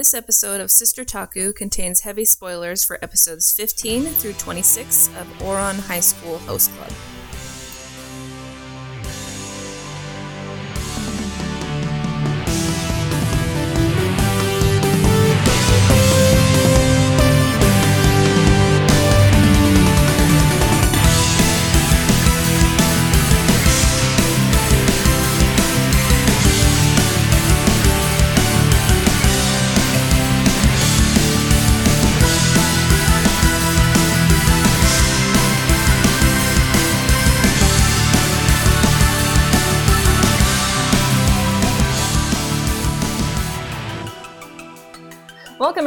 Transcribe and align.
This 0.00 0.14
episode 0.14 0.62
of 0.62 0.70
Sister 0.70 1.04
Taku 1.04 1.52
contains 1.52 2.00
heavy 2.00 2.24
spoilers 2.24 2.82
for 2.82 2.98
episodes 3.04 3.52
15 3.52 4.04
through 4.04 4.32
26 4.32 5.08
of 5.08 5.26
Ouran 5.40 5.78
High 5.78 6.00
School 6.00 6.38
Host 6.38 6.72
Club. 6.72 6.90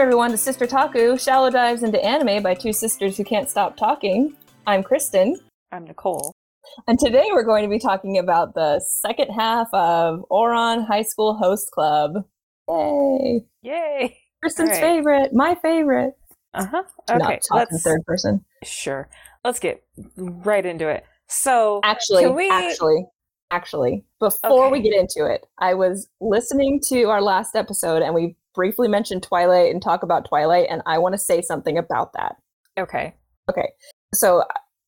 Everyone 0.03 0.31
to 0.31 0.37
Sister 0.37 0.67
Taku, 0.67 1.17
shallow 1.17 1.49
dives 1.49 1.81
into 1.81 1.97
anime 2.03 2.43
by 2.43 2.55
two 2.55 2.73
sisters 2.73 3.15
who 3.15 3.23
can't 3.23 3.49
stop 3.49 3.77
talking. 3.77 4.35
I'm 4.67 4.83
Kristen, 4.83 5.37
I'm 5.71 5.85
Nicole. 5.85 6.33
and 6.89 6.99
today 6.99 7.27
we're 7.31 7.45
going 7.45 7.63
to 7.63 7.69
be 7.69 7.79
talking 7.79 8.17
about 8.17 8.53
the 8.53 8.81
second 8.85 9.29
half 9.29 9.69
of 9.71 10.25
Ouran 10.29 10.85
High 10.85 11.03
School 11.03 11.35
Host 11.37 11.71
Club. 11.71 12.15
Yay! 12.69 13.45
Yay! 13.61 14.17
Kristen's 14.41 14.71
right. 14.71 14.81
favorite, 14.81 15.33
my 15.33 15.55
favorite. 15.61 16.15
Uh 16.53 16.65
huh. 16.65 16.83
Not 17.09 17.21
Okay, 17.21 17.39
talking 17.47 17.67
let's 17.71 17.81
third 17.83 18.01
person. 18.05 18.43
sure. 18.65 19.07
Let's 19.45 19.59
get 19.59 19.83
right 20.17 20.65
into 20.65 20.89
it. 20.89 21.05
So, 21.29 21.79
Actually, 21.85 22.23
Can 22.25 22.35
we- 22.35 22.49
actually, 22.49 23.05
actually, 23.51 24.03
before 24.19 24.69
we 24.69 24.81
get 24.81 24.93
into 24.93 25.31
it, 25.31 25.45
I 25.59 25.75
was 25.75 26.09
listening 26.19 26.81
to 26.89 27.05
our 27.05 27.21
last 27.21 27.55
episode 27.55 28.01
and 28.01 28.13
we 28.13 28.35
briefly 28.53 28.87
mentioned 28.87 29.23
Twilight 29.23 29.71
and 29.71 29.81
talk 29.81 30.03
about 30.03 30.25
Twilight, 30.25 30.67
and 30.69 30.81
I 30.85 30.97
want 30.97 31.13
to 31.13 31.19
say 31.19 31.41
something 31.41 31.77
about 31.77 32.13
that. 32.13 32.35
okay, 32.77 33.13
Okay. 33.49 33.69
So 34.13 34.43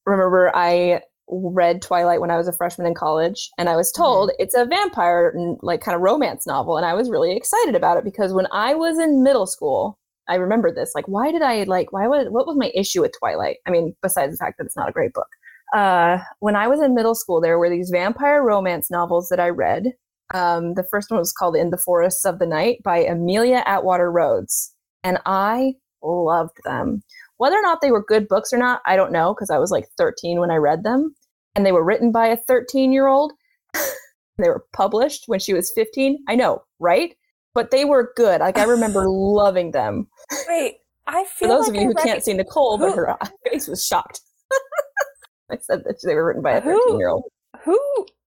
remember, 0.06 0.52
I 0.56 1.02
read 1.28 1.82
Twilight 1.82 2.22
when 2.22 2.30
I 2.32 2.38
was 2.38 2.48
a 2.48 2.54
freshman 2.54 2.88
in 2.88 2.94
college, 2.94 3.50
and 3.58 3.68
I 3.70 3.76
was 3.76 3.92
told 3.92 4.32
it's 4.40 4.56
a 4.56 4.66
vampire, 4.66 5.34
like 5.62 5.82
kind 5.82 5.96
of 5.96 6.02
romance 6.02 6.46
novel. 6.46 6.78
And 6.78 6.86
I 6.86 6.94
was 6.94 7.10
really 7.10 7.36
excited 7.36 7.76
about 7.76 7.98
it 7.98 8.04
because 8.04 8.34
when 8.34 8.48
I 8.52 8.76
was 8.76 9.00
in 9.00 9.24
middle 9.24 9.48
school, 9.48 9.98
I 10.28 10.36
remember 10.36 10.74
this. 10.74 10.94
Like, 10.96 11.08
why 11.08 11.32
did 11.32 11.42
I 11.42 11.64
like, 11.64 11.92
why 11.92 12.08
was, 12.08 12.28
what 12.30 12.48
was 12.48 12.58
my 12.58 12.72
issue 12.74 13.02
with 13.02 13.14
Twilight? 13.18 13.58
I 13.68 13.72
mean, 13.72 13.96
besides 14.02 14.34
the 14.34 14.44
fact 14.44 14.58
that 14.58 14.66
it's 14.66 14.78
not 14.78 14.90
a 14.90 14.94
great 14.94 15.14
book. 15.14 15.28
Uh, 15.74 16.20
when 16.40 16.56
I 16.56 16.68
was 16.68 16.80
in 16.82 16.96
middle 16.96 17.16
school, 17.16 17.42
there 17.42 17.60
were 17.60 17.70
these 17.70 17.90
vampire 17.90 18.44
romance 18.44 18.90
novels 18.90 19.30
that 19.30 19.40
I 19.40 19.50
read. 19.50 19.94
Um, 20.34 20.74
the 20.74 20.86
first 20.90 21.12
one 21.12 21.20
was 21.20 21.32
called 21.32 21.56
In 21.56 21.70
the 21.70 21.78
Forests 21.78 22.26
of 22.26 22.40
the 22.40 22.46
Night 22.48 22.82
by 22.84 22.98
Amelia 23.00 23.64
Atwater 23.66 24.12
Rhodes. 24.12 24.74
And 25.04 25.20
I 25.26 25.74
loved 26.02 26.58
them. 26.64 27.04
Whether 27.38 27.58
or 27.58 27.62
not 27.62 27.82
they 27.82 27.92
were 27.92 28.04
good 28.04 28.28
books 28.28 28.52
or 28.54 28.58
not, 28.58 28.82
I 28.86 28.96
don't 28.96 29.12
know 29.12 29.34
because 29.34 29.50
I 29.50 29.58
was 29.60 29.72
like 29.72 29.86
13 29.98 30.40
when 30.40 30.52
I 30.52 30.56
read 30.56 30.84
them. 30.84 31.16
And 31.56 31.66
they 31.66 31.72
were 31.72 31.84
written 31.84 32.12
by 32.12 32.28
a 32.28 32.38
13 32.38 32.92
year 32.92 33.08
old. 33.08 33.34
they 33.74 34.48
were 34.50 34.66
published 34.74 35.24
when 35.28 35.40
she 35.40 35.54
was 35.54 35.72
15. 35.76 36.18
I 36.28 36.36
know, 36.36 36.64
right? 36.80 37.16
But 37.54 37.72
they 37.72 37.86
were 37.86 38.12
good. 38.16 38.42
Like 38.42 38.58
I 38.58 38.64
remember 38.64 39.06
loving 39.08 39.72
them. 39.72 40.08
wait. 40.48 40.78
I 41.08 41.24
For 41.26 41.30
feel 41.46 41.50
those 41.50 41.68
like 41.68 41.70
of 41.70 41.76
you 41.76 41.82
I 41.82 41.86
who 41.86 41.94
can't 41.96 42.24
see 42.24 42.34
Nicole, 42.34 42.78
but 42.80 42.90
Who- 42.92 42.96
her 42.96 43.18
face 43.52 43.68
was 43.68 43.86
shocked. 43.86 44.22
I 45.52 45.58
said 45.58 45.84
that 45.84 45.98
they 46.04 46.16
were 46.16 46.26
written 46.26 46.42
by 46.42 46.54
a 46.54 46.62
13 46.62 46.98
year 46.98 47.10
old. 47.10 47.26
who 47.64 47.80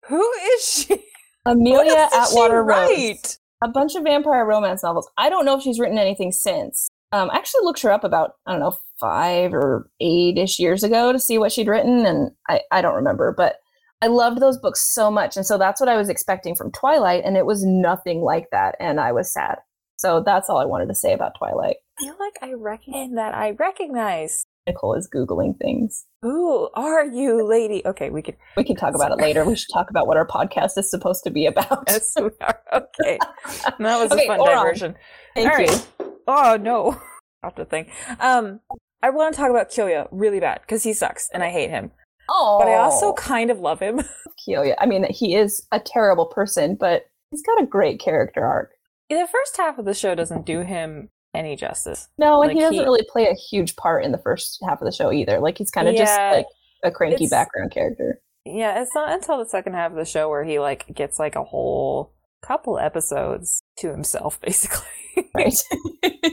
who 0.09 0.33
is 0.55 0.65
she? 0.69 1.05
What 1.47 1.57
Amelia 1.57 1.93
else 1.93 2.13
did 2.13 2.23
she 2.29 2.29
Atwater 2.35 2.63
Rhodes. 2.63 2.91
write? 2.91 3.39
a 3.63 3.69
bunch 3.69 3.95
of 3.95 4.05
vampire 4.05 4.45
romance 4.45 4.83
novels. 4.83 5.11
I 5.17 5.29
don't 5.29 5.45
know 5.45 5.57
if 5.57 5.63
she's 5.63 5.81
written 5.81 5.99
anything 5.99 6.33
since. 6.33 6.89
Um, 7.13 7.31
I 7.31 7.37
actually 7.37 7.65
looked 7.65 7.83
her 7.83 7.91
up 7.91 8.05
about 8.05 8.33
I 8.47 8.53
don't 8.53 8.61
know 8.61 8.77
five 9.01 9.55
or 9.55 9.89
eight 10.01 10.39
ish 10.39 10.59
years 10.59 10.83
ago 10.83 11.13
to 11.13 11.19
see 11.19 11.39
what 11.39 11.53
she'd 11.53 11.69
written, 11.69 12.05
and 12.05 12.31
I 12.49 12.61
I 12.71 12.83
don't 12.83 12.95
remember, 12.95 13.33
but 13.37 13.57
I 14.03 14.09
loved 14.09 14.41
those 14.41 14.59
books 14.59 14.93
so 14.93 15.11
much, 15.11 15.37
and 15.37 15.47
so 15.47 15.57
that's 15.57 15.81
what 15.81 15.89
I 15.89 15.97
was 15.97 16.09
expecting 16.09 16.55
from 16.55 16.73
Twilight, 16.73 17.23
and 17.25 17.37
it 17.37 17.47
was 17.47 17.65
nothing 17.65 18.21
like 18.21 18.49
that, 18.53 18.75
and 18.81 19.01
I 19.01 19.13
was 19.13 19.33
sad. 19.33 19.59
So 19.99 20.23
that's 20.25 20.51
all 20.51 20.59
I 20.59 20.67
wanted 20.67 20.89
to 20.89 20.95
say 20.95 21.15
about 21.15 21.33
Twilight. 21.39 21.77
I 21.99 22.03
feel 22.03 22.17
like 22.21 22.35
I 22.43 22.53
recognize 22.53 23.11
that 23.15 23.35
I 23.35 23.53
recognize. 23.53 24.47
Nicole 24.67 24.95
is 24.95 25.09
googling 25.15 25.57
things. 25.59 26.05
Who 26.23 26.69
are 26.75 27.05
you, 27.05 27.47
lady? 27.47 27.83
Okay, 27.87 28.11
we 28.11 28.23
could. 28.23 28.37
We 28.57 28.65
can 28.65 28.77
talk 28.77 28.95
about 28.95 29.13
it 29.13 29.19
later. 29.19 29.45
We 29.45 29.57
should 29.57 29.73
talk 29.73 29.91
about 29.91 30.07
what 30.07 30.17
our 30.17 30.27
podcast 30.27 30.77
is 30.77 30.91
supposed 30.91 31.23
to 31.25 31.31
be 31.31 31.47
about. 31.47 31.85
Yes, 31.89 32.13
we 32.17 32.31
are. 32.41 32.61
Okay, 32.73 33.19
that 33.79 33.79
was 33.79 34.11
Okay, 34.13 34.25
a 34.25 34.27
fun 34.27 34.45
diversion. 34.45 34.97
Thank 35.35 35.53
All 35.53 35.59
you. 35.61 35.67
right. 35.67 35.89
Oh 36.27 36.59
no, 36.61 37.01
off 37.45 37.55
the 37.55 37.65
thing. 37.65 37.91
Um, 38.19 38.61
I 39.03 39.11
want 39.11 39.35
to 39.35 39.41
talk 39.41 39.51
about 39.51 39.71
Kyoya 39.71 40.09
really 40.11 40.41
bad 40.41 40.61
because 40.63 40.83
he 40.83 40.93
sucks 40.93 41.29
and 41.33 41.45
I 41.45 41.51
hate 41.51 41.71
him. 41.71 41.93
Oh, 42.29 42.59
But 42.59 42.69
I 42.69 42.75
also 42.77 43.13
kind 43.13 43.51
of 43.53 43.61
love 43.61 43.79
him. 43.79 44.01
Kyoya. 44.49 44.75
I 44.81 44.87
mean, 44.87 45.07
he 45.11 45.37
is 45.37 45.65
a 45.71 45.79
terrible 45.79 46.27
person, 46.27 46.77
but 46.79 47.05
he's 47.31 47.43
got 47.43 47.63
a 47.63 47.67
great 47.67 48.01
character 48.01 48.45
arc. 48.45 48.73
the 49.09 49.29
first 49.31 49.57
half 49.57 49.79
of 49.79 49.85
the 49.85 49.95
show 49.95 50.17
doesn't 50.17 50.45
do 50.45 50.61
him 50.63 51.11
any 51.37 51.57
justice. 51.57 52.09
No, 52.19 52.41
and 52.43 52.49
Like, 52.49 52.57
he 52.57 52.61
doesn't 52.63 52.75
he- 52.79 52.83
really 52.85 53.07
play 53.11 53.27
a 53.29 53.35
huge 53.35 53.77
part 53.77 54.05
in 54.05 54.13
the 54.13 54.19
first 54.19 54.59
half 54.67 54.81
of 54.81 54.87
the 54.87 54.93
show 54.93 55.13
either. 55.13 55.39
Like 55.41 55.59
he's 55.59 55.71
kind 55.71 55.89
of 55.89 55.95
just 55.97 56.17
like 56.19 56.47
a 56.83 56.91
cranky 56.91 57.27
background 57.29 57.71
character. 57.73 58.21
Yeah, 58.45 58.81
it's 58.81 58.95
not 58.95 59.11
until 59.13 59.39
the 59.39 59.47
second 59.49 59.75
half 59.75 59.91
of 59.91 59.97
the 59.97 60.05
show 60.05 60.29
where 60.29 60.45
he 60.45 60.59
like 60.59 60.87
gets 60.95 61.19
like 61.19 61.35
a 61.37 61.45
whole 61.45 62.13
couple 62.43 62.79
episodes 62.79 63.63
to 63.79 63.91
himself, 63.91 64.41
basically. 64.43 64.87
Right. 65.35 65.55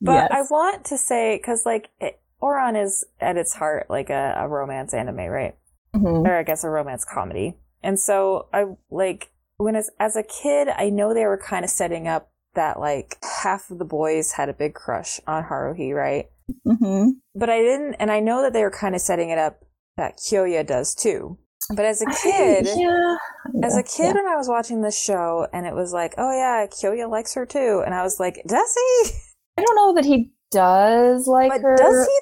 But 0.00 0.32
I 0.32 0.42
want 0.42 0.84
to 0.86 0.96
say 0.98 1.36
because 1.36 1.66
like 1.66 1.88
it, 2.00 2.20
Ouran 2.42 2.80
is 2.82 3.04
at 3.20 3.36
its 3.36 3.52
heart 3.54 3.86
like 3.90 4.08
a, 4.10 4.34
a 4.38 4.48
romance 4.48 4.94
anime, 4.94 5.16
right? 5.26 5.54
Mhm. 5.94 6.24
or 6.26 6.36
I 6.36 6.42
guess 6.44 6.62
a 6.62 6.70
romance 6.70 7.04
comedy. 7.04 7.56
And 7.82 7.98
so 7.98 8.46
I 8.52 8.64
like 8.90 9.30
when 9.56 9.74
as 9.76 9.90
as 9.98 10.16
a 10.16 10.22
kid, 10.22 10.68
I 10.68 10.88
know 10.88 11.12
they 11.12 11.26
were 11.26 11.36
kind 11.36 11.64
of 11.64 11.70
setting 11.70 12.06
up 12.06 12.30
that 12.54 12.80
like 12.80 13.16
half 13.42 13.70
of 13.70 13.78
the 13.78 13.84
boys 13.84 14.32
had 14.32 14.48
a 14.48 14.52
big 14.54 14.74
crush 14.74 15.20
on 15.26 15.44
Haruhi, 15.44 15.94
right? 15.94 16.26
Mhm. 16.66 17.12
But 17.34 17.48
I 17.50 17.58
didn't, 17.60 17.94
and 17.94 18.10
I 18.10 18.20
know 18.20 18.42
that 18.42 18.52
they 18.52 18.62
were 18.62 18.70
kind 18.70 18.94
of 18.94 19.00
setting 19.00 19.30
it 19.30 19.38
up 19.38 19.60
that 19.96 20.16
Kyoya 20.18 20.66
does 20.66 20.94
too. 20.94 21.38
But 21.74 21.84
as 21.84 22.02
a 22.02 22.06
kid, 22.22 22.66
yeah. 22.74 23.16
as 23.62 23.74
a 23.76 23.78
Yeah. 23.78 23.82
kid, 23.82 24.14
when 24.16 24.26
I 24.26 24.34
was 24.36 24.48
watching 24.48 24.80
this 24.82 24.98
show, 25.00 25.46
and 25.52 25.66
it 25.66 25.74
was 25.74 25.92
like, 25.92 26.14
oh 26.18 26.32
yeah, 26.32 26.66
Kyoya 26.66 27.08
likes 27.08 27.34
her 27.34 27.46
too, 27.46 27.82
and 27.84 27.94
I 27.94 28.02
was 28.02 28.18
like, 28.18 28.42
does 28.46 28.74
he? 28.74 29.10
I 29.58 29.62
don't 29.62 29.76
know 29.76 29.94
that 29.94 30.04
he 30.04 30.32
does 30.50 31.28
like 31.28 31.52
But 31.52 31.60
her. 31.60 31.76
does 31.76 32.08
he 32.08 32.20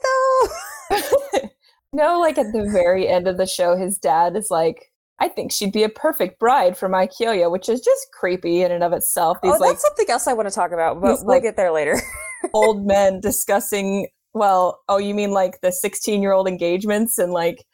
though? 1.41 1.49
no, 1.95 2.21
like 2.21 2.37
at 2.37 2.53
the 2.53 2.69
very 2.71 3.09
end 3.09 3.27
of 3.29 3.39
the 3.39 3.47
show, 3.47 3.77
his 3.77 3.97
dad 3.97 4.37
is 4.37 4.51
like, 4.51 4.93
"I 5.21 5.29
think 5.29 5.53
she'd 5.53 5.73
be 5.73 5.83
a 5.85 5.89
perfect 5.89 6.39
bride 6.39 6.77
for 6.77 6.89
my 6.89 7.07
Kyoya," 7.07 7.51
which 7.51 7.69
is 7.69 7.81
just 7.81 8.09
creepy 8.13 8.63
in 8.63 8.73
and 8.73 8.83
of 8.85 8.93
itself. 8.93 9.39
These 9.43 9.55
oh, 9.55 9.59
like 9.59 9.71
that's 9.73 9.83
something 9.83 10.11
else 10.11 10.27
I 10.27 10.33
want 10.33 10.49
to 10.49 10.55
talk 10.55 10.73
about, 10.73 11.01
but 11.01 11.19
we'll 11.25 11.37
like- 11.37 11.43
get 11.43 11.57
there 11.57 11.73
later. 11.73 12.01
old 12.55 12.87
men 12.87 13.21
discussing. 13.21 14.09
Well, 14.35 14.81
oh, 14.89 14.99
you 14.99 15.15
mean 15.15 15.31
like 15.33 15.61
the 15.63 15.73
sixteen-year-old 15.73 16.47
engagements 16.47 17.19
and 17.19 17.33
like 17.33 17.65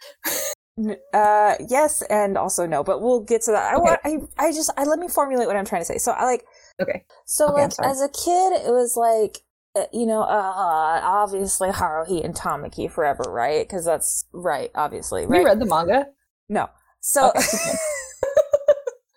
Uh, 1.12 1.54
yes, 1.68 2.02
and 2.10 2.36
also 2.36 2.66
no, 2.66 2.82
but 2.82 3.00
we'll 3.00 3.20
get 3.20 3.42
to 3.42 3.52
that. 3.52 3.72
I 3.72 3.76
Okay. 3.76 3.82
want, 3.82 4.28
I, 4.38 4.46
I 4.48 4.52
just, 4.52 4.70
I 4.76 4.84
let 4.84 4.98
me 4.98 5.06
formulate 5.08 5.46
what 5.46 5.56
I'm 5.56 5.64
trying 5.64 5.82
to 5.82 5.84
say. 5.84 5.98
So 5.98 6.10
I 6.12 6.24
like, 6.24 6.44
okay, 6.82 7.04
so 7.26 7.46
Okay, 7.52 7.62
like 7.62 7.72
as 7.80 8.02
a 8.02 8.08
kid, 8.08 8.52
it 8.54 8.72
was 8.72 8.96
like, 8.96 9.38
uh, 9.76 9.86
you 9.92 10.04
know, 10.04 10.22
uh, 10.22 11.00
obviously 11.04 11.68
Haruhi 11.68 12.24
and 12.24 12.34
Tamaki 12.34 12.90
forever, 12.90 13.22
right? 13.28 13.64
Because 13.66 13.84
that's 13.84 14.24
right, 14.32 14.70
obviously, 14.74 15.26
right? 15.26 15.40
you 15.42 15.46
read 15.46 15.60
the 15.60 15.66
manga? 15.66 16.06
no, 16.48 16.68
so 17.06 17.28
Okay. 17.36 17.42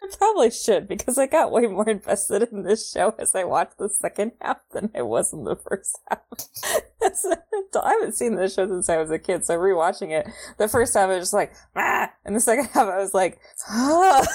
I 0.04 0.08
probably 0.18 0.52
should 0.52 0.88
because 0.88 1.18
I 1.18 1.26
got 1.28 1.52
way 1.52 1.68
more 1.68 1.88
invested 1.90 2.48
in 2.52 2.64
this 2.64 2.92
show 2.92 3.14
as 3.18 3.34
I 3.36 3.44
watched 3.44 3.78
the 3.78 3.90
second 3.90 4.34
half 4.42 4.58
than 4.74 4.90
I 4.96 5.02
was 5.04 5.32
in 5.34 5.44
the 5.44 5.56
first 5.56 5.98
half. 6.10 6.20
I 7.82 7.90
haven't 7.92 8.16
seen 8.16 8.36
this 8.36 8.56
show 8.56 8.68
since 8.68 8.90
I 8.90 8.98
was 8.98 9.12
a 9.12 9.20
kid, 9.20 9.46
so 9.46 9.58
rewatching 9.58 10.12
it, 10.12 10.28
the 10.58 10.68
first 10.68 10.94
half 10.94 11.10
I 11.10 11.16
was 11.16 11.22
just 11.24 11.34
like, 11.34 11.54
ah, 11.76 12.12
and 12.26 12.36
the 12.36 12.40
second 12.40 12.66
half 12.74 12.88
I 12.88 12.98
was 12.98 13.14
like, 13.14 13.40
ah. 13.70 14.26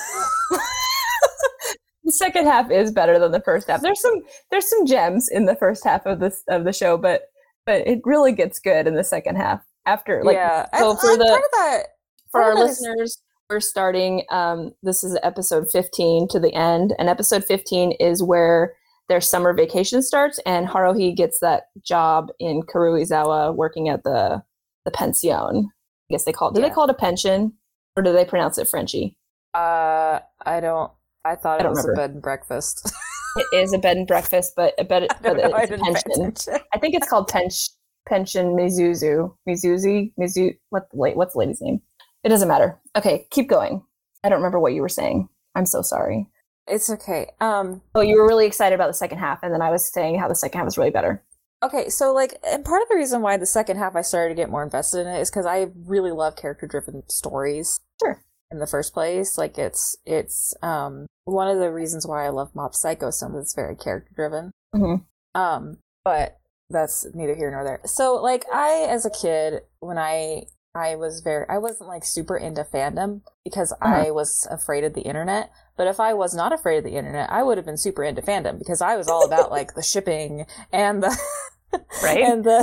the 2.04 2.12
second 2.12 2.46
half 2.46 2.70
is 2.70 2.90
better 2.92 3.18
than 3.18 3.32
the 3.32 3.40
first 3.40 3.68
half. 3.68 3.80
There's 3.82 4.00
some 4.00 4.22
there's 4.50 4.68
some 4.68 4.86
gems 4.86 5.28
in 5.28 5.44
the 5.46 5.56
first 5.56 5.84
half 5.84 6.06
of 6.06 6.20
this 6.20 6.42
of 6.48 6.64
the 6.64 6.72
show, 6.72 6.96
but 6.96 7.22
but 7.66 7.86
it 7.86 8.00
really 8.04 8.32
gets 8.32 8.58
good 8.58 8.86
in 8.86 8.94
the 8.94 9.04
second 9.04 9.36
half. 9.36 9.60
After 9.86 10.22
like 10.22 10.34
yeah, 10.36 10.66
so 10.78 10.92
I, 10.92 10.96
for 11.00 11.10
I, 11.12 11.16
the- 11.16 11.42
that, 11.52 11.82
for 12.30 12.42
our 12.42 12.52
of 12.52 12.58
that 12.58 12.64
is- 12.64 12.80
listeners, 12.80 13.18
we're 13.52 13.60
starting 13.60 14.24
um 14.30 14.72
this 14.82 15.04
is 15.04 15.18
episode 15.22 15.70
15 15.70 16.28
to 16.28 16.40
the 16.40 16.52
end, 16.54 16.94
and 16.98 17.08
episode 17.08 17.44
15 17.44 17.92
is 17.92 18.22
where 18.22 18.72
their 19.08 19.20
summer 19.20 19.52
vacation 19.52 20.02
starts, 20.02 20.40
and 20.46 20.66
Haruhi 20.66 21.14
gets 21.14 21.40
that 21.40 21.64
job 21.84 22.28
in 22.40 22.62
Karuizawa 22.62 23.54
working 23.54 23.88
at 23.90 24.04
the 24.04 24.42
the 24.86 24.90
pension. 24.90 25.68
I 26.10 26.12
guess 26.14 26.24
they 26.24 26.32
call 26.32 26.48
it. 26.48 26.54
Do 26.54 26.60
Yeah. 26.60 26.68
they 26.68 26.74
call 26.74 26.84
it 26.84 26.90
a 26.90 26.94
pension, 26.94 27.52
or 27.96 28.02
do 28.02 28.12
they 28.12 28.24
pronounce 28.24 28.56
it 28.58 28.68
Frenchy? 28.68 29.16
Uh, 29.54 30.20
I 30.46 30.60
don't. 30.60 30.90
I 31.24 31.36
thought 31.36 31.60
it 31.60 31.64
don't 31.64 31.72
was 31.72 31.86
remember. 31.86 31.92
a 31.92 31.96
bed 32.08 32.10
and 32.14 32.22
breakfast. 32.22 32.90
It 33.34 33.46
is 33.62 33.72
a 33.72 33.78
bed 33.78 33.96
and 33.96 34.06
breakfast, 34.06 34.52
but 34.56 34.74
a 34.78 34.84
bed, 34.84 35.04
I 35.10 35.14
but 35.22 35.36
know. 35.38 35.54
It's 35.56 35.70
a 35.72 35.78
pension. 35.78 36.56
I 36.74 36.78
think 36.78 36.94
it's 36.94 37.08
called 37.08 37.30
Pench, 37.30 37.70
Pension 38.06 38.48
Mizuzu. 38.54 39.34
Mizuzi? 39.48 40.12
Mizu 40.20 40.54
what 40.68 40.88
la- 40.92 41.12
what's 41.14 41.32
the 41.32 41.38
lady's 41.38 41.62
name? 41.62 41.80
It 42.24 42.28
doesn't 42.28 42.48
matter. 42.48 42.78
Okay, 42.96 43.26
keep 43.30 43.48
going. 43.48 43.84
I 44.24 44.28
don't 44.28 44.38
remember 44.38 44.60
what 44.60 44.74
you 44.74 44.82
were 44.82 44.88
saying. 44.88 45.28
I'm 45.54 45.66
so 45.66 45.82
sorry. 45.82 46.28
It's 46.66 46.88
okay. 46.88 47.30
Um. 47.40 47.82
Oh, 47.94 48.00
you 48.00 48.16
were 48.16 48.26
really 48.26 48.46
excited 48.46 48.74
about 48.74 48.86
the 48.86 48.94
second 48.94 49.18
half, 49.18 49.42
and 49.42 49.52
then 49.52 49.62
I 49.62 49.70
was 49.70 49.92
saying 49.92 50.18
how 50.18 50.28
the 50.28 50.34
second 50.34 50.58
half 50.58 50.66
was 50.66 50.78
really 50.78 50.90
better. 50.90 51.22
Okay, 51.62 51.88
so 51.88 52.12
like, 52.12 52.34
and 52.44 52.64
part 52.64 52.82
of 52.82 52.88
the 52.88 52.96
reason 52.96 53.22
why 53.22 53.36
the 53.36 53.46
second 53.46 53.76
half 53.76 53.94
I 53.94 54.02
started 54.02 54.34
to 54.34 54.40
get 54.40 54.50
more 54.50 54.64
invested 54.64 55.00
in 55.00 55.06
it 55.06 55.20
is 55.20 55.30
because 55.30 55.46
I 55.46 55.68
really 55.86 56.10
love 56.10 56.34
character-driven 56.34 57.04
stories. 57.08 57.78
Sure. 58.02 58.20
In 58.50 58.58
the 58.58 58.66
first 58.66 58.92
place, 58.92 59.38
like 59.38 59.58
it's 59.58 59.96
it's 60.04 60.54
um 60.62 61.06
one 61.24 61.48
of 61.48 61.58
the 61.58 61.72
reasons 61.72 62.06
why 62.06 62.26
I 62.26 62.30
love 62.30 62.54
Mob 62.54 62.74
Psycho 62.74 63.10
so 63.10 63.28
much. 63.28 63.42
It's 63.42 63.54
very 63.54 63.76
character-driven. 63.76 64.50
Mhm. 64.74 65.04
Um, 65.34 65.78
but 66.04 66.38
that's 66.68 67.06
neither 67.14 67.34
here 67.34 67.50
nor 67.50 67.64
there. 67.64 67.80
So 67.84 68.14
like, 68.16 68.44
I 68.52 68.86
as 68.88 69.06
a 69.06 69.10
kid 69.10 69.62
when 69.80 69.98
I 69.98 70.46
I 70.74 70.96
was 70.96 71.20
very 71.20 71.46
I 71.48 71.58
wasn't 71.58 71.88
like 71.88 72.04
super 72.04 72.36
into 72.36 72.64
fandom 72.64 73.20
because 73.44 73.74
I 73.80 74.10
was 74.10 74.46
afraid 74.50 74.84
of 74.84 74.94
the 74.94 75.02
internet. 75.02 75.50
But 75.76 75.86
if 75.86 76.00
I 76.00 76.14
was 76.14 76.34
not 76.34 76.52
afraid 76.52 76.78
of 76.78 76.84
the 76.84 76.96
internet, 76.96 77.30
I 77.30 77.42
would 77.42 77.58
have 77.58 77.66
been 77.66 77.76
super 77.76 78.04
into 78.04 78.22
fandom 78.22 78.58
because 78.58 78.80
I 78.80 78.96
was 78.96 79.08
all 79.08 79.24
about 79.24 79.50
like 79.50 79.74
the 79.74 79.82
shipping 79.82 80.46
and 80.72 81.02
the 81.02 81.18
Right. 82.02 82.20
and 82.20 82.44
the, 82.44 82.58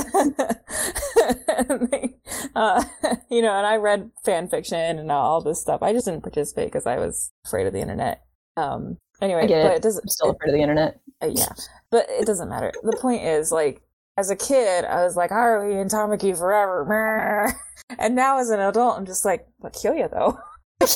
and 1.57 1.79
the 1.91 2.13
uh, 2.55 2.83
you 3.29 3.41
know, 3.41 3.55
and 3.55 3.65
I 3.65 3.77
read 3.77 4.11
fan 4.23 4.47
fiction 4.47 4.99
and 4.99 5.11
all 5.11 5.41
this 5.41 5.61
stuff. 5.61 5.81
I 5.81 5.93
just 5.93 6.05
didn't 6.05 6.21
participate 6.21 6.67
because 6.67 6.85
I 6.85 6.97
was 6.97 7.31
afraid 7.45 7.65
of 7.65 7.73
the 7.73 7.79
internet. 7.79 8.23
Um, 8.55 8.97
anyway, 9.21 9.47
but 9.47 9.51
it. 9.51 9.71
it 9.77 9.81
doesn't. 9.81 10.03
I'm 10.03 10.09
still 10.09 10.29
afraid 10.31 10.49
of 10.49 10.55
the 10.55 10.61
internet. 10.61 10.99
uh, 11.23 11.27
yeah, 11.27 11.49
but 11.89 12.05
it 12.09 12.25
doesn't 12.27 12.49
matter. 12.49 12.71
The 12.83 12.97
point 13.01 13.23
is, 13.23 13.51
like, 13.51 13.81
as 14.17 14.29
a 14.29 14.35
kid, 14.35 14.85
I 14.85 15.03
was 15.03 15.15
like, 15.15 15.31
Haruhi 15.31 15.81
and 15.81 15.89
Tamaki 15.89 16.37
forever. 16.37 17.53
meh." 17.89 17.95
And 17.99 18.15
now 18.15 18.39
as 18.39 18.49
an 18.49 18.59
adult, 18.59 18.97
I'm 18.97 19.05
just 19.05 19.25
like, 19.25 19.47
but 19.61 19.73
Kyoya 19.73 20.09
though. 20.11 20.37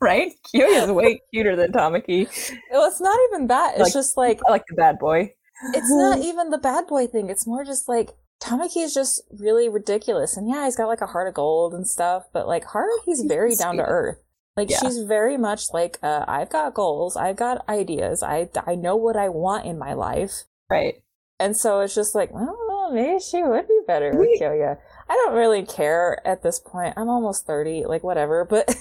Right? 0.00 0.32
Kyoya 0.54 0.84
is 0.84 0.90
way 0.90 1.20
cuter 1.32 1.56
than 1.56 1.72
Tamaki. 1.72 2.28
Well, 2.70 2.86
it's 2.86 3.00
not 3.00 3.18
even 3.30 3.46
that. 3.46 3.74
It's 3.74 3.84
Like- 3.84 3.92
just 3.92 4.16
like, 4.18 4.40
I 4.46 4.50
like 4.50 4.64
the 4.68 4.74
bad 4.74 4.98
boy. 4.98 5.32
it's 5.72 5.90
not 5.90 6.18
even 6.18 6.50
the 6.50 6.58
bad 6.58 6.86
boy 6.86 7.06
thing. 7.06 7.30
It's 7.30 7.46
more 7.46 7.64
just 7.64 7.88
like, 7.88 8.10
Tamaki 8.42 8.82
is 8.84 8.92
just 8.92 9.22
really 9.30 9.68
ridiculous. 9.70 10.36
And 10.36 10.46
yeah, 10.48 10.64
he's 10.66 10.76
got 10.76 10.88
like 10.88 11.00
a 11.00 11.06
heart 11.06 11.28
of 11.28 11.32
gold 11.34 11.72
and 11.72 11.88
stuff, 11.88 12.24
but 12.34 12.46
like, 12.46 12.64
Haruhi's 12.66 13.22
very 13.26 13.54
down 13.54 13.76
to 13.78 13.84
earth. 13.84 14.18
Like 14.58 14.68
Yeah. 14.68 14.80
she's 14.80 14.98
very 14.98 15.38
much 15.38 15.72
like, 15.72 15.98
uh, 16.02 16.24
I've 16.28 16.50
got 16.50 16.74
goals, 16.74 17.16
I've 17.16 17.36
got 17.36 17.66
ideas, 17.68 18.22
I 18.22 18.50
I 18.66 18.74
know 18.74 18.96
what 18.96 19.16
I 19.16 19.28
want 19.30 19.64
in 19.64 19.78
my 19.78 19.94
life, 19.94 20.44
Right. 20.68 21.02
And 21.40 21.56
so 21.56 21.80
it's 21.80 21.94
just 21.94 22.14
like, 22.14 22.30
well, 22.32 22.90
maybe 22.92 23.18
she 23.20 23.42
would 23.42 23.66
be 23.66 23.80
better 23.86 24.10
with 24.14 24.38
Kyoya. 24.40 24.78
I 25.08 25.14
don't 25.14 25.34
really 25.34 25.64
care 25.64 26.26
at 26.26 26.42
this 26.42 26.58
point. 26.58 26.94
I'm 26.96 27.08
almost 27.08 27.46
30, 27.46 27.84
like 27.86 28.02
whatever, 28.02 28.44
but 28.44 28.74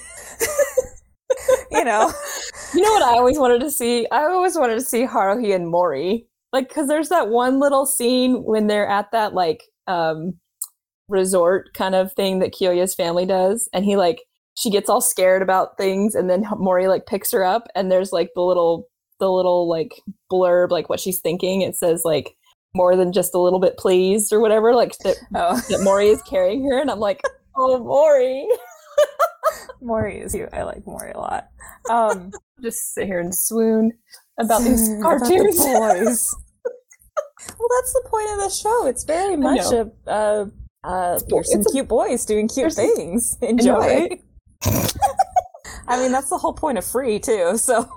you 1.71 1.83
know. 1.83 2.11
You 2.73 2.81
know 2.81 2.91
what 2.91 3.03
I 3.03 3.17
always 3.17 3.37
wanted 3.37 3.61
to 3.61 3.71
see? 3.71 4.07
I 4.11 4.23
always 4.23 4.57
wanted 4.57 4.75
to 4.75 4.81
see 4.81 5.05
Haruhi 5.05 5.53
and 5.53 5.67
Mori. 5.69 6.25
Like, 6.51 6.67
because 6.69 6.87
there's 6.87 7.09
that 7.09 7.29
one 7.29 7.59
little 7.59 7.85
scene 7.85 8.43
when 8.43 8.67
they're 8.67 8.87
at 8.87 9.11
that, 9.11 9.33
like, 9.33 9.63
um, 9.87 10.35
resort 11.09 11.73
kind 11.73 11.95
of 11.95 12.13
thing 12.13 12.39
that 12.39 12.53
Kyoya's 12.53 12.95
family 12.95 13.25
does. 13.25 13.69
And 13.73 13.85
he, 13.85 13.95
like, 13.97 14.23
she 14.55 14.69
gets 14.69 14.89
all 14.89 15.01
scared 15.01 15.41
about 15.41 15.77
things. 15.77 16.15
And 16.15 16.29
then 16.29 16.45
Mori, 16.57 16.87
like, 16.87 17.05
picks 17.05 17.31
her 17.31 17.43
up. 17.43 17.67
And 17.75 17.91
there's, 17.91 18.11
like, 18.11 18.31
the 18.35 18.41
little, 18.41 18.87
the 19.19 19.31
little, 19.31 19.67
like, 19.69 20.01
blurb, 20.31 20.71
like, 20.71 20.89
what 20.89 20.99
she's 20.99 21.19
thinking. 21.19 21.61
It 21.61 21.75
says, 21.75 22.03
like, 22.05 22.35
more 22.75 22.95
than 22.95 23.11
just 23.11 23.35
a 23.35 23.39
little 23.39 23.59
bit 23.59 23.77
pleased 23.77 24.33
or 24.33 24.39
whatever. 24.39 24.73
Like, 24.73 24.97
that, 24.99 25.17
Oh, 25.35 25.59
that 25.69 25.81
Mori 25.83 26.09
is 26.09 26.21
carrying 26.23 26.63
her. 26.69 26.79
And 26.81 26.89
I'm 26.89 26.99
like, 26.99 27.21
oh, 27.55 27.77
Mori. 27.83 28.47
Mori 29.81 30.19
is 30.19 30.31
cute. 30.31 30.49
I 30.53 30.63
like 30.63 30.85
Mori 30.85 31.11
a 31.11 31.19
lot. 31.19 31.49
Um, 31.89 32.31
Just 32.61 32.93
sit 32.93 33.05
here 33.07 33.19
and 33.19 33.35
swoon 33.35 33.91
about 34.39 34.63
these 34.63 34.89
about 34.99 35.19
the 35.19 35.53
boys. 35.57 36.35
well, 37.59 37.69
that's 37.79 37.93
the 37.93 38.07
point 38.09 38.29
of 38.31 38.37
the 38.39 38.49
show. 38.49 38.87
It's 38.87 39.03
very 39.03 39.35
much 39.35 39.59
a, 39.71 39.91
uh, 40.07 40.45
uh, 40.85 41.19
there's 41.27 41.51
some 41.51 41.59
It's 41.61 41.69
a- 41.69 41.73
cute 41.73 41.87
boys 41.89 42.25
doing 42.25 42.47
cute 42.47 42.73
things. 42.73 43.37
Enjoy. 43.41 43.77
right? 43.79 44.21
I 45.87 45.97
mean, 46.01 46.11
that's 46.13 46.29
the 46.29 46.37
whole 46.37 46.53
point 46.53 46.77
of 46.77 46.85
free 46.85 47.19
too. 47.19 47.57
So. 47.57 47.89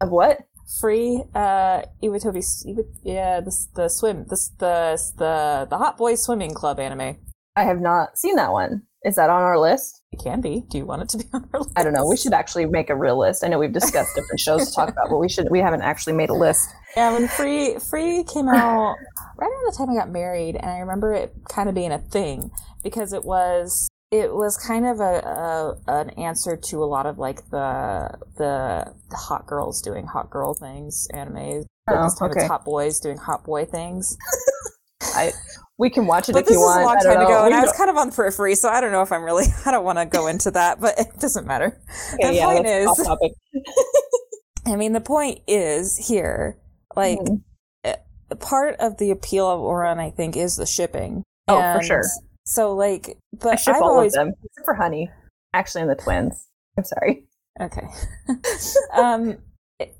Of 0.00 0.10
what? 0.10 0.38
Free 0.80 1.22
uh 1.34 1.82
Iwatobi 2.02 2.44
Iwa- 2.66 2.84
yeah 3.02 3.40
the 3.40 3.56
the 3.74 3.88
swim 3.88 4.26
this 4.28 4.48
the 4.58 4.98
the 5.16 5.66
the 5.70 5.78
hot 5.78 5.96
boy 5.96 6.14
swimming 6.14 6.52
club 6.54 6.78
anime 6.78 7.16
I 7.56 7.64
have 7.64 7.80
not 7.80 8.16
seen 8.16 8.36
that 8.36 8.52
one. 8.52 8.82
Is 9.04 9.16
that 9.16 9.30
on 9.30 9.42
our 9.42 9.58
list? 9.58 10.02
it 10.12 10.20
can 10.24 10.40
be 10.40 10.64
do 10.70 10.78
you 10.78 10.86
want 10.86 11.02
it 11.02 11.08
to 11.10 11.18
be 11.18 11.24
on 11.34 11.46
our 11.52 11.60
list 11.60 11.72
I 11.76 11.82
don't 11.82 11.92
know. 11.92 12.06
We 12.06 12.16
should 12.16 12.32
actually 12.32 12.66
make 12.66 12.88
a 12.88 12.94
real 12.96 13.18
list. 13.18 13.44
I 13.44 13.48
know 13.48 13.58
we've 13.58 13.72
discussed 13.72 14.14
different 14.14 14.40
shows 14.40 14.68
to 14.68 14.74
talk 14.74 14.88
about, 14.88 15.10
but 15.10 15.18
we 15.18 15.28
should. 15.28 15.48
We 15.50 15.58
haven't 15.60 15.82
actually 15.82 16.14
made 16.14 16.30
a 16.30 16.34
list. 16.34 16.68
yeah 16.96 17.12
when 17.12 17.28
free 17.28 17.78
free 17.78 18.24
came 18.24 18.48
out 18.48 18.96
right 19.38 19.50
around 19.50 19.66
the 19.66 19.74
time 19.76 19.90
I 19.90 19.94
got 19.94 20.10
married 20.10 20.56
and 20.56 20.70
I 20.70 20.78
remember 20.78 21.12
it 21.12 21.34
kind 21.48 21.68
of 21.68 21.74
being 21.74 21.92
a 21.92 21.98
thing 21.98 22.50
because 22.82 23.12
it 23.12 23.24
was 23.24 23.87
it 24.10 24.32
was 24.34 24.56
kind 24.56 24.86
of 24.86 25.00
a, 25.00 25.02
a 25.02 25.76
an 25.88 26.10
answer 26.10 26.56
to 26.56 26.82
a 26.82 26.86
lot 26.86 27.06
of 27.06 27.18
like 27.18 27.48
the 27.50 28.10
the, 28.36 28.92
the 29.10 29.16
hot 29.16 29.46
girls 29.46 29.82
doing 29.82 30.06
hot 30.06 30.30
girl 30.30 30.54
things 30.54 31.08
anime 31.12 31.64
Oh, 31.90 32.10
okay. 32.20 32.46
hot 32.46 32.64
boys 32.66 33.00
doing 33.00 33.16
hot 33.16 33.44
boy 33.44 33.64
things 33.64 34.16
I 35.14 35.32
we 35.78 35.88
can 35.90 36.06
watch 36.06 36.28
it 36.28 36.32
But 36.32 36.40
if 36.40 36.46
this 36.46 36.54
you 36.56 36.60
is 36.60 36.66
want. 36.66 36.82
a 36.82 36.84
long 36.86 36.96
I 36.98 37.02
don't 37.02 37.14
time 37.14 37.24
ago, 37.24 37.44
and 37.46 37.54
I 37.54 37.60
was 37.62 37.72
kind 37.72 37.88
of 37.88 37.96
on 37.96 38.10
the 38.10 38.14
periphery, 38.16 38.56
so 38.56 38.68
I 38.68 38.80
don't 38.80 38.90
know 38.92 39.02
if 39.02 39.12
I'm 39.12 39.22
really. 39.22 39.44
I 39.66 39.70
don't 39.70 39.84
want 39.84 39.98
to 39.98 40.04
go 40.06 40.26
into 40.26 40.50
that, 40.50 40.80
but 40.80 40.98
it 40.98 41.06
doesn't 41.20 41.46
matter. 41.46 41.80
Okay, 42.14 42.26
the 42.28 42.34
yeah, 42.34 42.44
point 42.46 42.66
is- 42.66 43.08
I 44.66 44.74
mean, 44.76 44.92
the 44.92 45.00
point 45.00 45.40
is 45.46 45.96
here, 45.96 46.58
like 46.96 47.20
Mhm. 47.20 47.42
part 48.40 48.74
of 48.80 48.98
the 48.98 49.12
appeal 49.12 49.46
of 49.48 49.60
Ouran, 49.60 49.98
I 50.00 50.10
think, 50.10 50.36
is 50.36 50.56
the 50.56 50.66
shipping. 50.66 51.22
Oh, 51.46 51.62
for 51.76 51.82
sure. 51.82 52.02
So, 52.48 52.74
like, 52.74 53.08
I 53.08 53.36
but 53.42 53.56
ship 53.60 53.74
I've 53.76 53.82
all 53.82 53.90
always 53.90 54.14
of 54.16 54.26
them 54.26 54.34
except 54.42 54.64
for 54.64 54.74
Honey. 54.74 55.10
Actually, 55.52 55.82
and 55.82 55.90
the 55.90 55.96
twins. 55.96 56.46
I'm 56.78 56.84
sorry. 56.84 57.26
okay. 57.60 57.86
um, 58.96 59.36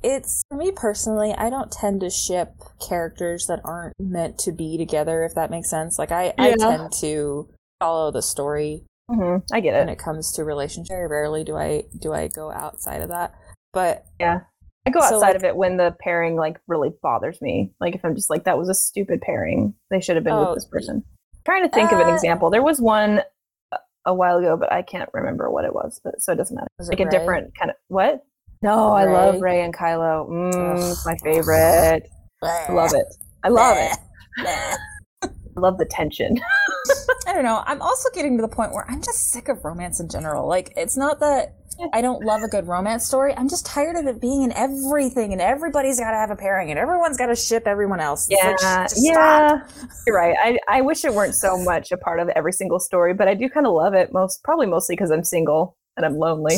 it's 0.02 0.42
for 0.48 0.56
me 0.56 0.72
personally. 0.72 1.34
I 1.36 1.50
don't 1.50 1.70
tend 1.70 2.00
to 2.00 2.08
ship 2.10 2.54
characters 2.80 3.46
that 3.48 3.60
aren't 3.64 3.94
meant 4.00 4.38
to 4.40 4.52
be 4.52 4.78
together. 4.78 5.24
If 5.24 5.34
that 5.34 5.50
makes 5.50 5.68
sense. 5.68 5.98
Like, 5.98 6.10
I 6.10 6.32
I 6.38 6.54
tend 6.58 6.90
to 7.00 7.48
follow 7.80 8.10
the 8.10 8.22
story 8.22 8.82
hmm 9.10 9.36
I 9.52 9.60
get 9.60 9.74
it. 9.74 9.80
when 9.80 9.88
it. 9.90 9.98
comes 9.98 10.32
to 10.32 10.44
relationship. 10.44 10.88
Very 10.88 11.06
rarely 11.06 11.44
do 11.44 11.54
I 11.56 11.84
do 11.98 12.12
I 12.14 12.28
go 12.28 12.50
outside 12.50 13.02
of 13.02 13.10
that. 13.10 13.34
But 13.74 14.04
yeah, 14.18 14.40
I 14.86 14.90
go 14.90 15.00
So, 15.00 15.16
outside 15.16 15.20
like- 15.28 15.36
of 15.36 15.44
it 15.44 15.54
when 15.56 15.76
the 15.76 15.94
pairing 16.00 16.36
like 16.36 16.58
really 16.66 16.92
bothers 17.02 17.42
me. 17.42 17.72
Like 17.78 17.94
if 17.94 18.04
I'm 18.06 18.14
just 18.14 18.30
like 18.30 18.44
that 18.44 18.56
was 18.58 18.70
a 18.70 18.74
stupid 18.74 19.20
pairing. 19.20 19.74
They 19.90 20.00
should 20.00 20.16
have 20.16 20.24
been 20.24 20.32
Oh, 20.32 20.46
with 20.50 20.54
this 20.56 20.64
person. 20.66 21.04
Trying 21.48 21.62
to 21.62 21.70
think 21.70 21.92
of 21.92 21.98
an 21.98 22.10
uh, 22.10 22.14
example. 22.14 22.50
There 22.50 22.62
was 22.62 22.78
one 22.78 23.22
a- 24.04 24.12
while 24.12 24.36
ago, 24.36 24.54
but 24.58 24.70
I 24.70 24.82
can't 24.82 25.08
remember 25.14 25.50
what 25.50 25.64
it 25.64 25.74
was. 25.74 25.98
But 26.04 26.20
so 26.20 26.32
it 26.32 26.36
doesn't 26.36 26.54
matter. 26.54 26.68
It 26.78 26.88
like 26.88 27.00
a 27.00 27.04
Ray? 27.06 27.10
different 27.10 27.54
kind 27.58 27.70
of 27.70 27.76
what? 27.88 28.22
No, 28.60 28.92
I 28.92 29.06
love 29.06 29.36
Rey? 29.36 29.56
Rey 29.56 29.64
and 29.64 29.74
Kylo. 29.74 30.28
Mm, 30.28 30.90
it's 30.90 31.06
my 31.06 31.16
favorite. 31.24 32.02
I 32.42 32.70
love 32.70 32.92
it. 32.92 33.06
I 33.42 33.48
love 33.48 33.78
it. 33.78 34.78
I 35.56 35.60
love 35.60 35.78
the 35.78 35.84
tension. 35.84 36.40
I 37.26 37.34
don't 37.34 37.44
know. 37.44 37.62
I'm 37.66 37.82
also 37.82 38.08
getting 38.14 38.36
to 38.38 38.42
the 38.42 38.48
point 38.48 38.72
where 38.72 38.88
I'm 38.90 39.02
just 39.02 39.30
sick 39.30 39.48
of 39.48 39.64
romance 39.64 40.00
in 40.00 40.08
general. 40.08 40.48
Like, 40.48 40.72
it's 40.76 40.96
not 40.96 41.20
that 41.20 41.56
I 41.92 42.00
don't 42.00 42.24
love 42.24 42.42
a 42.42 42.48
good 42.48 42.66
romance 42.66 43.06
story. 43.06 43.34
I'm 43.36 43.48
just 43.48 43.64
tired 43.64 43.96
of 43.96 44.06
it 44.06 44.20
being 44.20 44.42
in 44.42 44.52
everything, 44.52 45.32
and 45.32 45.40
everybody's 45.40 46.00
got 46.00 46.10
to 46.10 46.16
have 46.16 46.30
a 46.30 46.36
pairing, 46.36 46.70
and 46.70 46.78
everyone's 46.78 47.16
got 47.16 47.26
to 47.26 47.36
ship 47.36 47.64
everyone 47.66 48.00
else. 48.00 48.26
Yeah, 48.28 48.56
like, 48.62 48.90
yeah. 48.96 49.64
stop. 49.64 49.88
You're 50.06 50.16
right. 50.16 50.36
I 50.42 50.58
I 50.68 50.80
wish 50.80 51.04
it 51.04 51.14
weren't 51.14 51.34
so 51.34 51.56
much 51.56 51.92
a 51.92 51.96
part 51.96 52.18
of 52.18 52.28
every 52.30 52.52
single 52.52 52.80
story, 52.80 53.14
but 53.14 53.28
I 53.28 53.34
do 53.34 53.48
kind 53.48 53.66
of 53.66 53.74
love 53.74 53.94
it. 53.94 54.12
Most 54.12 54.42
probably 54.42 54.66
mostly 54.66 54.96
because 54.96 55.10
I'm 55.10 55.22
single 55.22 55.76
and 55.96 56.04
I'm 56.04 56.16
lonely. 56.16 56.56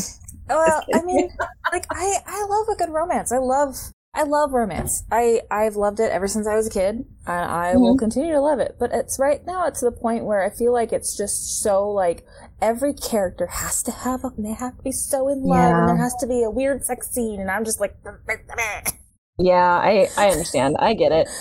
Well, 0.49 0.85
I 0.95 1.03
mean, 1.03 1.31
like 1.73 1.87
I 1.91 2.19
I 2.27 2.47
love 2.49 2.69
a 2.69 2.77
good 2.77 2.91
romance. 2.91 3.31
I 3.31 3.39
love 3.39 3.77
I 4.13 4.25
love 4.25 4.53
romance. 4.53 5.05
I 5.11 5.43
I've 5.51 5.77
loved 5.77 6.01
it 6.01 6.11
ever 6.11 6.27
since 6.27 6.47
I 6.47 6.57
was 6.57 6.67
a 6.67 6.71
kid, 6.71 7.05
and 7.27 7.51
I 7.51 7.77
will 7.77 7.97
continue 7.97 8.33
to 8.33 8.41
love 8.41 8.59
it. 8.59 8.77
But 8.79 8.91
it's 8.93 9.19
right 9.21 9.45
now 9.47 9.67
it's 9.67 9.81
to 9.81 9.87
the 9.87 9.93
point 9.93 10.25
where 10.25 10.43
I 10.43 10.51
feel 10.51 10.73
like 10.73 10.93
it's 10.93 11.17
just 11.17 11.63
so 11.63 11.89
like 11.89 12.27
every 12.61 12.93
character 12.93 13.47
has 13.47 13.83
to 13.85 13.93
have 13.93 14.25
a 14.25 14.33
they 14.37 14.53
have 14.53 14.77
to 14.79 14.83
be 14.83 14.93
so 14.93 15.29
in 15.29 15.43
love, 15.45 15.73
and 15.73 15.89
there 15.89 15.97
has 15.97 16.15
to 16.21 16.27
be 16.27 16.43
a 16.43 16.51
weird 16.51 16.85
sex 16.85 17.09
scene, 17.11 17.41
and 17.41 17.51
I'm 17.51 17.65
just 17.65 17.81
like. 17.81 17.97
Yeah, 19.39 19.55
I 19.79 20.09
I 20.19 20.29
understand. 20.31 20.77
I 20.79 20.95
get 20.95 21.13
it. 21.13 21.29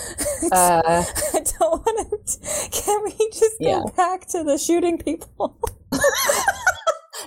Uh, 0.52 1.04
I 1.34 1.44
don't 1.60 1.86
want 1.86 2.26
to. 2.26 2.70
Can 2.72 3.04
we 3.04 3.10
just 3.30 3.58
go 3.60 3.66
Yeah. 3.66 3.82
back 3.96 4.26
to 4.28 4.42
the 4.42 4.58
shooting 4.58 4.98
people? 4.98 5.58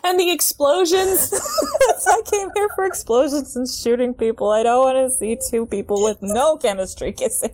and 0.03 0.19
the 0.19 0.31
explosions. 0.31 1.33
I 2.07 2.21
came 2.29 2.49
here 2.55 2.69
for 2.75 2.85
explosions 2.85 3.55
and 3.55 3.67
shooting 3.69 4.13
people. 4.13 4.51
I 4.51 4.63
don't 4.63 4.83
want 4.83 4.97
to 4.97 5.17
see 5.17 5.37
two 5.49 5.65
people 5.65 6.03
with 6.03 6.17
no 6.21 6.57
chemistry 6.57 7.11
kissing. 7.13 7.53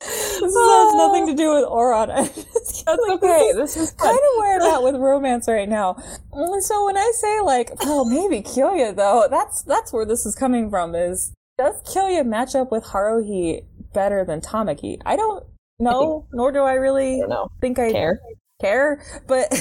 this 0.00 0.54
has 0.54 0.94
nothing 0.94 1.26
to 1.26 1.34
do 1.34 1.50
with 1.54 1.64
Ouran. 1.64 2.10
I 2.10 2.22
That's 2.22 2.84
like, 2.86 3.22
okay. 3.22 3.52
This 3.54 3.76
is 3.76 3.76
This 3.76 3.76
is 3.76 3.90
kind 3.92 4.16
of 4.18 4.38
where 4.38 4.60
I'm 4.60 4.74
at 4.74 4.82
with 4.82 4.96
romance 4.96 5.48
right 5.48 5.68
now. 5.68 5.94
Mm, 6.32 6.62
so 6.62 6.84
when 6.86 6.96
I 6.96 7.12
say 7.14 7.40
like, 7.40 7.72
oh, 7.82 8.04
maybe 8.04 8.42
Kyoya 8.42 8.94
though, 8.94 9.26
that's 9.30 9.62
that's 9.62 9.92
where 9.92 10.04
this 10.04 10.26
is 10.26 10.34
coming 10.34 10.70
from. 10.70 10.94
Is 10.94 11.32
does 11.58 11.82
Kyoya 11.82 12.24
match 12.24 12.54
up 12.54 12.70
with 12.70 12.84
Haruhi 12.84 13.64
better 13.92 14.24
than 14.24 14.40
Tamaki? 14.40 15.00
I 15.04 15.16
don't 15.16 15.44
know, 15.78 16.26
nor 16.32 16.52
do 16.52 16.60
I 16.60 16.72
I 16.72 16.74
really 16.74 17.20
know. 17.20 17.48
think 17.60 17.78
I 17.78 17.92
Care. 17.92 18.20
Care. 18.60 19.02
But 19.26 19.52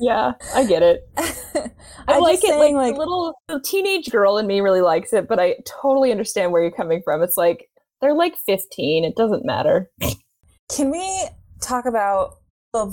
Yeah, 0.00 0.32
I 0.54 0.64
get 0.64 0.82
it. 0.82 1.08
I 1.16 1.70
I'm 2.08 2.22
like 2.22 2.38
it. 2.42 2.48
saying, 2.48 2.76
like, 2.76 2.94
the 2.94 2.98
little 2.98 3.34
the 3.48 3.60
teenage 3.60 4.10
girl 4.10 4.38
in 4.38 4.46
me 4.46 4.60
really 4.60 4.80
likes 4.80 5.12
it, 5.12 5.28
but 5.28 5.38
I 5.38 5.56
totally 5.82 6.10
understand 6.10 6.52
where 6.52 6.62
you're 6.62 6.72
coming 6.72 7.02
from. 7.04 7.22
It's 7.22 7.36
like 7.36 7.68
they're 8.00 8.14
like 8.14 8.36
15. 8.46 9.04
It 9.04 9.14
doesn't 9.16 9.44
matter. 9.44 9.90
Can 10.74 10.90
we 10.90 11.28
talk 11.60 11.84
about 11.86 12.38
the 12.72 12.86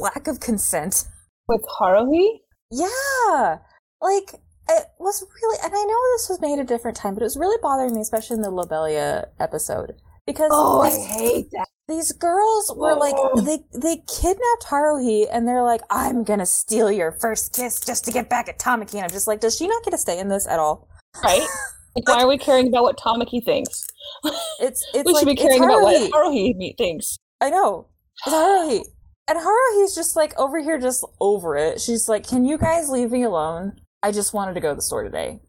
lack 0.00 0.26
of 0.28 0.40
consent? 0.40 1.04
With 1.48 1.64
Haruhi, 1.80 2.40
Yeah, 2.70 3.56
like 4.02 4.34
it 4.68 4.84
was 4.98 5.24
really, 5.42 5.58
and 5.64 5.72
I 5.72 5.82
know 5.82 5.98
this 6.14 6.28
was 6.28 6.38
made 6.42 6.58
a 6.58 6.64
different 6.64 6.96
time, 6.96 7.14
but 7.14 7.22
it 7.22 7.24
was 7.24 7.38
really 7.38 7.56
bothering 7.62 7.94
me, 7.94 8.02
especially 8.02 8.36
in 8.36 8.42
the 8.42 8.50
Lobelia 8.50 9.28
episode, 9.40 9.94
because 10.26 10.50
oh, 10.52 10.82
I 10.82 10.90
hate 10.90 11.46
that. 11.52 11.68
These 11.88 12.12
girls 12.12 12.70
were 12.76 12.94
like 12.94 13.14
they 13.44 13.58
they 13.72 13.96
kidnapped 14.06 14.66
Haruhi, 14.66 15.26
and 15.32 15.48
they're 15.48 15.62
like, 15.62 15.80
"I'm 15.90 16.22
gonna 16.22 16.46
steal 16.46 16.92
your 16.92 17.12
first 17.12 17.54
kiss 17.54 17.80
just 17.80 18.04
to 18.04 18.12
get 18.12 18.28
back 18.28 18.48
at 18.48 18.58
Tamaki," 18.58 18.94
and 18.94 19.04
I'm 19.04 19.10
just 19.10 19.26
like, 19.26 19.40
does 19.40 19.56
she 19.56 19.66
not 19.66 19.82
get 19.84 19.92
to 19.92 19.98
stay 19.98 20.18
in 20.18 20.28
this 20.28 20.46
at 20.46 20.58
all? 20.58 20.88
Right? 21.24 21.46
Like, 21.96 22.06
why 22.06 22.22
are 22.22 22.28
we 22.28 22.38
caring 22.38 22.68
about 22.68 22.82
what 22.82 22.98
Tamaki 22.98 23.44
thinks? 23.44 23.86
It's 24.60 24.84
it's 24.94 25.06
we 25.06 25.12
like 25.12 25.20
should 25.20 25.28
be 25.28 25.34
caring 25.34 25.64
about 25.64 25.82
what 25.82 26.12
Haruhi 26.12 26.76
thinks. 26.76 27.16
I 27.40 27.50
know. 27.50 27.88
It's 28.26 28.34
Haruhi. 28.34 28.84
And 29.28 29.38
Haruhi's 29.38 29.94
just 29.94 30.16
like 30.16 30.38
over 30.38 30.60
here, 30.60 30.78
just 30.78 31.04
over 31.20 31.56
it. 31.56 31.80
She's 31.80 32.08
like, 32.08 32.26
Can 32.26 32.44
you 32.44 32.58
guys 32.58 32.88
leave 32.88 33.10
me 33.10 33.22
alone? 33.22 33.80
I 34.02 34.12
just 34.12 34.32
wanted 34.32 34.54
to 34.54 34.60
go 34.60 34.70
to 34.70 34.74
the 34.74 34.82
store 34.82 35.02
today. 35.02 35.40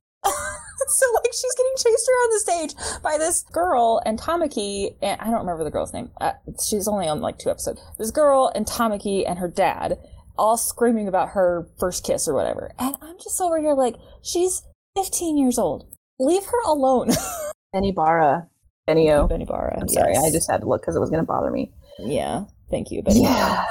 so, 0.88 1.06
like, 1.16 1.34
she's 1.34 1.56
getting 1.56 1.74
chased 1.78 2.10
around 2.10 2.32
the 2.32 2.40
stage 2.40 3.02
by 3.02 3.18
this 3.18 3.44
girl 3.52 4.02
and 4.06 4.20
Tamaki, 4.20 4.96
and 5.02 5.20
I 5.20 5.26
don't 5.26 5.40
remember 5.40 5.64
the 5.64 5.72
girl's 5.72 5.94
name. 5.94 6.12
Uh, 6.20 6.34
she's 6.68 6.88
only 6.88 7.08
on 7.08 7.22
like 7.22 7.38
two 7.38 7.50
episodes. 7.50 7.82
This 7.98 8.12
girl 8.12 8.52
and 8.56 8.66
Tamaki 8.66 9.24
and 9.28 9.40
her 9.40 9.48
dad 9.48 9.98
all 10.38 10.58
screaming 10.58 11.08
about 11.08 11.30
her 11.30 11.68
first 11.80 12.06
kiss 12.06 12.28
or 12.28 12.34
whatever. 12.34 12.72
And 12.80 12.96
I'm 13.02 13.18
just 13.18 13.42
over 13.42 13.60
here 13.60 13.74
like, 13.74 13.96
She's 14.22 14.64
15 14.96 15.38
years 15.38 15.58
old. 15.58 15.88
Leave 16.20 16.46
her 16.46 16.62
alone. 16.66 17.10
Benibara. 17.76 18.48
Benio. 18.88 19.30
Benny 19.30 19.46
Barra. 19.46 19.78
I'm 19.80 19.88
sorry, 19.88 20.18
I 20.18 20.32
just 20.32 20.50
had 20.50 20.62
to 20.62 20.68
look 20.68 20.82
because 20.82 20.96
it 20.96 21.00
was 21.00 21.10
going 21.10 21.22
to 21.22 21.28
bother 21.28 21.52
me. 21.52 21.72
Yeah. 22.00 22.46
Thank 22.72 22.92
you, 22.92 23.04
Betty. 23.04 23.22
Yeah. 23.22 23.66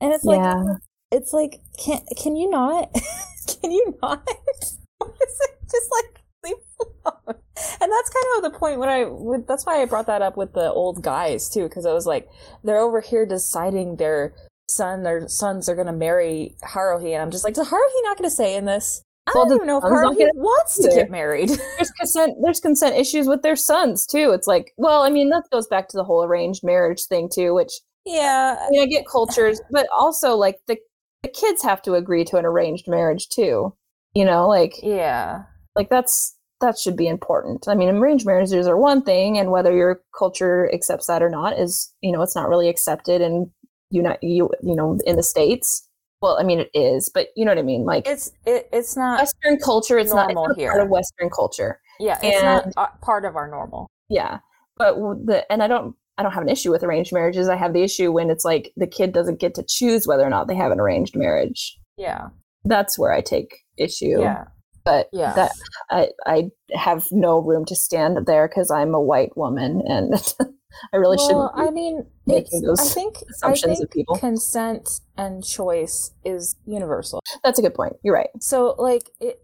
And 0.00 0.12
it's 0.12 0.24
like, 0.24 0.38
yeah. 0.38 0.74
it's 1.12 1.32
like 1.32 1.60
can 1.78 2.00
can 2.18 2.36
you 2.36 2.50
not 2.50 2.92
can 3.62 3.70
you 3.70 3.96
not 4.02 4.26
just 4.26 5.90
like 5.92 6.15
leave 6.46 6.56
alone? 7.04 7.40
and 7.80 7.92
that's 7.92 8.10
kind 8.10 8.26
of 8.36 8.52
the 8.52 8.58
point 8.58 8.78
when 8.78 8.88
i 8.88 9.04
with, 9.04 9.46
that's 9.46 9.64
why 9.64 9.80
i 9.80 9.84
brought 9.84 10.06
that 10.06 10.22
up 10.22 10.36
with 10.36 10.52
the 10.52 10.70
old 10.72 11.02
guys 11.02 11.48
too 11.48 11.64
because 11.64 11.86
i 11.86 11.92
was 11.92 12.06
like 12.06 12.28
they're 12.64 12.78
over 12.78 13.00
here 13.00 13.26
deciding 13.26 13.96
their 13.96 14.34
son 14.68 15.02
their 15.02 15.28
sons 15.28 15.68
are 15.68 15.74
going 15.74 15.86
to 15.86 15.92
marry 15.92 16.54
haruhi 16.62 17.12
and 17.12 17.22
i'm 17.22 17.30
just 17.30 17.44
like 17.44 17.56
is 17.56 17.68
haruhi 17.68 18.02
not 18.02 18.18
going 18.18 18.28
to 18.28 18.34
say 18.34 18.56
in 18.56 18.64
this 18.64 19.02
i 19.26 19.32
Well, 19.34 19.46
don't 19.46 19.56
even 19.56 19.66
know 19.66 19.78
if 19.78 19.84
haruhi 19.84 20.18
gonna 20.18 20.30
wants 20.34 20.78
to 20.82 20.88
get 20.88 21.10
married 21.10 21.48
There's 21.76 21.90
consent. 21.90 22.36
There's 22.42 22.60
consent 22.60 22.96
issues 22.96 23.26
with 23.26 23.42
their 23.42 23.56
sons 23.56 24.06
too. 24.06 24.30
It's 24.32 24.46
like, 24.46 24.72
well, 24.76 25.02
I 25.02 25.10
mean, 25.10 25.30
that 25.30 25.44
goes 25.50 25.66
back 25.66 25.88
to 25.88 25.96
the 25.96 26.04
whole 26.04 26.24
arranged 26.24 26.62
marriage 26.64 27.04
thing 27.04 27.28
too. 27.32 27.54
Which 27.54 27.72
yeah 28.04 28.56
I 28.60 28.70
mean, 28.70 28.82
I 28.82 28.86
get 28.86 29.06
cultures, 29.06 29.60
but 29.70 29.86
also 29.96 30.36
like 30.36 30.58
the 30.66 30.76
the 31.22 31.28
kids 31.28 31.62
have 31.62 31.82
to 31.82 31.94
agree 31.94 32.24
to 32.24 32.36
an 32.36 32.44
arranged 32.44 32.88
marriage 32.88 33.28
too. 33.28 33.74
You 34.14 34.24
know, 34.24 34.48
like 34.48 34.74
yeah 34.82 35.42
like 35.74 35.90
that's 35.90 36.35
that 36.60 36.78
should 36.78 36.96
be 36.96 37.06
important. 37.06 37.68
I 37.68 37.74
mean, 37.74 37.88
arranged 37.94 38.26
marriages 38.26 38.66
are 38.66 38.76
one 38.76 39.02
thing, 39.02 39.38
and 39.38 39.50
whether 39.50 39.72
your 39.74 40.00
culture 40.18 40.70
accepts 40.72 41.06
that 41.06 41.22
or 41.22 41.28
not 41.30 41.58
is, 41.58 41.92
you 42.00 42.12
know, 42.12 42.22
it's 42.22 42.34
not 42.36 42.48
really 42.48 42.68
accepted 42.68 43.20
in 43.20 43.50
you 43.90 44.02
know 44.02 44.16
you 44.22 44.50
you 44.62 44.74
know 44.74 44.98
in 45.06 45.16
the 45.16 45.22
states. 45.22 45.86
Well, 46.22 46.38
I 46.40 46.44
mean, 46.44 46.60
it 46.60 46.70
is, 46.74 47.10
but 47.12 47.28
you 47.36 47.44
know 47.44 47.50
what 47.50 47.58
I 47.58 47.62
mean. 47.62 47.84
Like 47.84 48.06
it's 48.08 48.32
it, 48.46 48.68
it's 48.72 48.96
not 48.96 49.20
Western 49.20 49.58
culture, 49.58 49.98
it's 49.98 50.14
not, 50.14 50.30
it's 50.30 50.34
not 50.34 50.56
here. 50.56 50.70
part 50.70 50.82
of 50.82 50.88
Western 50.88 51.28
culture. 51.30 51.78
yeah 52.00 52.18
it's 52.22 52.42
not 52.42 52.64
and- 52.64 52.72
uh, 52.76 52.86
part 53.02 53.24
of 53.24 53.36
our 53.36 53.48
normal 53.48 53.86
Yeah, 54.08 54.38
but 54.78 54.94
the 55.26 55.44
and 55.52 55.62
I 55.62 55.68
don't 55.68 55.94
I 56.18 56.22
don't 56.22 56.32
have 56.32 56.42
an 56.42 56.48
issue 56.48 56.70
with 56.70 56.82
arranged 56.82 57.12
marriages. 57.12 57.48
I 57.50 57.56
have 57.56 57.74
the 57.74 57.82
issue 57.82 58.10
when 58.12 58.30
it's 58.30 58.44
like 58.46 58.72
the 58.76 58.86
kid 58.86 59.12
doesn't 59.12 59.38
get 59.40 59.54
to 59.56 59.62
choose 59.68 60.06
whether 60.06 60.24
or 60.24 60.30
not 60.30 60.48
they 60.48 60.54
have 60.56 60.72
an 60.72 60.80
arranged 60.80 61.14
marriage. 61.14 61.78
yeah 61.98 62.28
That's 62.64 62.98
where 62.98 63.12
I 63.12 63.20
take 63.20 63.58
issue. 63.76 64.20
yeah 64.20 64.44
but 64.86 65.08
Yeah. 65.12 65.34
that 65.34 65.52
I 65.90 66.08
I 66.26 66.50
have 66.74 67.04
no 67.12 67.38
room 67.40 67.64
to 67.66 67.76
stand 67.76 68.24
there 68.26 68.48
because 68.48 68.70
I'm 68.70 68.94
a 68.94 69.00
white 69.00 69.36
woman 69.36 69.82
and 69.86 70.14
I 70.92 70.96
really 70.96 71.16
well, 71.18 71.52
shouldn't. 71.54 71.68
I 71.68 71.70
mean, 71.70 72.06
making 72.26 72.62
those 72.62 72.80
I 72.80 72.84
think 72.84 73.16
assumptions 73.30 73.80
I 73.80 73.84
of 73.84 73.90
people. 73.90 74.16
consent 74.16 74.88
and 75.16 75.44
choice 75.44 76.12
is 76.24 76.56
universal. 76.66 77.22
That's 77.44 77.58
a 77.58 77.62
good 77.62 77.74
point. 77.74 77.94
You're 78.02 78.14
right. 78.14 78.28
So, 78.40 78.74
like, 78.78 79.08
it, 79.20 79.40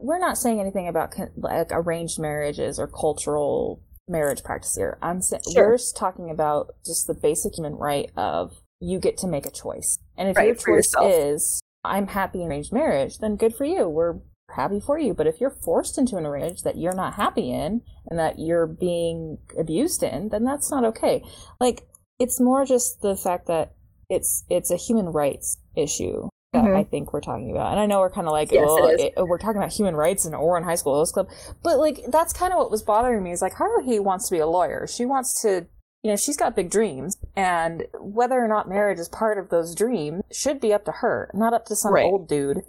we're 0.00 0.18
not 0.18 0.38
saying 0.38 0.60
anything 0.60 0.88
about 0.88 1.14
like 1.36 1.68
arranged 1.70 2.18
marriages 2.18 2.78
or 2.78 2.86
cultural 2.88 3.80
marriage 4.08 4.42
practice 4.44 4.74
here. 4.76 4.98
I'm 5.02 5.20
saying 5.22 5.42
Sure. 5.52 5.68
we're 5.70 5.76
just 5.78 5.96
talking 5.96 6.30
about 6.30 6.74
just 6.84 7.06
the 7.06 7.14
basic 7.14 7.54
human 7.54 7.74
right 7.74 8.10
of 8.16 8.60
you 8.80 8.98
get 8.98 9.16
to 9.18 9.26
make 9.26 9.46
a 9.46 9.50
choice, 9.50 9.98
and 10.16 10.28
if 10.28 10.36
Right, 10.36 10.46
your 10.46 10.54
choice 10.54 10.92
is 11.02 11.60
I'm 11.84 12.08
happy 12.08 12.42
in 12.42 12.48
arranged 12.48 12.72
marriage, 12.72 13.18
then 13.18 13.36
good 13.36 13.54
for 13.54 13.64
you. 13.64 13.88
We're 13.88 14.16
happy 14.50 14.80
for 14.80 14.98
you. 14.98 15.14
But 15.14 15.26
if 15.26 15.40
you're 15.40 15.50
forced 15.50 15.98
into 15.98 16.16
an 16.16 16.26
arranged 16.26 16.64
that 16.64 16.76
you're 16.78 16.94
not 16.94 17.14
happy 17.14 17.50
in 17.50 17.82
and 18.08 18.18
that 18.18 18.38
you're 18.38 18.66
being 18.66 19.38
abused 19.58 20.02
in, 20.02 20.28
then 20.28 20.44
that's 20.44 20.70
not 20.70 20.84
okay. 20.84 21.22
Like 21.60 21.86
it's 22.18 22.40
more 22.40 22.64
just 22.64 23.02
the 23.02 23.16
fact 23.16 23.46
that 23.48 23.72
it's 24.08 24.44
it's 24.48 24.70
a 24.70 24.76
human 24.76 25.06
rights 25.06 25.58
issue 25.76 26.28
that 26.52 26.64
Mhm. 26.64 26.76
I 26.76 26.84
think 26.84 27.12
we're 27.12 27.20
talking 27.20 27.50
about. 27.50 27.72
And 27.72 27.80
I 27.80 27.86
know 27.86 27.98
we're 28.00 28.10
kind 28.10 28.26
of 28.26 28.32
like, 28.32 28.52
Yes, 28.52 28.64
well, 28.64 28.86
it 28.88 29.12
it- 29.16 29.26
we're 29.26 29.38
talking 29.38 29.58
about 29.58 29.72
human 29.72 29.96
rights 29.96 30.24
in 30.24 30.32
Ouran 30.32 30.62
High 30.64 30.76
School 30.76 30.94
Host 30.94 31.12
Club, 31.12 31.28
but 31.62 31.78
like 31.78 32.04
that's 32.08 32.32
kind 32.32 32.52
of 32.52 32.58
what 32.58 32.70
was 32.70 32.82
bothering 32.82 33.22
me. 33.22 33.32
Is 33.32 33.42
like 33.42 33.54
Haruhi 33.54 34.00
wants 34.02 34.28
to 34.28 34.34
be 34.34 34.38
a 34.38 34.46
lawyer. 34.46 34.86
She 34.86 35.04
wants 35.04 35.40
to. 35.42 35.66
You 36.02 36.12
know, 36.12 36.16
she's 36.16 36.36
got 36.36 36.54
big 36.54 36.70
dreams, 36.70 37.16
and 37.34 37.84
whether 37.98 38.36
or 38.38 38.46
not 38.46 38.68
marriage 38.68 39.00
is 39.00 39.08
part 39.08 39.38
of 39.38 39.48
those 39.48 39.74
dreams 39.74 40.22
should 40.30 40.60
be 40.60 40.72
up 40.72 40.84
to 40.84 40.92
her, 40.92 41.28
not 41.34 41.52
up 41.52 41.64
to 41.64 41.74
some 41.74 41.92
Right. 41.92 42.04
old 42.04 42.28
dude 42.28 42.62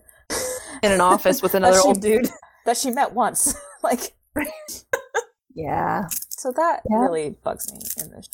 In 0.84 0.92
an 0.92 1.02
office 1.02 1.42
with 1.42 1.54
another 1.60 1.80
old 1.80 2.02
dude. 2.02 2.30
that 2.66 2.78
she 2.78 2.92
met 2.92 3.14
once. 3.14 3.56
like, 3.84 4.14
Yeah. 5.56 6.08
so 6.30 6.52
that 6.56 6.82
Yeah. 6.90 6.98
really 7.00 7.36
bugs 7.44 7.72
me 7.72 7.80
in 8.02 8.12
this. 8.12 8.30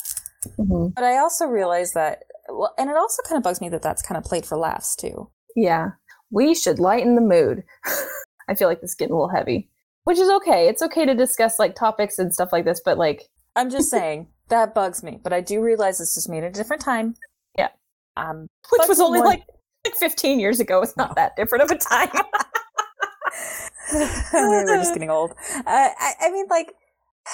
hmm 0.57 0.87
But 0.95 1.03
I 1.03 1.17
also 1.17 1.45
realize 1.47 1.93
that, 1.93 2.23
well, 2.49 2.73
and 2.77 2.89
it 2.89 2.97
also 2.97 3.21
kind 3.23 3.37
of 3.37 3.43
bugs 3.43 3.61
me 3.61 3.69
that 3.69 3.81
that's 3.81 4.01
kind 4.01 4.17
of 4.17 4.23
played 4.23 4.45
for 4.45 4.57
laughs 4.57 4.95
too. 4.95 5.29
Yeah. 5.55 5.91
We 6.31 6.53
should 6.55 6.79
lighten 6.79 7.15
the 7.15 7.21
mood. 7.21 7.63
I 8.49 8.55
feel 8.55 8.67
like 8.67 8.81
this 8.81 8.91
is 8.91 8.95
getting 8.95 9.13
a 9.13 9.15
little 9.15 9.33
heavy, 9.33 9.69
which 10.03 10.17
is 10.19 10.29
okay. 10.29 10.67
It's 10.67 10.81
okay 10.81 11.05
to 11.05 11.15
discuss 11.15 11.59
like 11.59 11.75
topics 11.75 12.19
and 12.19 12.33
stuff 12.33 12.51
like 12.51 12.65
this, 12.65 12.81
but 12.83 12.97
like, 12.97 13.29
I'm 13.55 13.69
just 13.69 13.89
saying 13.89 14.27
that 14.49 14.73
bugs 14.73 15.03
me, 15.03 15.19
but 15.23 15.31
I 15.31 15.39
do 15.41 15.61
realize 15.61 15.99
this 15.99 16.17
is 16.17 16.27
made 16.27 16.43
at 16.43 16.49
a 16.49 16.53
different 16.53 16.81
time. 16.81 17.15
Yeah. 17.57 17.69
Um, 18.17 18.47
which 18.71 18.87
was 18.89 18.99
only 18.99 19.21
like 19.21 19.43
like 19.85 19.95
15 19.95 20.39
years 20.39 20.59
ago. 20.59 20.81
It's 20.81 20.95
not 20.97 21.15
that 21.15 21.35
different 21.35 21.63
of 21.63 21.71
a 21.71 21.77
time. 21.77 22.09
We're 24.33 24.77
just 24.77 24.93
getting 24.93 25.09
old. 25.09 25.31
Uh, 25.55 25.63
I, 25.67 26.13
I 26.21 26.31
mean, 26.31 26.45
like, 26.49 26.73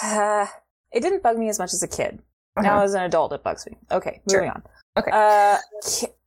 uh, 0.04 0.46
it 0.92 1.02
didn't 1.02 1.24
bug 1.24 1.38
me 1.38 1.50
as 1.50 1.60
much 1.60 1.74
as 1.74 1.84
a 1.84 1.88
kid. 1.88 2.22
Now 2.58 2.76
Uh-huh. 2.76 2.84
as 2.86 2.94
an 2.94 3.04
adult, 3.04 3.32
it 3.34 3.44
bugs 3.44 3.66
me. 3.68 3.78
Okay, 3.92 4.22
Sure. 4.30 4.42
moving 4.42 4.52
on. 4.52 4.64
Okay. 4.98 5.12
Uh, 5.12 5.58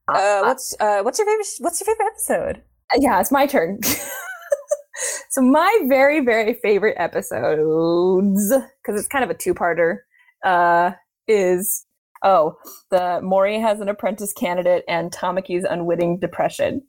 uh, 0.09 0.13
Uh, 0.13 0.43
what's 0.45 0.75
uh, 0.81 1.03
what's 1.03 1.19
your 1.19 1.27
favorite? 1.27 1.47
What's 1.59 1.81
your 1.81 1.87
favorite 1.95 2.07
episode? 2.13 2.63
yeah, 2.99 3.21
it's 3.21 3.31
my 3.33 3.47
turn. 3.47 3.81
so 5.31 5.43
my 5.43 5.71
very 5.89 6.21
very 6.25 6.55
favorite 6.55 6.95
episodes 6.99 8.49
because 8.83 8.99
it's 8.99 9.09
kind 9.09 9.25
of 9.25 9.31
a 9.31 9.35
two-parter 9.35 9.99
uh 10.45 10.93
is 11.29 11.87
oh 12.25 12.55
the 12.91 13.21
Mori 13.23 13.59
has 13.61 13.81
an 13.81 13.89
apprentice 13.89 14.33
candidate 14.33 14.85
and 14.89 15.13
Tamaki's 15.13 15.65
unwitting 15.65 16.19
depression 16.19 16.83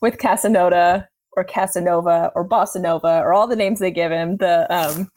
with 0.00 0.18
Casanova 0.18 1.08
or 1.36 1.44
Casanova 1.44 2.30
or 2.34 2.48
Bossa 2.48 2.80
Nova 2.80 3.20
or 3.20 3.32
all 3.32 3.46
the 3.46 3.56
names 3.56 3.78
they 3.78 3.90
give 3.90 4.10
him. 4.12 4.36
The 4.38 4.66
um 4.72 5.08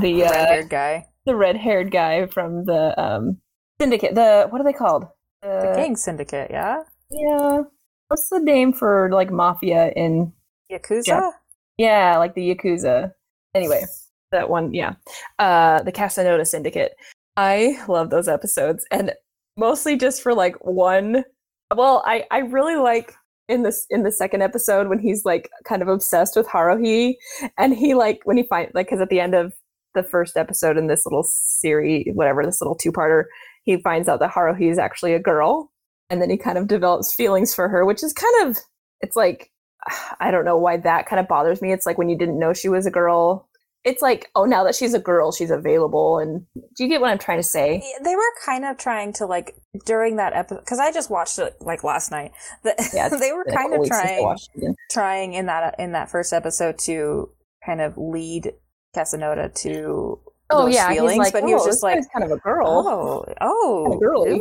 the 0.00 0.24
uh, 0.24 0.30
Red-haired 0.30 0.70
guy. 0.70 1.06
the 1.26 1.36
red 1.36 1.56
haired 1.56 1.90
guy 1.90 2.26
from 2.26 2.64
the 2.64 2.98
um 3.00 3.38
syndicate. 3.80 4.14
The 4.14 4.46
what 4.50 4.60
are 4.60 4.64
they 4.64 4.72
called? 4.72 5.06
The 5.42 5.48
Uh, 5.70 5.76
gang 5.76 5.96
syndicate, 5.96 6.50
yeah? 6.50 6.82
Yeah. 7.10 7.62
What's 8.08 8.28
the 8.28 8.40
name 8.40 8.72
for 8.72 9.10
like 9.12 9.30
mafia 9.30 9.92
in 9.94 10.32
Yakuza? 10.70 11.06
Yeah. 11.06 11.30
yeah, 11.76 12.18
like 12.18 12.34
the 12.34 12.54
Yakuza. 12.54 13.12
Anyway, 13.54 13.84
that 14.32 14.48
one, 14.50 14.74
yeah. 14.74 14.94
Uh 15.38 15.82
the 15.82 15.92
Casanova 15.92 16.44
Syndicate. 16.44 16.92
I 17.38 17.78
love 17.86 18.10
those 18.10 18.26
episodes 18.26 18.84
and 18.90 19.12
mostly 19.56 19.96
just 19.96 20.22
for 20.22 20.34
like 20.34 20.56
one 20.66 21.24
well, 21.72 22.02
I 22.04 22.24
I 22.32 22.38
really 22.38 22.76
like 22.76 23.14
in 23.48 23.62
this 23.62 23.86
in 23.90 24.02
the 24.02 24.10
second 24.10 24.42
episode 24.42 24.88
when 24.88 24.98
he's 24.98 25.24
like 25.24 25.48
kind 25.64 25.80
of 25.80 25.86
obsessed 25.86 26.34
with 26.34 26.48
Haruhi 26.48 27.14
and 27.56 27.76
he 27.76 27.94
like 27.94 28.20
when 28.24 28.36
he 28.36 28.42
find 28.42 28.72
like 28.74 28.88
cuz 28.88 29.00
at 29.00 29.08
the 29.08 29.20
end 29.20 29.36
of 29.36 29.52
the 29.94 30.02
first 30.02 30.36
episode 30.36 30.76
in 30.76 30.88
this 30.88 31.06
little 31.06 31.22
series 31.22 32.10
whatever 32.12 32.44
this 32.44 32.60
little 32.60 32.74
two-parter 32.74 33.24
he 33.62 33.80
finds 33.82 34.08
out 34.08 34.18
that 34.18 34.32
Haruhi 34.32 34.68
is 34.68 34.78
actually 34.78 35.14
a 35.14 35.20
girl 35.20 35.70
and 36.10 36.20
then 36.20 36.30
he 36.30 36.36
kind 36.36 36.58
of 36.58 36.66
develops 36.66 37.14
feelings 37.14 37.54
for 37.54 37.68
her 37.68 37.84
which 37.84 38.02
is 38.02 38.12
kind 38.12 38.48
of 38.48 38.58
it's 39.00 39.16
like 39.16 39.52
I 40.20 40.30
don't 40.30 40.44
know 40.44 40.56
why 40.56 40.76
that 40.78 41.06
kind 41.06 41.20
of 41.20 41.28
bothers 41.28 41.62
me. 41.62 41.72
It's 41.72 41.86
like 41.86 41.98
when 41.98 42.08
you 42.08 42.18
didn't 42.18 42.38
know 42.38 42.52
she 42.52 42.68
was 42.68 42.86
a 42.86 42.90
girl. 42.90 43.47
It's 43.88 44.02
like, 44.02 44.30
oh, 44.34 44.44
now 44.44 44.64
that 44.64 44.74
she's 44.74 44.92
a 44.92 44.98
girl, 44.98 45.32
she's 45.32 45.50
available. 45.50 46.18
And 46.18 46.44
do 46.54 46.84
you 46.84 46.88
get 46.88 47.00
what 47.00 47.10
I'm 47.10 47.18
trying 47.18 47.38
to 47.38 47.42
say? 47.42 47.82
They 48.04 48.14
were 48.14 48.32
kind 48.44 48.66
of 48.66 48.76
trying 48.76 49.14
to 49.14 49.24
like 49.24 49.56
during 49.86 50.16
that 50.16 50.34
episode 50.34 50.60
because 50.60 50.78
I 50.78 50.92
just 50.92 51.08
watched 51.08 51.38
it 51.38 51.56
like 51.60 51.84
last 51.84 52.10
night. 52.10 52.32
The, 52.64 52.74
Yeah, 52.92 53.08
they 53.20 53.32
were 53.32 53.44
kind 53.44 53.72
of 53.72 53.80
weeks 53.80 53.96
since 53.96 54.10
I 54.10 54.12
trying 54.14 54.22
watched 54.22 54.50
it 54.54 54.58
again. 54.58 54.74
trying 54.90 55.32
in 55.32 55.46
that 55.46 55.76
in 55.78 55.92
that 55.92 56.10
first 56.10 56.32
episode 56.34 56.78
to 56.80 57.30
kind 57.64 57.80
of 57.80 57.96
lead 57.96 58.52
Casanova 58.94 59.48
to 59.62 60.20
Oh 60.50 60.66
yeah, 60.66 60.88
feelings, 60.88 61.12
he's 61.12 61.18
like, 61.18 61.32
but 61.34 61.44
he 61.44 61.52
oh, 61.52 61.56
was 61.58 61.66
just 61.66 61.82
like, 61.82 62.00
kind 62.12 62.24
of 62.24 62.30
a 62.30 62.38
girl. 62.38 62.66
oh, 62.66 63.34
oh, 63.42 63.86
Kinda 63.90 63.98
girly. 63.98 64.30
ew, 64.36 64.40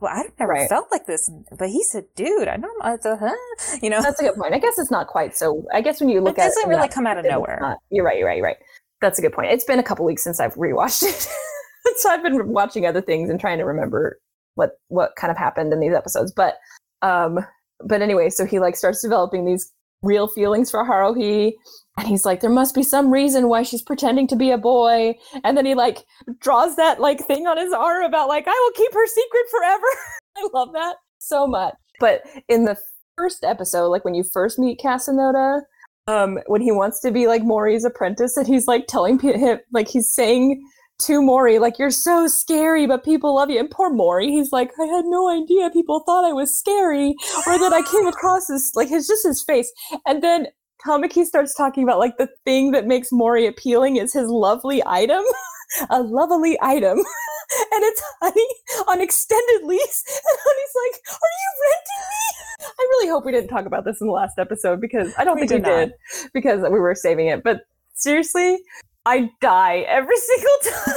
well, 0.00 0.12
I've 0.12 0.30
never 0.38 0.52
Right. 0.52 0.68
felt 0.68 0.86
like 0.92 1.06
this, 1.06 1.28
but 1.58 1.68
he's 1.68 1.94
a 1.96 2.02
dude. 2.14 2.46
I 2.48 2.56
know, 2.56 2.70
it's 2.84 3.04
a, 3.04 3.16
huh? 3.16 3.34
you 3.82 3.90
know, 3.90 4.00
That's 4.00 4.20
a 4.20 4.24
good 4.24 4.36
point. 4.36 4.54
I 4.54 4.58
guess 4.58 4.78
it's 4.78 4.90
not 4.90 5.08
quite 5.08 5.36
so. 5.36 5.64
I 5.74 5.80
guess 5.80 6.00
when 6.00 6.08
you 6.10 6.20
look 6.20 6.38
it 6.38 6.42
at 6.42 6.46
it, 6.46 6.54
doesn't 6.54 6.68
really 6.70 6.82
that 6.82 6.92
come 6.94 7.06
out 7.06 7.18
of 7.18 7.24
nowhere. 7.24 7.58
not- 7.60 7.78
you're 7.90 8.04
right. 8.04 8.18
You're 8.18 8.28
right. 8.28 8.36
You're 8.36 8.46
right. 8.46 8.56
That's 9.00 9.18
a 9.18 9.22
good 9.22 9.32
point. 9.32 9.50
It's 9.50 9.64
been 9.64 9.78
a 9.80 9.82
couple 9.82 10.04
weeks 10.04 10.22
since 10.22 10.38
I've 10.40 10.54
rewatched 10.54 11.02
it, 11.02 11.28
so 11.98 12.08
I've 12.10 12.22
been 12.22 12.48
watching 12.48 12.86
other 12.86 13.02
things 13.02 13.28
and 13.30 13.38
trying 13.40 13.58
to 13.58 13.64
remember 13.64 14.18
what 14.54 14.78
what 14.88 15.16
kind 15.16 15.30
of 15.30 15.36
happened 15.36 15.72
in 15.72 15.80
these 15.80 15.92
episodes. 15.92 16.32
But 16.32 16.54
um, 17.02 17.40
but 17.84 18.00
anyway, 18.00 18.30
so 18.30 18.46
he 18.46 18.58
like 18.58 18.76
starts 18.76 19.02
developing 19.02 19.44
these 19.44 19.70
real 20.06 20.28
feelings 20.28 20.70
for 20.70 20.84
Haruhi, 20.84 21.52
and 21.98 22.06
he's 22.06 22.24
like, 22.24 22.40
there 22.40 22.50
must 22.50 22.74
be 22.74 22.82
some 22.82 23.10
reason 23.10 23.48
why 23.48 23.62
she's 23.62 23.82
pretending 23.82 24.26
to 24.28 24.36
be 24.36 24.50
a 24.50 24.58
boy, 24.58 25.14
and 25.44 25.56
then 25.56 25.66
he 25.66 25.74
like 25.74 26.04
draws 26.40 26.76
that 26.76 27.00
like 27.00 27.20
thing 27.26 27.46
on 27.46 27.58
his 27.58 27.72
arm 27.72 28.04
about 28.04 28.28
like 28.28 28.44
I 28.46 28.50
will 28.50 28.72
keep 28.72 28.92
her 28.92 29.06
secret 29.06 29.44
forever. 29.50 29.86
I 30.36 30.48
love 30.52 30.72
that 30.74 30.96
so 31.18 31.46
much. 31.46 31.74
But 31.98 32.22
in 32.48 32.64
the 32.64 32.76
first 33.16 33.44
episode, 33.44 33.88
like 33.88 34.04
when 34.04 34.14
you 34.14 34.24
first 34.24 34.58
meet 34.58 34.80
Casanova, 34.80 35.62
um, 36.06 36.38
when 36.46 36.60
he 36.60 36.70
wants 36.70 37.00
to 37.00 37.10
be 37.10 37.26
like 37.26 37.42
Mori's 37.42 37.84
apprentice, 37.84 38.36
and 38.36 38.46
he's 38.46 38.66
like 38.66 38.86
telling 38.86 39.18
him, 39.18 39.58
like 39.72 39.88
he's 39.88 40.12
saying 40.12 40.62
to 41.00 41.22
Mori, 41.22 41.58
like 41.58 41.78
you're 41.78 41.90
so 41.90 42.26
scary, 42.26 42.86
but 42.86 43.04
people 43.04 43.34
love 43.34 43.50
you. 43.50 43.58
And 43.58 43.70
poor 43.70 43.90
Mori, 43.90 44.30
he's 44.30 44.52
like, 44.52 44.70
I 44.80 44.86
had 44.86 45.04
no 45.06 45.28
idea 45.28 45.70
people 45.70 46.00
thought 46.06 46.24
I 46.24 46.32
was 46.32 46.56
scary, 46.56 47.14
or 47.46 47.58
that 47.58 47.72
I 47.72 47.82
came 47.90 48.06
across 48.06 48.48
as 48.50 48.72
like 48.74 48.88
his 48.88 49.06
just 49.06 49.24
his 49.26 49.42
face. 49.42 49.70
And 50.06 50.22
then 50.22 50.46
Tamaki 50.84 51.24
starts 51.24 51.54
talking 51.54 51.82
about 51.82 51.98
like 51.98 52.16
the 52.16 52.28
thing 52.44 52.70
that 52.72 52.86
makes 52.86 53.12
Mori 53.12 53.46
appealing 53.46 53.96
is 53.96 54.12
his 54.12 54.28
lovely 54.28 54.82
item, 54.86 55.24
a 55.90 56.02
lovely 56.02 56.58
item. 56.62 56.98
and 57.72 57.82
it's 57.84 58.02
Honey 58.20 58.46
on 58.88 59.00
extended 59.00 59.64
lease. 59.64 60.04
And 60.28 60.38
Honey's 60.44 60.74
like, 60.92 61.00
Are 61.12 61.32
you 61.42 61.50
renting 61.66 62.08
me? 62.10 62.66
I 62.78 62.82
really 62.82 63.08
hope 63.08 63.24
we 63.24 63.32
didn't 63.32 63.50
talk 63.50 63.66
about 63.66 63.84
this 63.84 64.00
in 64.00 64.06
the 64.06 64.12
last 64.12 64.38
episode 64.38 64.80
because 64.80 65.12
I 65.18 65.24
don't 65.24 65.40
We 65.40 65.46
think 65.46 65.64
we 65.64 65.70
not. 65.70 65.76
did 65.86 65.92
because 66.32 66.62
we 66.62 66.80
were 66.80 66.94
saving 66.94 67.28
it. 67.28 67.42
But 67.44 67.62
seriously, 67.94 68.58
I 69.06 69.30
die 69.40 69.84
every 69.86 70.16
single 70.16 70.58
time. 70.64 70.94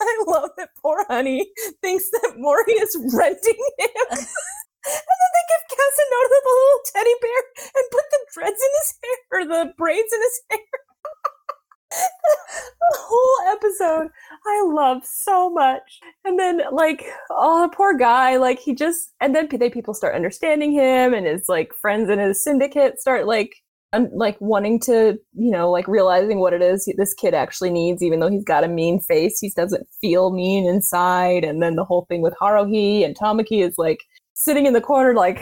I 0.00 0.24
love 0.28 0.50
that 0.58 0.68
poor 0.80 1.04
Honey 1.08 1.50
thinks 1.82 2.08
that 2.10 2.34
Mori 2.36 2.72
is 2.72 2.94
renting 3.14 3.58
him. 3.78 3.88
and 4.10 4.18
then 4.20 5.30
they 5.34 5.44
give 5.48 5.64
Casanova 5.70 6.38
the 6.44 6.54
little 6.54 6.80
teddy 6.94 7.14
bear 7.22 7.42
and 7.74 7.90
put 7.90 8.04
the 8.10 8.18
dreads 8.34 8.60
in 8.60 8.70
his 8.78 8.94
hair 9.02 9.40
or 9.40 9.44
the 9.46 9.72
braids 9.78 10.12
in 10.12 10.20
his 10.20 10.40
hair. 10.50 10.60
the 11.90 12.98
whole 12.98 13.56
episode 13.56 14.10
I 14.46 14.64
love 14.66 15.04
so 15.04 15.48
much. 15.48 16.00
And 16.26 16.38
then 16.38 16.60
like, 16.70 17.06
oh, 17.30 17.70
poor 17.74 17.96
guy, 17.96 18.36
like 18.36 18.58
he 18.58 18.74
just 18.74 19.14
and 19.22 19.34
then 19.34 19.48
they 19.50 19.70
people 19.70 19.94
start 19.94 20.14
understanding 20.14 20.70
him 20.70 21.14
and 21.14 21.26
his 21.26 21.48
like 21.48 21.72
friends 21.74 22.10
in 22.10 22.18
his 22.18 22.44
syndicate 22.44 23.00
start 23.00 23.26
like 23.26 23.56
un- 23.92 24.10
like 24.14 24.36
wanting 24.40 24.80
to, 24.80 25.18
you 25.34 25.50
know, 25.50 25.70
like 25.70 25.88
realizing 25.88 26.40
what 26.40 26.52
it 26.52 26.62
is 26.62 26.90
this 26.96 27.14
kid 27.14 27.34
actually 27.34 27.70
needs 27.70 28.02
even 28.02 28.20
though 28.20 28.30
he's 28.30 28.44
got 28.44 28.64
a 28.64 28.68
mean 28.68 29.00
face, 29.00 29.38
he 29.40 29.50
doesn't 29.56 29.86
feel 30.00 30.32
mean 30.32 30.66
inside 30.66 31.44
and 31.44 31.62
then 31.62 31.76
the 31.76 31.84
whole 31.84 32.06
thing 32.08 32.22
with 32.22 32.34
Haruhi 32.40 33.04
and 33.04 33.16
Tamaki 33.16 33.66
is 33.66 33.74
like 33.78 34.00
sitting 34.34 34.66
in 34.66 34.72
the 34.72 34.80
corner 34.80 35.14
like 35.14 35.40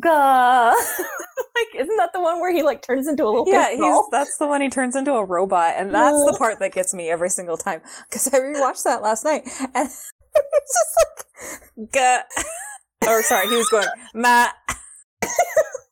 Gah. 0.00 0.74
like 1.58 1.82
isn't 1.82 1.96
that 1.96 2.12
the 2.12 2.20
one 2.20 2.40
where 2.40 2.52
he 2.52 2.62
like 2.62 2.82
turns 2.82 3.08
into 3.08 3.24
a 3.24 3.26
little 3.26 3.46
Yeah, 3.48 3.70
he's 3.70 4.02
that's 4.10 4.36
the 4.38 4.46
one 4.46 4.60
he 4.60 4.68
turns 4.68 4.94
into 4.94 5.12
a 5.12 5.24
robot, 5.24 5.74
and 5.76 5.94
that's 5.94 6.24
the 6.26 6.36
part 6.38 6.58
that 6.58 6.72
gets 6.72 6.92
me 6.92 7.08
every 7.08 7.30
single 7.30 7.56
time 7.56 7.80
because 8.08 8.28
I 8.28 8.38
rewatched 8.38 8.84
that 8.84 9.02
last 9.02 9.24
night, 9.24 9.42
and 9.74 9.88
it's 9.88 10.12
just 10.34 10.96
like, 10.98 11.92
Gah. 11.92 12.22
or 13.08 13.22
sorry, 13.22 13.48
he 13.48 13.56
was 13.56 13.68
going 13.68 13.86
ma 14.14 14.48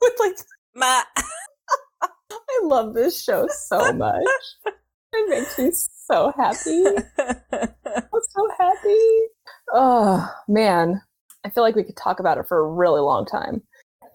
with 0.01 0.12
like 0.19 0.37
ma. 0.75 1.03
I 2.51 2.61
love 2.64 2.94
this 2.94 3.22
show 3.22 3.49
so 3.49 3.92
much. 3.92 4.25
it 5.12 5.31
makes 5.31 5.59
me 5.59 5.70
so 5.72 6.33
happy. 6.37 6.85
I'm 7.53 8.20
so 8.31 8.49
happy. 8.59 9.18
Oh 9.72 10.31
man. 10.49 11.03
I 11.44 11.51
feel 11.51 11.62
like 11.62 11.77
we 11.77 11.85
could 11.85 11.96
talk 11.96 12.18
about 12.18 12.38
it 12.38 12.49
for 12.49 12.59
a 12.59 12.68
really 12.72 13.01
long 13.01 13.25
time. 13.25 13.62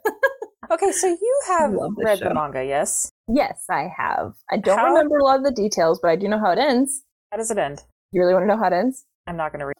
okay, 0.71 0.91
so 0.91 1.07
you 1.07 1.41
have 1.47 1.73
read 1.95 2.19
show. 2.19 2.27
the 2.27 2.33
manga, 2.33 2.65
yes? 2.65 3.09
Yes, 3.27 3.63
I 3.69 3.89
have. 3.95 4.33
I 4.51 4.57
don't 4.57 4.77
How- 4.77 4.87
remember 4.87 5.17
a 5.17 5.23
lot 5.23 5.37
of 5.37 5.45
the 5.45 5.51
details, 5.51 5.99
but 6.01 6.09
I 6.09 6.17
do 6.17 6.27
know 6.27 6.39
how 6.39 6.51
it 6.51 6.59
ends. 6.59 7.03
How 7.31 7.37
does 7.37 7.49
it 7.49 7.57
end? 7.57 7.83
You 8.11 8.19
really 8.21 8.33
want 8.33 8.43
to 8.43 8.47
know 8.47 8.57
how 8.57 8.67
it 8.67 8.73
ends? 8.73 9.05
I'm 9.27 9.37
not 9.37 9.53
going 9.53 9.61
to 9.61 9.67
read. 9.67 9.75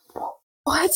What? 0.64 0.92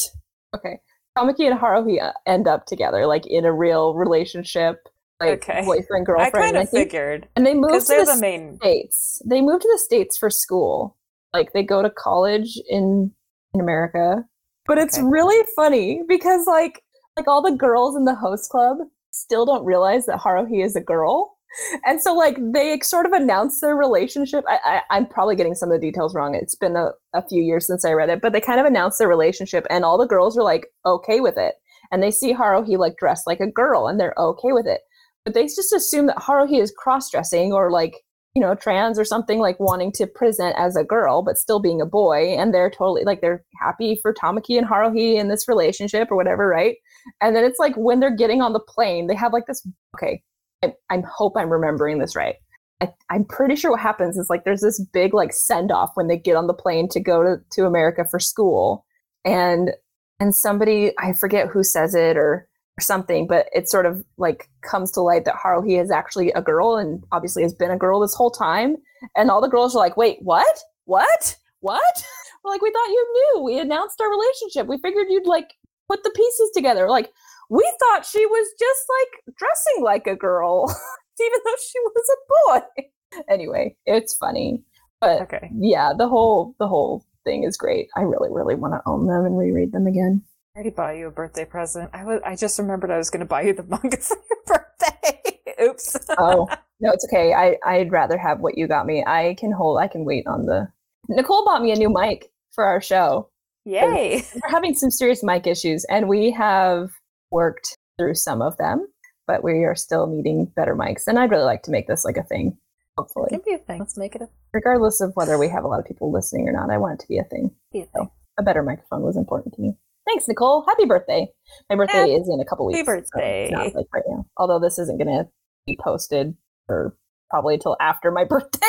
Okay. 0.55 0.79
Tamaki 1.17 1.49
and 1.49 1.59
Haruhi 1.59 2.01
uh, 2.01 2.13
end 2.25 2.47
up 2.47 2.65
together, 2.65 3.05
like 3.05 3.25
in 3.25 3.43
a 3.45 3.51
real 3.51 3.93
relationship, 3.95 4.87
like 5.19 5.41
Okay. 5.41 5.63
boyfriend 5.65 6.05
girlfriend. 6.05 6.45
I 6.45 6.51
kind 6.51 6.57
and 6.57 6.67
of 6.67 6.73
figured 6.73 7.27
and 7.35 7.45
they 7.45 7.53
move 7.53 7.71
because 7.71 7.87
to 7.87 7.95
the 7.95 8.05
the 8.05 8.15
main. 8.15 8.57
states. 8.61 9.21
They 9.25 9.41
moved 9.41 9.61
to 9.63 9.69
the 9.71 9.79
states 9.79 10.17
for 10.17 10.29
school. 10.29 10.97
Like 11.33 11.53
they 11.53 11.63
go 11.63 11.81
to 11.81 11.89
college 11.89 12.57
in 12.69 13.11
in 13.53 13.61
America. 13.61 14.23
But 14.67 14.77
it's 14.77 14.97
Okay. 14.97 15.07
really 15.07 15.45
funny 15.55 16.03
because 16.07 16.47
like 16.47 16.81
like 17.17 17.27
all 17.27 17.41
the 17.41 17.51
girls 17.51 17.95
in 17.95 18.05
the 18.05 18.15
host 18.15 18.49
club 18.49 18.77
still 19.11 19.45
don't 19.45 19.65
realize 19.65 20.05
that 20.07 20.19
Haruhi 20.19 20.63
is 20.63 20.75
a 20.75 20.81
girl. 20.81 21.37
And 21.85 22.01
so 22.01 22.13
like 22.13 22.37
they 22.53 22.77
sort 22.81 23.05
of 23.05 23.13
announce 23.13 23.61
their 23.61 23.75
relationship. 23.75 24.43
I, 24.47 24.59
I 24.65 24.81
I'm 24.97 25.05
probably 25.07 25.35
getting 25.37 25.55
some 25.55 25.71
of 25.71 25.79
the 25.79 25.85
details 25.87 26.13
wrong. 26.13 26.35
It's 26.35 26.55
been 26.55 26.75
a, 26.75 26.91
a 27.13 27.25
few 27.27 27.41
years 27.41 27.65
since 27.67 27.85
I 27.85 27.93
read 27.93 28.09
it, 28.09 28.21
but 28.21 28.33
they 28.33 28.41
kind 28.41 28.59
of 28.59 28.65
announce 28.65 28.97
their 28.97 29.07
relationship 29.07 29.65
and 29.69 29.85
all 29.85 29.97
the 29.97 30.05
girls 30.07 30.37
are 30.37 30.43
like 30.43 30.67
okay 30.85 31.21
with 31.21 31.37
it. 31.37 31.55
And 31.91 32.03
they 32.03 32.11
see 32.11 32.33
Haruhi 32.33 32.77
like 32.77 32.97
dressed 32.97 33.27
like 33.27 33.39
a 33.39 33.47
girl 33.51 33.87
and 33.87 33.99
they're 33.99 34.15
okay 34.17 34.51
with 34.51 34.67
it. 34.67 34.81
But 35.25 35.33
they 35.33 35.43
just 35.43 35.73
assume 35.73 36.05
that 36.07 36.17
Haruhi 36.17 36.61
is 36.61 36.73
cross 36.77 37.09
dressing 37.09 37.51
or 37.51 37.71
like 37.71 38.05
you 38.35 38.41
know, 38.41 38.53
trans 38.53 38.99
or 38.99 39.05
something 39.05 39.39
like 39.39 39.57
wanting 39.61 39.93
to 39.93 40.05
present 40.05 40.55
as 40.57 40.75
a 40.75 40.83
girl 40.83 41.21
but 41.23 41.37
still 41.37 41.61
being 41.61 41.81
a 41.81 41.85
boy, 41.85 42.35
and 42.37 42.53
they're 42.53 42.69
totally 42.69 43.03
like 43.05 43.21
they're 43.21 43.43
happy 43.61 43.97
for 44.01 44.13
Tamaki 44.13 44.57
and 44.57 44.67
Haruhi 44.67 45.15
in 45.15 45.29
this 45.29 45.47
relationship 45.47 46.11
or 46.11 46.17
whatever, 46.17 46.47
right? 46.47 46.75
And 47.21 47.33
then 47.33 47.45
it's 47.45 47.59
like 47.59 47.75
when 47.75 48.01
they're 48.01 48.15
getting 48.15 48.41
on 48.41 48.51
the 48.51 48.59
plane, 48.59 49.07
they 49.07 49.15
have 49.15 49.31
like 49.31 49.45
this. 49.47 49.65
Okay, 49.95 50.21
I, 50.63 50.73
I 50.89 51.01
hope 51.09 51.33
I'm 51.37 51.49
remembering 51.49 51.99
this 51.99 52.15
right. 52.15 52.35
I, 52.81 52.89
I'm 53.09 53.23
pretty 53.23 53.55
sure 53.55 53.71
what 53.71 53.79
happens 53.79 54.17
is 54.17 54.29
like 54.29 54.43
there's 54.43 54.61
this 54.61 54.83
big 54.91 55.13
like 55.13 55.31
send 55.31 55.71
off 55.71 55.91
when 55.93 56.07
they 56.07 56.17
get 56.17 56.35
on 56.35 56.47
the 56.47 56.53
plane 56.53 56.89
to 56.89 56.99
go 56.99 57.23
to, 57.23 57.37
to 57.53 57.65
America 57.65 58.03
for 58.03 58.19
school, 58.19 58.85
and 59.23 59.71
and 60.19 60.35
somebody 60.35 60.91
I 60.99 61.13
forget 61.13 61.47
who 61.47 61.63
says 61.63 61.95
it 61.95 62.17
or 62.17 62.49
or 62.77 62.81
something, 62.81 63.27
but 63.27 63.47
it 63.53 63.69
sort 63.69 63.85
of 63.85 64.03
like 64.17 64.49
comes 64.61 64.91
to 64.91 65.01
light 65.01 65.25
that 65.25 65.35
Haruhi 65.35 65.81
is 65.81 65.91
actually 65.91 66.31
a 66.31 66.41
girl 66.41 66.75
and 66.75 67.03
obviously 67.11 67.43
has 67.43 67.53
been 67.53 67.71
a 67.71 67.77
girl 67.77 67.99
this 67.99 68.15
whole 68.15 68.31
time. 68.31 68.75
And 69.15 69.29
all 69.31 69.41
the 69.41 69.47
girls 69.47 69.75
are 69.75 69.79
like, 69.79 69.95
wait, 69.97 70.17
what? 70.21 70.59
What? 70.85 71.35
What? 71.61 72.05
We're 72.43 72.51
like, 72.51 72.61
we 72.61 72.71
thought 72.71 72.89
you 72.89 73.13
knew. 73.35 73.43
We 73.43 73.59
announced 73.59 73.99
our 74.01 74.09
relationship. 74.09 74.67
We 74.67 74.77
figured 74.77 75.07
you'd 75.09 75.25
like 75.27 75.53
put 75.89 76.03
the 76.03 76.11
pieces 76.11 76.51
together. 76.53 76.89
Like, 76.89 77.11
we 77.49 77.63
thought 77.79 78.05
she 78.05 78.25
was 78.25 78.47
just 78.59 78.85
like 78.99 79.35
dressing 79.37 79.83
like 79.83 80.07
a 80.07 80.15
girl. 80.15 80.65
even 81.19 81.39
though 81.45 81.55
she 81.61 81.79
was 81.79 82.09
a 82.09 82.59
boy. 82.59 82.83
Anyway, 83.29 83.77
it's 83.85 84.13
funny. 84.13 84.61
But 84.99 85.21
Okay. 85.21 85.49
yeah, 85.57 85.93
the 85.97 86.09
whole 86.09 86.53
the 86.59 86.67
whole 86.67 87.05
thing 87.23 87.45
is 87.45 87.55
great. 87.55 87.87
I 87.95 88.01
really, 88.01 88.27
really 88.29 88.55
want 88.55 88.73
to 88.73 88.81
own 88.85 89.07
them 89.07 89.23
and 89.23 89.37
reread 89.37 89.71
them 89.71 89.87
again. 89.87 90.21
I 90.55 90.59
already 90.59 90.69
bought 90.69 90.95
you 90.95 91.07
a 91.07 91.11
birthday 91.11 91.43
present. 91.43 91.89
I 91.93 92.05
was 92.05 92.21
I 92.25 92.37
just 92.37 92.57
remembered 92.59 92.89
I 92.89 92.97
was 92.97 93.09
gonna 93.09 93.25
buy 93.25 93.41
you 93.41 93.53
the 93.53 93.63
manga 93.63 93.97
for 94.01 94.15
your 94.29 94.39
birthday. 94.47 95.41
Oops. 95.61 95.97
Oh 96.17 96.47
no, 96.79 96.91
it's 96.91 97.03
okay. 97.05 97.33
I 97.33 97.57
I'd 97.65 97.91
rather 97.91 98.17
have 98.17 98.39
what 98.39 98.57
you 98.57 98.65
got 98.65 98.85
me. 98.85 99.03
I 99.05 99.35
can 99.37 99.51
hold. 99.51 99.79
I 99.79 99.89
can 99.89 100.05
wait 100.05 100.25
on 100.27 100.45
the. 100.45 100.69
Nicole 101.09 101.43
bought 101.43 101.61
me 101.61 101.73
a 101.73 101.75
new 101.75 101.89
mic 101.89 102.31
for 102.53 102.63
our 102.63 102.79
show. 102.79 103.29
Yay. 103.65 104.23
We're 104.33 104.49
having 104.49 104.75
some 104.75 104.91
serious 104.91 105.23
mic 105.23 105.45
issues, 105.45 105.83
and 105.85 106.07
we 106.07 106.31
have 106.31 106.91
worked 107.31 107.77
through 107.97 108.15
some 108.15 108.41
of 108.41 108.55
them, 108.57 108.87
but 109.27 109.43
we 109.43 109.65
are 109.65 109.75
still 109.75 110.07
needing 110.07 110.45
better 110.55 110.75
mics. 110.75 111.03
And 111.05 111.19
I'd 111.19 111.31
really 111.31 111.43
like 111.43 111.63
to 111.63 111.71
make 111.71 111.87
this 111.87 112.05
like 112.05 112.17
a 112.17 112.23
thing. 112.23 112.57
Hopefully, 112.97 113.27
Can 113.29 113.41
be 113.45 113.55
a 113.55 113.57
thing. 113.57 113.79
Let's 113.79 113.97
make 113.97 114.15
it 114.15 114.21
a, 114.21 114.29
regardless 114.53 115.01
of 115.01 115.11
whether 115.15 115.37
we 115.37 115.49
have 115.49 115.65
a 115.65 115.67
lot 115.67 115.79
of 115.79 115.85
people 115.85 116.11
listening 116.11 116.47
or 116.47 116.53
not, 116.53 116.69
I 116.69 116.77
want 116.77 116.93
it 116.93 117.03
to 117.03 117.07
be 117.09 117.17
a 117.17 117.23
thing. 117.25 117.51
be 117.73 117.81
a 117.81 117.85
thing. 117.87 118.09
A 118.39 118.43
better 118.43 118.63
microphone 118.63 119.01
was 119.01 119.17
important 119.17 119.53
to 119.55 119.61
me. 119.61 119.75
Thanks, 120.07 120.27
Nicole. 120.27 120.63
Happy 120.67 120.85
birthday. 120.85 121.27
My 121.69 121.75
birthday 121.75 121.97
Happy 121.99 122.13
is 122.15 122.29
in 122.29 122.39
a 122.39 122.45
couple 122.45 122.65
weeks. 122.67 122.79
so 122.79 122.85
birthday. 122.85 123.49
not 123.51 123.73
like 123.73 123.87
right 123.93 124.03
now. 124.07 124.25
Although 124.37 124.59
this 124.59 124.77
isn't 124.79 124.97
going 124.97 125.07
to 125.07 125.27
be 125.65 125.77
posted 125.83 126.35
for 126.67 126.95
probably 127.29 127.55
until 127.55 127.75
after 127.79 128.11
my 128.11 128.23
birthday. 128.29 128.67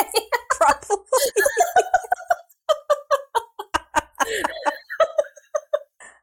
Probably. 0.51 0.97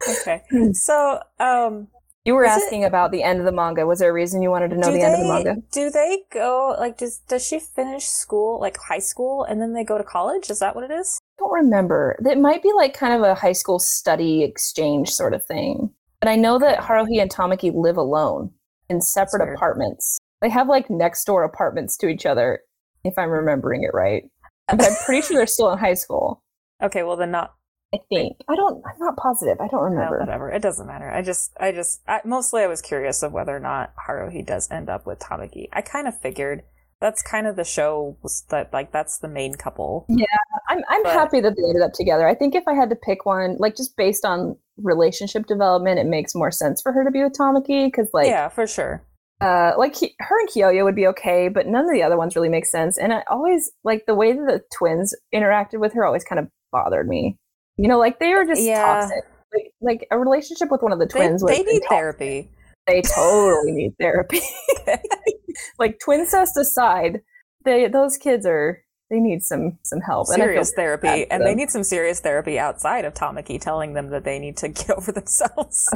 okay. 0.08 0.42
So, 0.72 1.20
um, 1.40 1.88
you 2.24 2.34
were 2.34 2.44
Is 2.44 2.56
it- 2.56 2.62
asking 2.64 2.84
about 2.84 3.12
the 3.12 3.22
end 3.22 3.38
of 3.38 3.44
the 3.44 3.52
manga. 3.52 3.86
Was 3.86 3.98
there 3.98 4.10
a 4.10 4.12
reason 4.12 4.40
you 4.42 4.50
wanted 4.50 4.70
to 4.70 4.76
know 4.76 4.86
the 4.90 4.98
they 4.98 5.02
end 5.04 5.14
of 5.14 5.20
the 5.20 5.28
manga? 5.28 5.62
do 5.72 5.90
they 5.90 6.20
go 6.32 6.74
like 6.78 6.96
does 6.96 7.18
does 7.28 7.46
she 7.46 7.58
finish 7.60 8.04
school 8.06 8.58
like 8.60 8.78
high 8.88 8.98
school 8.98 9.44
and 9.44 9.60
then 9.60 9.74
they 9.74 9.84
go 9.84 9.98
to 9.98 10.04
college? 10.04 10.48
Is 10.50 10.58
that 10.60 10.74
what 10.74 10.84
it 10.84 10.90
is? 10.90 11.18
Don't 11.38 11.52
remember. 11.52 12.16
It 12.24 12.38
might 12.38 12.62
be 12.62 12.72
like 12.72 12.94
kind 12.94 13.12
of 13.12 13.22
a 13.22 13.34
high 13.34 13.52
school 13.52 13.78
study 13.78 14.42
exchange 14.42 15.10
sort 15.10 15.34
of 15.34 15.44
thing. 15.44 15.90
But 16.20 16.28
I 16.28 16.36
know 16.36 16.58
that 16.58 16.78
Haruhi 16.78 17.20
and 17.20 17.30
Tamaki 17.30 17.74
live 17.74 17.96
alone 17.96 18.50
in 18.88 19.00
separate 19.00 19.52
apartments. 19.52 20.18
They 20.40 20.48
have 20.48 20.68
like 20.68 20.88
next 20.90 21.24
door 21.24 21.44
apartments 21.44 21.96
to 21.98 22.08
each 22.08 22.26
other, 22.26 22.60
if 23.04 23.18
I'm 23.18 23.30
remembering 23.30 23.82
it 23.82 23.94
right. 23.94 24.24
But 24.68 24.82
I'm 24.82 24.94
pretty 25.04 25.26
sure 25.26 25.36
they're 25.36 25.46
still 25.46 25.72
in 25.72 25.78
high 25.78 25.94
school. 25.94 26.42
Okay, 26.82 27.02
well 27.02 27.16
then 27.16 27.30
not 27.30 27.54
I 27.94 27.98
think. 28.08 28.38
I 28.48 28.56
don't. 28.56 28.82
I'm 28.84 28.98
not 28.98 29.16
positive. 29.16 29.60
I 29.60 29.68
don't 29.68 29.94
no, 29.94 29.96
remember. 29.96 30.18
whatever. 30.18 30.50
It 30.50 30.62
doesn't 30.62 30.86
matter. 30.86 31.08
I 31.10 31.22
just 31.22 31.52
I 31.60 31.70
just 31.70 32.00
I, 32.08 32.20
mostly 32.24 32.62
I 32.62 32.66
was 32.66 32.82
curious 32.82 33.22
of 33.22 33.32
whether 33.32 33.54
or 33.54 33.60
not 33.60 33.94
Haruhi 34.08 34.44
does 34.44 34.68
end 34.70 34.88
up 34.88 35.06
with 35.06 35.20
Tamaki. 35.20 35.68
I 35.72 35.80
kind 35.80 36.08
of 36.08 36.20
figured 36.20 36.64
that's 37.00 37.22
kind 37.22 37.46
of 37.46 37.56
the 37.56 37.64
show 37.64 38.16
that 38.50 38.72
like 38.72 38.92
that's 38.92 39.18
the 39.18 39.28
main 39.28 39.54
couple. 39.54 40.06
Yeah, 40.08 40.24
I'm 40.68 40.82
I'm 40.88 41.02
But- 41.02 41.12
happy 41.12 41.40
that 41.40 41.54
they 41.56 41.62
ended 41.68 41.82
up 41.82 41.92
together. 41.92 42.26
I 42.26 42.34
think 42.34 42.54
if 42.54 42.64
I 42.66 42.74
had 42.74 42.90
to 42.90 42.96
pick 42.96 43.26
one, 43.26 43.56
like 43.58 43.76
just 43.76 43.96
based 43.96 44.24
on 44.24 44.56
relationship 44.82 45.46
development, 45.46 45.98
it 45.98 46.06
makes 46.06 46.34
more 46.34 46.50
sense 46.50 46.82
for 46.82 46.92
her 46.92 47.04
to 47.04 47.10
be 47.10 47.22
with 47.22 47.32
Tamaki 47.34 47.86
because 47.86 48.08
like 48.12 48.26
yeah, 48.26 48.48
for 48.48 48.66
sure. 48.66 49.04
uh 49.40 49.72
like 49.78 49.94
he, 49.96 50.14
her 50.20 50.38
and 50.40 50.48
Kyoya 50.48 50.84
would 50.84 50.94
be 50.96 51.06
okay, 51.08 51.48
but 51.48 51.66
none 51.66 51.84
of 51.84 51.92
the 51.92 52.02
other 52.02 52.16
ones 52.16 52.34
really 52.36 52.48
make 52.48 52.66
sense. 52.66 52.98
And 52.98 53.12
I 53.12 53.22
always 53.28 53.70
like 53.84 54.04
the 54.06 54.14
way 54.14 54.32
that 54.32 54.44
the 54.46 54.62
twins 54.76 55.14
interacted 55.34 55.78
with 55.80 55.92
her 55.94 56.04
always 56.04 56.24
kind 56.24 56.38
of 56.38 56.48
bothered 56.72 57.08
me. 57.08 57.36
You 57.76 57.88
know, 57.88 57.98
like 57.98 58.18
they 58.18 58.32
were 58.34 58.44
just 58.44 58.62
Yeah. 58.62 58.82
toxic. 58.84 59.24
Like, 59.52 59.72
like 59.80 60.08
a 60.10 60.18
relationship 60.18 60.68
with 60.70 60.82
one 60.82 60.92
of 60.92 60.98
the 60.98 61.06
twins. 61.06 61.40
they 61.42 61.58
was 61.58 61.66
need 61.66 61.80
toxic. 61.82 61.88
therapy. 61.88 62.50
They 62.86 63.02
totally 63.02 63.72
need 63.72 63.94
therapy. 63.98 64.40
like 65.78 65.98
twin 66.00 66.26
twincest 66.26 66.56
aside, 66.56 67.22
they 67.64 67.88
those 67.88 68.16
kids 68.16 68.46
are 68.46 68.82
they 69.10 69.20
need 69.20 69.42
some 69.42 69.78
some 69.84 70.00
help. 70.00 70.28
And 70.28 70.36
serious 70.36 70.72
therapy, 70.72 71.08
bad 71.08 71.28
for 71.28 71.34
and 71.34 71.46
they 71.46 71.54
need 71.54 71.70
some 71.70 71.84
serious 71.84 72.20
therapy 72.20 72.58
outside 72.58 73.04
of 73.04 73.14
Tamaki 73.14 73.60
telling 73.60 73.94
them 73.94 74.10
that 74.10 74.24
they 74.24 74.38
need 74.38 74.56
to 74.58 74.68
get 74.68 74.90
over 74.90 75.12
themselves. 75.12 75.88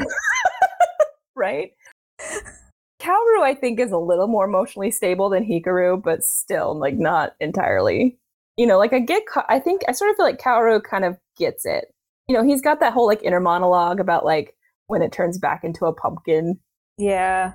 right? 1.36 1.72
Kaoru, 3.00 3.42
I 3.42 3.54
think, 3.54 3.78
is 3.78 3.92
a 3.92 3.98
little 3.98 4.26
more 4.26 4.44
emotionally 4.44 4.90
stable 4.90 5.30
than 5.30 5.44
Hikaru, 5.44 6.02
but 6.02 6.22
still, 6.24 6.78
like, 6.78 6.94
not 6.94 7.34
entirely. 7.40 8.18
You 8.56 8.66
know, 8.66 8.76
like, 8.76 8.92
I 8.92 8.98
get, 8.98 9.22
I 9.48 9.60
think, 9.60 9.82
I 9.88 9.92
sort 9.92 10.10
of 10.10 10.16
feel 10.16 10.26
like 10.26 10.40
Kaoru 10.40 10.82
kind 10.82 11.04
of 11.04 11.16
gets 11.38 11.64
it. 11.64 11.86
You 12.26 12.36
know, 12.36 12.42
he's 12.42 12.60
got 12.60 12.80
that 12.80 12.92
whole, 12.92 13.06
like, 13.06 13.22
inner 13.22 13.40
monologue 13.40 14.00
about, 14.00 14.24
like, 14.24 14.56
when 14.88 15.00
it 15.00 15.12
turns 15.12 15.38
back 15.38 15.62
into 15.62 15.86
a 15.86 15.94
pumpkin. 15.94 16.58
Yeah. 16.98 17.52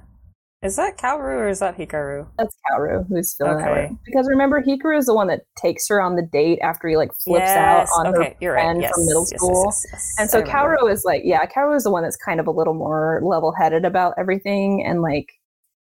Is 0.64 0.78
that 0.78 0.98
Kaoru 0.98 1.40
or 1.40 1.50
is 1.50 1.60
that 1.60 1.78
Hikaru? 1.78 2.26
That's 2.38 2.56
Kaoru 2.72 3.06
who's 3.10 3.36
feeling 3.36 3.58
that 3.58 3.72
way. 3.72 3.92
Because 4.06 4.30
remember, 4.30 4.64
Hikaru 4.64 4.98
is 4.98 5.08
the 5.08 5.14
one 5.14 5.28
that 5.28 5.42
takes 5.58 5.90
her 5.90 6.02
on 6.02 6.16
the 6.16 6.22
date 6.22 6.60
after 6.62 6.88
he, 6.88 6.96
like, 6.96 7.12
flips 7.14 7.50
out 7.50 7.86
on 7.98 8.08
okay, 8.08 8.30
her 8.30 8.36
you're 8.40 8.54
right. 8.54 8.64
friend 8.64 8.82
Yes, 8.82 8.94
from 8.94 9.06
middle 9.06 9.24
yes, 9.24 9.32
yes, 9.34 9.40
school. 9.42 9.66
yes, 9.66 9.86
yes. 9.92 10.16
And 10.20 10.30
so. 10.30 10.42
Kaoru 10.42 10.90
is 10.90 11.04
like, 11.04 11.24
yeah, 11.26 11.46
Kaoru 11.46 11.76
is 11.76 11.84
the 11.84 11.92
one 11.92 12.04
that's 12.04 12.16
kind 12.16 12.40
of 12.40 12.48
a 12.48 12.52
little 12.52 12.76
more 12.76 13.20
level 13.22 13.52
headed 13.52 13.84
about 13.84 14.14
everything. 14.18 14.86
And 14.88 15.02
like, 15.02 15.34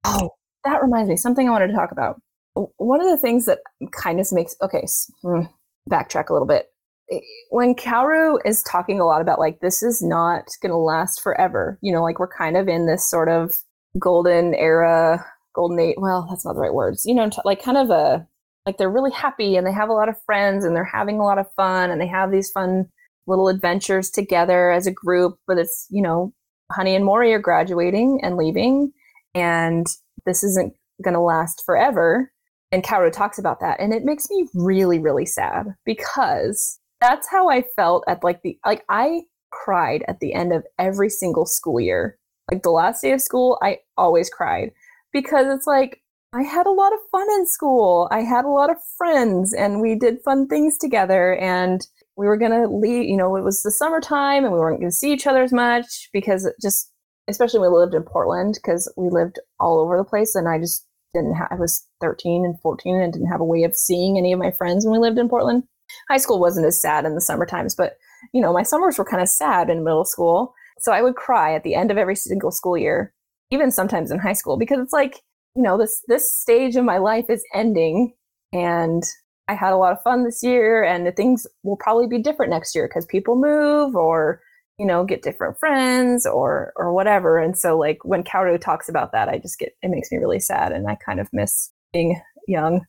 oh, 0.04 0.30
that 0.64 0.80
reminds 0.80 1.10
me, 1.10 1.16
something 1.18 1.46
I 1.46 1.50
wanted 1.52 1.66
to 1.66 1.74
talk 1.74 1.92
about. 1.92 2.22
One 2.54 3.02
of 3.02 3.08
the 3.08 3.18
things 3.18 3.44
that 3.44 3.58
kind 3.92 4.18
of 4.18 4.26
makes, 4.32 4.56
okay, 4.62 4.86
hmm, 5.20 5.42
backtrack 5.90 6.30
a 6.30 6.32
little 6.32 6.48
bit. 6.48 6.68
I- 7.10 7.20
When 7.50 7.74
Kaoru 7.74 8.38
is 8.44 8.62
talking 8.62 9.00
a 9.00 9.04
lot 9.04 9.20
about 9.20 9.38
like, 9.38 9.60
this 9.60 9.82
is 9.82 10.02
not 10.02 10.44
going 10.62 10.70
to 10.70 10.76
last 10.76 11.20
forever, 11.20 11.78
you 11.82 11.92
know, 11.92 12.02
like 12.02 12.18
we're 12.18 12.28
kind 12.28 12.56
of 12.56 12.68
in 12.68 12.86
this 12.86 13.08
sort 13.08 13.28
of 13.28 13.54
golden 13.98 14.54
era, 14.54 15.24
golden 15.54 15.78
age. 15.78 15.96
Well, 15.98 16.26
that's 16.28 16.44
not 16.44 16.54
the 16.54 16.60
right 16.60 16.74
words, 16.74 17.04
you 17.04 17.14
know, 17.14 17.28
t- 17.30 17.38
like 17.44 17.62
kind 17.62 17.76
of 17.78 17.90
a, 17.90 18.26
like 18.66 18.78
they're 18.78 18.90
really 18.90 19.10
happy 19.12 19.56
and 19.56 19.66
they 19.66 19.72
have 19.72 19.90
a 19.90 19.94
lot 19.94 20.08
of 20.08 20.16
friends 20.24 20.64
and 20.64 20.74
they're 20.74 20.84
having 20.84 21.20
a 21.20 21.24
lot 21.24 21.38
of 21.38 21.46
fun 21.54 21.90
and 21.90 22.00
they 22.00 22.06
have 22.06 22.30
these 22.30 22.50
fun 22.50 22.86
little 23.26 23.48
adventures 23.48 24.10
together 24.10 24.70
as 24.70 24.86
a 24.86 24.90
group 24.92 25.36
but 25.46 25.58
it's 25.58 25.86
you 25.90 26.02
know 26.02 26.32
honey 26.72 26.94
and 26.94 27.04
mori 27.04 27.32
are 27.32 27.38
graduating 27.38 28.20
and 28.22 28.36
leaving 28.36 28.92
and 29.34 29.86
this 30.26 30.42
isn't 30.44 30.74
going 31.02 31.14
to 31.14 31.20
last 31.20 31.62
forever 31.64 32.30
and 32.70 32.84
kaoru 32.84 33.10
talks 33.10 33.38
about 33.38 33.60
that 33.60 33.80
and 33.80 33.94
it 33.94 34.04
makes 34.04 34.28
me 34.30 34.46
really 34.54 34.98
really 34.98 35.24
sad 35.26 35.66
because 35.86 36.78
that's 37.04 37.28
how 37.30 37.48
i 37.48 37.62
felt 37.76 38.04
at 38.08 38.24
like 38.24 38.42
the 38.42 38.58
like 38.64 38.84
i 38.88 39.20
cried 39.50 40.04
at 40.08 40.20
the 40.20 40.32
end 40.32 40.52
of 40.52 40.64
every 40.78 41.08
single 41.08 41.46
school 41.46 41.80
year 41.80 42.18
like 42.50 42.62
the 42.62 42.70
last 42.70 43.02
day 43.02 43.12
of 43.12 43.20
school 43.20 43.58
i 43.62 43.78
always 43.96 44.30
cried 44.30 44.70
because 45.12 45.46
it's 45.46 45.66
like 45.66 46.00
I 46.34 46.42
had 46.42 46.66
a 46.66 46.72
lot 46.72 46.92
of 46.92 46.98
fun 47.12 47.28
in 47.38 47.46
school. 47.46 48.08
I 48.10 48.22
had 48.22 48.44
a 48.44 48.48
lot 48.48 48.68
of 48.68 48.76
friends 48.98 49.54
and 49.54 49.80
we 49.80 49.94
did 49.94 50.20
fun 50.24 50.48
things 50.48 50.76
together 50.76 51.36
and 51.36 51.80
we 52.16 52.26
were 52.26 52.36
going 52.36 52.50
to 52.50 52.66
leave, 52.66 53.08
you 53.08 53.16
know, 53.16 53.36
it 53.36 53.44
was 53.44 53.62
the 53.62 53.70
summertime 53.70 54.44
and 54.44 54.52
we 54.52 54.58
weren't 54.58 54.80
going 54.80 54.90
to 54.90 54.96
see 54.96 55.12
each 55.12 55.28
other 55.28 55.44
as 55.44 55.52
much 55.52 56.08
because 56.12 56.50
just 56.60 56.90
especially 57.28 57.60
we 57.60 57.68
lived 57.68 57.94
in 57.94 58.02
Portland 58.02 58.54
because 58.54 58.92
we 58.96 59.10
lived 59.10 59.38
all 59.60 59.78
over 59.78 59.96
the 59.96 60.02
place 60.02 60.34
and 60.34 60.48
I 60.48 60.58
just 60.58 60.84
didn't 61.14 61.34
have 61.34 61.48
I 61.52 61.54
was 61.54 61.86
13 62.00 62.44
and 62.44 62.60
14 62.60 63.00
and 63.00 63.12
didn't 63.12 63.30
have 63.30 63.40
a 63.40 63.44
way 63.44 63.62
of 63.62 63.76
seeing 63.76 64.18
any 64.18 64.32
of 64.32 64.40
my 64.40 64.50
friends 64.50 64.84
when 64.84 64.92
we 64.92 64.98
lived 64.98 65.18
in 65.18 65.28
Portland. 65.28 65.62
High 66.08 66.18
school 66.18 66.40
wasn't 66.40 66.66
as 66.66 66.80
sad 66.80 67.04
in 67.04 67.14
the 67.14 67.20
summer 67.20 67.46
times, 67.46 67.74
but 67.74 67.96
you 68.32 68.40
know, 68.40 68.52
my 68.52 68.62
summers 68.62 68.98
were 68.98 69.04
kind 69.04 69.22
of 69.22 69.28
sad 69.28 69.70
in 69.70 69.84
middle 69.84 70.04
school. 70.04 70.54
So 70.80 70.92
I 70.92 71.02
would 71.02 71.16
cry 71.16 71.54
at 71.54 71.62
the 71.62 71.74
end 71.74 71.90
of 71.90 71.98
every 71.98 72.16
single 72.16 72.50
school 72.50 72.76
year, 72.76 73.12
even 73.50 73.70
sometimes 73.70 74.10
in 74.10 74.18
high 74.18 74.32
school 74.32 74.56
because 74.56 74.78
it's 74.80 74.92
like 74.92 75.22
you 75.54 75.62
know 75.62 75.78
this 75.78 76.02
this 76.08 76.34
stage 76.34 76.76
of 76.76 76.84
my 76.84 76.98
life 76.98 77.26
is 77.28 77.44
ending 77.54 78.12
and 78.52 79.04
i 79.48 79.54
had 79.54 79.72
a 79.72 79.76
lot 79.76 79.92
of 79.92 80.02
fun 80.02 80.24
this 80.24 80.42
year 80.42 80.82
and 80.82 81.06
the 81.06 81.12
things 81.12 81.46
will 81.62 81.76
probably 81.76 82.06
be 82.06 82.18
different 82.18 82.50
next 82.50 82.74
year 82.74 82.88
because 82.88 83.06
people 83.06 83.36
move 83.36 83.94
or 83.94 84.40
you 84.78 84.86
know 84.86 85.04
get 85.04 85.22
different 85.22 85.58
friends 85.58 86.26
or 86.26 86.72
or 86.76 86.92
whatever 86.92 87.38
and 87.38 87.56
so 87.56 87.78
like 87.78 87.98
when 88.04 88.24
kaoru 88.24 88.60
talks 88.60 88.88
about 88.88 89.12
that 89.12 89.28
i 89.28 89.38
just 89.38 89.58
get 89.58 89.76
it 89.82 89.90
makes 89.90 90.10
me 90.10 90.18
really 90.18 90.40
sad 90.40 90.72
and 90.72 90.88
i 90.88 90.96
kind 90.96 91.20
of 91.20 91.28
miss 91.32 91.70
being 91.92 92.20
young 92.48 92.84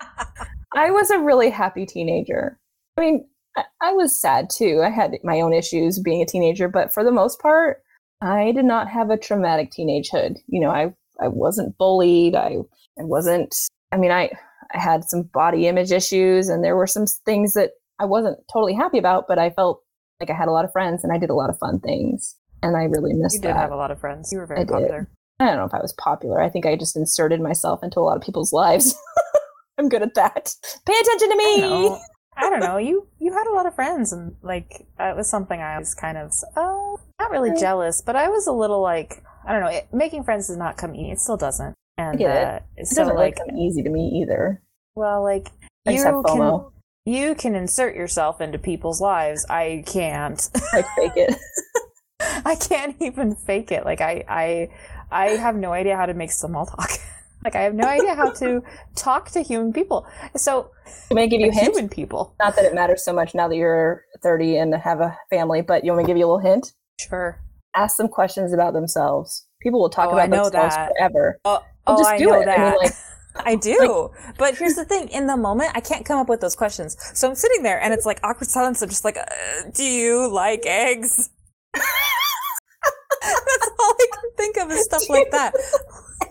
i 0.74 0.90
was 0.90 1.10
a 1.10 1.18
really 1.18 1.50
happy 1.50 1.86
teenager 1.86 2.58
i 2.96 3.00
mean 3.00 3.26
I, 3.56 3.64
I 3.80 3.92
was 3.92 4.18
sad 4.20 4.50
too 4.50 4.82
i 4.84 4.90
had 4.90 5.16
my 5.24 5.40
own 5.40 5.52
issues 5.52 5.98
being 5.98 6.22
a 6.22 6.26
teenager 6.26 6.68
but 6.68 6.92
for 6.92 7.02
the 7.04 7.12
most 7.12 7.40
part 7.40 7.82
i 8.20 8.52
did 8.52 8.64
not 8.64 8.88
have 8.88 9.10
a 9.10 9.16
traumatic 9.16 9.70
teenagehood 9.70 10.36
you 10.46 10.60
know 10.60 10.70
i 10.70 10.92
I 11.20 11.28
wasn't 11.28 11.78
bullied. 11.78 12.34
I 12.34 12.56
I 12.98 13.04
wasn't. 13.04 13.54
I 13.92 13.96
mean, 13.96 14.10
I 14.10 14.30
I 14.74 14.78
had 14.78 15.04
some 15.04 15.22
body 15.22 15.68
image 15.68 15.92
issues, 15.92 16.48
and 16.48 16.64
there 16.64 16.74
were 16.76 16.88
some 16.88 17.06
things 17.06 17.54
that 17.54 17.70
I 18.00 18.04
wasn't 18.04 18.38
totally 18.52 18.74
happy 18.74 18.98
about. 18.98 19.28
But 19.28 19.38
I 19.38 19.50
felt 19.50 19.82
like 20.20 20.30
I 20.30 20.34
had 20.34 20.48
a 20.48 20.50
lot 20.50 20.64
of 20.64 20.72
friends, 20.72 21.04
and 21.04 21.12
I 21.12 21.18
did 21.18 21.30
a 21.30 21.34
lot 21.34 21.50
of 21.50 21.58
fun 21.58 21.78
things, 21.78 22.36
and 22.64 22.76
I 22.76 22.82
really 22.82 23.12
missed 23.12 23.36
You 23.36 23.42
did 23.42 23.50
that. 23.50 23.56
have 23.58 23.70
a 23.70 23.76
lot 23.76 23.92
of 23.92 24.00
friends. 24.00 24.32
You 24.32 24.38
were 24.38 24.44
I 24.44 24.48
very 24.48 24.60
did. 24.64 24.72
popular. 24.72 25.08
I 25.38 25.46
don't 25.46 25.58
know 25.58 25.64
if 25.66 25.74
I 25.74 25.80
was 25.80 25.92
popular. 25.92 26.40
I 26.40 26.48
think 26.48 26.66
I 26.66 26.74
just 26.74 26.96
inserted 26.96 27.40
myself 27.40 27.84
into 27.84 28.00
a 28.00 28.02
lot 28.02 28.16
of 28.16 28.22
people's 28.24 28.52
lives. 28.52 28.94
I'm 29.78 29.88
good 29.88 30.02
at 30.02 30.14
that. 30.14 30.54
Pay 30.86 30.94
attention 31.00 31.28
to 31.30 31.34
I 31.34 31.38
me. 31.38 31.60
don't 31.60 31.70
know. 31.70 32.00
I 32.36 32.50
don't 32.50 32.60
know. 32.60 32.76
You 32.88 33.06
you 33.18 33.32
had 33.32 33.46
a 33.46 33.52
lot 33.54 33.66
of 33.66 33.74
friends, 33.74 34.12
and 34.12 34.34
like 34.42 34.86
it 34.98 35.16
was 35.16 35.28
something 35.28 35.60
I 35.60 35.78
was 35.78 35.94
kind 35.94 36.18
of 36.18 36.32
oh, 36.56 36.98
not 37.20 37.30
really 37.30 37.50
Right. 37.50 37.58
jealous, 37.60 38.02
but 38.02 38.16
I 38.16 38.28
was 38.28 38.46
a 38.46 38.52
little 38.52 38.80
like 38.82 39.22
I 39.46 39.52
don't 39.52 39.60
know. 39.60 39.68
It, 39.68 39.88
making 39.92 40.24
friends 40.24 40.48
does 40.48 40.56
not 40.56 40.76
come 40.76 40.94
easy. 40.94 41.12
It 41.12 41.20
still 41.20 41.36
doesn't. 41.36 41.74
And 41.98 42.20
it. 42.20 42.26
uh, 42.26 42.60
It 42.76 42.86
so 42.88 43.02
doesn't 43.02 43.16
like 43.16 43.36
come 43.36 43.56
easy 43.56 43.82
to 43.82 43.90
me 43.90 44.20
either. 44.22 44.60
well 44.96 45.22
like 45.22 45.50
I 45.86 45.92
you 45.92 46.22
can 46.26 46.64
you 47.06 47.34
can 47.34 47.54
insert 47.54 47.94
yourself 47.94 48.40
into 48.40 48.58
people's 48.58 49.00
lives. 49.00 49.44
I 49.50 49.84
can't. 49.86 50.40
I 50.72 50.82
fake 50.96 51.12
it. 51.16 51.36
I 52.44 52.54
can't 52.56 52.96
even 53.00 53.34
fake 53.36 53.70
it. 53.70 53.84
Like 53.84 54.00
I 54.00 54.24
I 54.28 54.68
I 55.10 55.26
have 55.36 55.54
no 55.56 55.72
idea 55.72 55.96
how 55.96 56.06
to 56.06 56.14
make 56.14 56.32
small 56.32 56.66
talk. 56.66 56.90
like 57.44 57.54
I 57.54 57.62
have 57.62 57.74
no 57.74 57.86
idea 57.86 58.14
how 58.14 58.30
to 58.30 58.62
talk 58.96 59.30
to 59.32 59.42
human 59.42 59.72
people. 59.72 60.06
So 60.36 60.70
Can 61.08 61.18
I 61.18 61.26
give 61.26 61.40
you 61.40 61.50
a 61.50 61.52
hint? 61.52 61.66
human 61.74 61.88
people. 61.88 62.34
Not 62.40 62.56
that 62.56 62.64
it 62.64 62.74
matters 62.74 63.04
so 63.04 63.12
much 63.12 63.34
now 63.34 63.48
that 63.48 63.56
you're 63.56 64.04
30 64.22 64.56
and 64.56 64.74
have 64.74 65.00
a 65.00 65.16
family, 65.30 65.60
but 65.62 65.84
you 65.84 65.92
want 65.92 65.98
me 65.98 66.04
to 66.04 66.06
give 66.08 66.16
you 66.16 66.24
a 66.26 66.30
little 66.32 66.50
hint? 66.50 66.72
Sure. 66.98 67.38
Ask 67.76 67.96
them 67.98 68.08
questions 68.08 68.52
about 68.52 68.72
themselves. 68.72 69.46
People 69.60 69.80
will 69.80 69.90
talk 69.90 70.08
Oh, 70.08 70.12
about 70.18 70.30
themselves 70.30 70.74
that. 70.74 70.90
forever. 70.96 71.38
Oh, 71.44 71.62
oh 71.86 71.98
just 71.98 72.10
I 72.10 72.18
do 72.18 72.26
know 72.26 72.40
it. 72.40 72.44
that. 72.46 72.58
I 72.58 72.70
mean, 72.70 72.78
like, 72.82 72.92
I 73.46 73.54
do. 73.56 74.10
but 74.38 74.54
here's 74.58 74.74
the 74.74 74.84
thing. 74.84 75.08
In 75.08 75.26
the 75.26 75.36
moment, 75.36 75.72
I 75.74 75.80
can't 75.80 76.04
come 76.06 76.18
up 76.20 76.28
with 76.28 76.40
those 76.40 76.54
questions. 76.56 76.96
So 77.14 77.28
I'm 77.28 77.34
sitting 77.34 77.62
there 77.62 77.80
and 77.80 77.92
it's 77.92 78.06
like 78.06 78.20
awkward 78.22 78.48
silence. 78.48 78.80
I'm 78.80 78.88
just 78.88 79.04
like, 79.04 79.16
uh, 79.16 79.24
do 79.74 79.84
you 79.84 80.28
like 80.32 80.64
eggs? 80.66 81.30
That's 81.74 83.70
all 83.80 83.94
I 83.98 84.06
can 84.12 84.30
think 84.36 84.56
of 84.58 84.70
is 84.70 84.84
stuff 84.84 85.08
like 85.08 85.30
that. 85.30 85.54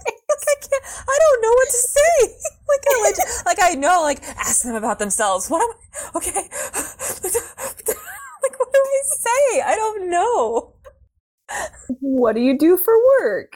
Like, 0.33 0.47
I 0.49 0.55
can't, 0.67 0.83
I 1.07 1.17
don't 1.19 1.41
know 1.41 1.51
what 1.51 1.67
to 1.69 1.77
say. 1.77 2.35
Like 2.73 2.83
I, 2.89 3.09
legit- 3.09 3.45
like 3.45 3.57
I 3.61 3.75
know, 3.75 4.01
like 4.01 4.23
ask 4.23 4.63
them 4.63 4.75
about 4.75 4.97
themselves. 4.97 5.47
What 5.49 5.61
am 5.61 5.69
I, 5.69 6.17
okay. 6.17 6.31
like 7.23 8.59
what 8.59 8.73
do 8.73 8.79
I 8.79 9.01
say? 9.05 9.61
I 9.61 9.75
don't 9.75 10.09
know. 10.09 10.73
what 11.99 12.33
do 12.35 12.41
you 12.41 12.57
do 12.57 12.77
for 12.77 12.93
work? 13.21 13.55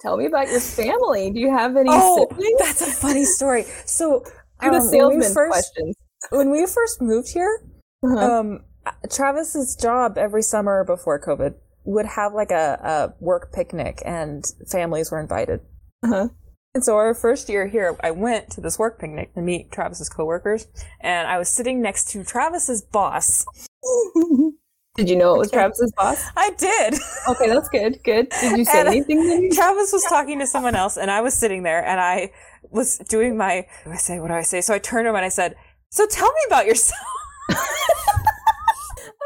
Tell 0.00 0.16
me 0.16 0.26
about 0.26 0.48
your 0.48 0.60
family. 0.60 1.30
Do 1.30 1.38
you 1.38 1.50
have 1.56 1.76
any 1.76 1.90
Oh, 1.92 2.26
siblings? 2.30 2.58
that's 2.58 2.80
a 2.82 2.86
funny 2.90 3.24
story. 3.24 3.64
So 3.86 4.24
the 4.60 4.66
um, 4.68 4.72
we 4.74 4.80
salesman 4.80 5.34
first 5.34 5.50
questions. 5.52 5.94
when 6.30 6.50
we 6.50 6.66
first 6.66 7.00
moved 7.00 7.28
here, 7.28 7.62
Uh-huh. 8.02 8.18
um, 8.40 8.64
Travis's 9.12 9.76
job 9.76 10.16
every 10.18 10.42
summer 10.42 10.82
before 10.84 11.20
COVID 11.20 11.54
would 11.84 12.06
have 12.06 12.32
like 12.34 12.50
a, 12.50 12.78
a 12.82 13.14
work 13.24 13.52
picnic 13.52 14.02
and 14.04 14.44
families 14.70 15.10
were 15.10 15.20
invited. 15.20 15.60
Uh-huh. 16.02 16.28
And 16.74 16.84
so 16.84 16.94
our 16.96 17.14
first 17.14 17.48
year 17.48 17.66
here, 17.66 17.96
I 18.02 18.12
went 18.12 18.50
to 18.50 18.60
this 18.60 18.78
work 18.78 19.00
picnic 19.00 19.34
to 19.34 19.42
meet 19.42 19.72
Travis's 19.72 20.08
coworkers, 20.08 20.68
and 21.00 21.26
I 21.26 21.36
was 21.38 21.48
sitting 21.48 21.82
next 21.82 22.10
to 22.12 22.22
Travis's 22.22 22.80
boss. 22.82 23.44
Did 24.96 25.08
you 25.08 25.16
know 25.16 25.34
it 25.34 25.38
was. 25.38 25.50
Travis's 25.52 25.92
boss? 25.96 26.22
I 26.36 26.50
did. 26.58 26.94
Okay, 27.28 27.48
that's 27.48 27.68
good. 27.68 27.98
Good. 28.04 28.28
Did 28.40 28.58
you 28.58 28.64
say 28.64 28.80
And- 28.80 28.88
anything? 28.88 29.22
to 29.22 29.40
me? 29.40 29.50
Travis 29.52 29.92
was 29.92 30.02
talking 30.04 30.38
to 30.40 30.46
someone 30.46 30.74
else, 30.76 30.96
and 30.96 31.10
I 31.10 31.20
was 31.20 31.34
sitting 31.34 31.62
there, 31.64 31.84
and 31.84 32.00
I 32.00 32.32
was 32.70 32.98
doing 33.08 33.36
my. 33.36 33.66
What 33.84 33.86
do 33.86 33.90
I 33.92 33.96
say? 33.96 34.20
What 34.20 34.28
do 34.28 34.34
I 34.34 34.42
say? 34.42 34.60
So 34.60 34.74
I 34.74 34.78
turned 34.78 35.06
to 35.06 35.10
him 35.10 35.16
and 35.16 35.24
I 35.24 35.28
said, 35.28 35.54
"So 35.90 36.06
tell 36.06 36.28
me 36.30 36.40
about 36.46 36.66
yourself." 36.66 37.00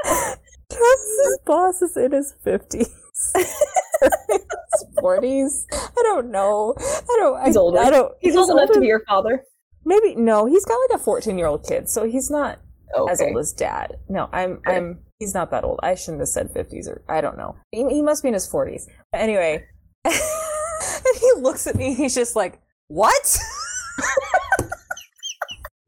Travis's 0.04 1.38
boss 1.46 1.82
is 1.82 1.96
in 1.96 2.12
his 2.12 2.34
fifties, 2.42 2.88
forties. 5.00 5.66
I 5.72 6.02
don't 6.02 6.30
know. 6.30 6.74
I 6.78 7.16
don't. 7.18 7.44
He's 7.46 7.56
I, 7.56 7.60
older. 7.60 7.78
I 7.78 7.90
don't. 7.90 8.12
He's 8.20 8.36
old 8.36 8.50
enough 8.50 8.70
to 8.72 8.80
be 8.80 8.86
your 8.86 9.04
father. 9.08 9.42
Maybe 9.84 10.14
no. 10.14 10.46
He's 10.46 10.64
got 10.64 10.78
like 10.88 11.00
a 11.00 11.02
fourteen-year-old 11.02 11.66
kid, 11.66 11.88
so 11.88 12.04
he's 12.04 12.30
not 12.30 12.58
Okay. 12.96 13.12
as 13.12 13.20
old 13.20 13.38
as 13.38 13.52
dad. 13.52 13.98
No, 14.08 14.28
I'm. 14.32 14.52
Okay. 14.66 14.76
I'm. 14.76 15.00
He's 15.18 15.34
not 15.34 15.50
that 15.52 15.64
old. 15.64 15.80
I 15.82 15.94
shouldn't 15.94 16.20
have 16.20 16.28
said 16.28 16.50
fifties 16.52 16.88
or 16.88 17.02
I 17.08 17.20
don't 17.20 17.36
know. 17.38 17.56
He, 17.70 17.86
he 17.88 18.02
must 18.02 18.22
be 18.22 18.28
in 18.28 18.34
his 18.34 18.46
forties. 18.46 18.88
Anyway, 19.12 19.64
and 20.04 20.14
he 21.20 21.32
looks 21.38 21.66
at 21.66 21.76
me. 21.76 21.94
He's 21.94 22.14
just 22.14 22.36
like, 22.36 22.60
"What?" 22.88 23.38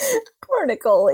Poor 0.45 0.67
Nicole. 0.67 1.11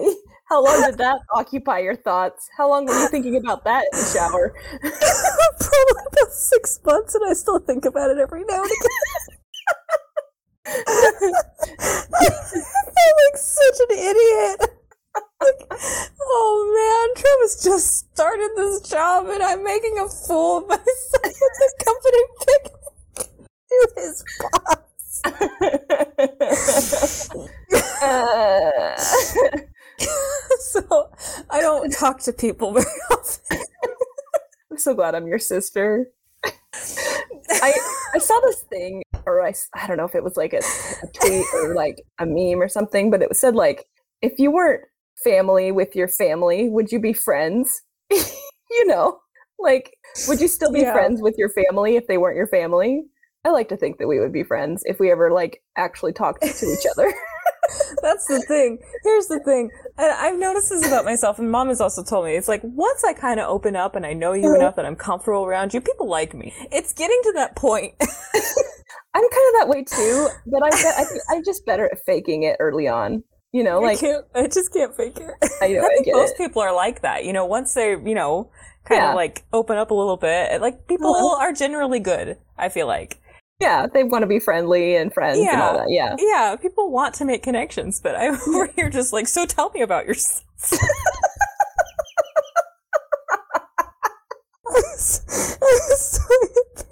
How 0.53 0.62
long 0.62 0.83
did 0.83 0.99
that 0.99 1.21
occupy 1.35 1.79
your 1.79 1.97
thoughts? 1.97 2.47
How 2.55 2.69
long 2.69 2.85
were 2.85 2.93
you 2.93 3.09
thinking 3.09 3.37
about 3.37 3.65
that 3.65 3.87
in 3.91 3.99
the 3.99 4.05
shower? 4.05 4.53
Probably 4.83 6.05
about 6.12 6.31
six 6.31 6.79
months, 6.85 7.15
and 7.15 7.25
I 7.27 7.33
still 7.33 7.59
think 7.59 7.87
about 7.87 8.11
it 8.11 8.19
every 8.19 8.45
now 8.45 8.61
and 8.61 8.67
again. 8.67 8.91
I 10.67 12.29
feel 12.29 13.15
like 13.25 13.37
such 13.37 13.81
an 13.81 13.97
idiot. 13.97 14.61
Like, 15.41 15.73
oh 16.21 16.69
man, 16.77 17.15
Travis 17.23 17.65
just 17.65 18.12
started 18.12 18.51
this 18.55 18.83
job, 18.83 19.29
and 19.29 19.43
I'm 19.43 19.65
making 19.65 19.99
a 20.01 20.07
fool 20.07 20.59
of 20.59 20.69
myself 20.69 21.25
at 21.25 21.33
the 21.33 21.73
company 21.83 22.23
picnic 22.45 23.27
to 23.71 23.88
his 23.97 24.23
boss. 24.38 25.23
Uh, 28.03 28.97
so 30.61 31.11
I 31.51 31.61
don't 31.61 31.91
talk 31.99 32.21
to 32.23 32.33
people 32.33 32.73
very 32.73 32.87
often. 33.11 33.59
I'm 34.71 34.79
so 34.79 34.95
glad 34.95 35.15
I'm 35.15 35.27
your 35.27 35.38
sister. 35.38 36.07
I 36.45 37.73
I 38.15 38.19
saw 38.19 38.41
this 38.41 38.62
thing, 38.62 39.03
or 39.27 39.43
I, 39.47 39.55
I 39.75 39.87
don't 39.87 39.97
know 39.97 40.05
if 40.05 40.15
it 40.15 40.25
was 40.25 40.37
like 40.37 40.53
a, 40.53 40.59
a 40.59 41.07
tweet 41.12 41.47
or 41.55 41.75
like 41.75 42.03
a 42.19 42.27
meme 42.27 42.61
or 42.61 42.69
something, 42.69 43.11
but 43.11 43.23
it 43.23 43.29
was 43.29 43.41
said 43.41 43.55
like, 43.55 43.87
if 44.23 44.38
you 44.38 44.51
weren't 44.51 44.83
family 45.23 45.71
with 45.73 45.95
your 45.95 46.09
family, 46.09 46.69
would 46.69 46.91
you 46.91 46.99
be 46.99 47.12
friends? 47.12 47.83
you 48.11 48.87
know, 48.87 49.21
like, 49.59 49.97
would 50.29 50.41
you 50.41 50.49
still 50.49 50.73
be 50.73 50.81
Yeah. 50.81 50.93
friends 50.93 51.21
with 51.23 51.37
your 51.38 51.51
family 51.51 51.97
if 51.97 52.07
they 52.07 52.19
weren't 52.19 52.37
your 52.37 52.47
family? 52.49 53.05
I 53.45 53.51
like 53.51 53.69
to 53.71 53.77
think 53.77 53.99
that 53.99 54.07
we 54.07 54.21
would 54.21 54.33
be 54.33 54.45
friends 54.45 54.83
if 54.87 55.01
we 55.01 55.11
ever 55.11 55.31
like 55.33 55.62
actually 55.77 56.12
talked 56.12 56.43
to 56.43 56.67
each 56.67 56.87
other. 56.91 57.12
That's 58.03 58.27
the 58.27 58.41
thing. 58.43 58.79
Here's 59.03 59.27
the 59.27 59.41
thing. 59.41 59.71
And 59.99 60.11
I've 60.11 60.39
noticed 60.39 60.71
this 60.71 60.85
about 60.85 61.05
myself, 61.05 61.39
and 61.39 61.51
mom 61.51 61.69
has 61.69 61.81
also 61.81 62.03
told 62.03 62.25
me. 62.27 62.35
It's 62.35 62.49
like 62.49 62.61
once 62.65 63.05
I 63.05 63.13
kind 63.13 63.39
of 63.41 63.49
open 63.49 63.77
up 63.77 63.95
and 63.95 64.07
I 64.07 64.13
know 64.15 64.33
you 64.33 64.55
Uh-huh. 64.55 64.55
enough 64.55 64.77
that 64.77 64.87
I'm 64.87 64.97
comfortable 64.97 65.45
around 65.45 65.75
you, 65.75 65.81
people 65.81 66.09
like 66.09 66.35
me. 66.35 66.55
It's 66.73 66.93
getting 66.93 67.21
to 67.25 67.33
that 67.37 67.57
point. 67.57 67.95
I'm 69.15 69.23
kind 69.23 69.55
of 69.55 69.61
that 69.61 69.69
way 69.69 69.85
too, 69.85 70.29
but 70.47 70.63
I, 70.65 70.71
I 71.03 71.07
I'm 71.31 71.45
just 71.45 71.67
better 71.67 71.87
at 71.87 71.99
faking 72.07 72.45
it 72.45 72.57
early 72.61 72.89
on. 72.89 73.23
You 73.53 73.63
know, 73.65 73.81
I 73.81 73.89
like 73.89 73.99
can't. 73.99 74.25
I 74.35 74.47
just 74.49 74.73
can't 74.73 74.95
fake 74.95 75.19
it. 75.21 75.35
I 75.61 75.69
know 75.69 75.83
I 75.83 75.89
I 75.89 75.89
think 75.89 76.07
most 76.11 76.37
it. 76.37 76.37
people 76.37 76.63
are 76.63 76.75
like 76.75 77.03
that. 77.03 77.25
You 77.25 77.33
know, 77.33 77.45
once 77.45 77.75
they, 77.75 77.91
you 77.93 78.15
know, 78.15 78.51
kind 78.85 79.05
Yeah. 79.05 79.07
of 79.07 79.15
like 79.15 79.45
open 79.53 79.77
up 79.77 79.91
a 79.91 79.95
little 79.95 80.17
bit, 80.17 80.61
like 80.61 80.87
people 80.87 81.15
Uh-huh. 81.15 81.37
are 81.41 81.53
generally 81.53 82.01
good. 82.01 82.39
I 82.59 82.69
feel 82.69 82.87
like. 82.87 83.21
Yeah, 83.61 83.87
they 83.87 84.03
want 84.03 84.23
to 84.23 84.27
be 84.27 84.41
friendly 84.41 84.97
and 84.97 85.12
friends 85.12 85.38
and 85.38 85.49
all 85.49 85.55
Yeah. 85.55 85.79
that. 85.79 85.91
Yeah. 85.91 86.17
Yeah, 86.19 86.57
people 86.57 86.91
want 86.91 87.15
to 87.17 87.25
make 87.25 87.43
connections, 87.43 88.01
but 88.03 88.17
I'm 88.17 88.35
over 88.49 88.67
here 88.75 88.91
just 88.91 89.12
like, 89.12 89.29
so 89.29 89.47
tell 89.47 89.71
me 89.71 89.83
about 89.83 90.07
yourself. 90.07 90.45
I'm 94.67 94.83
so 94.97 95.23
I'm 95.62 95.97
so 95.97 96.23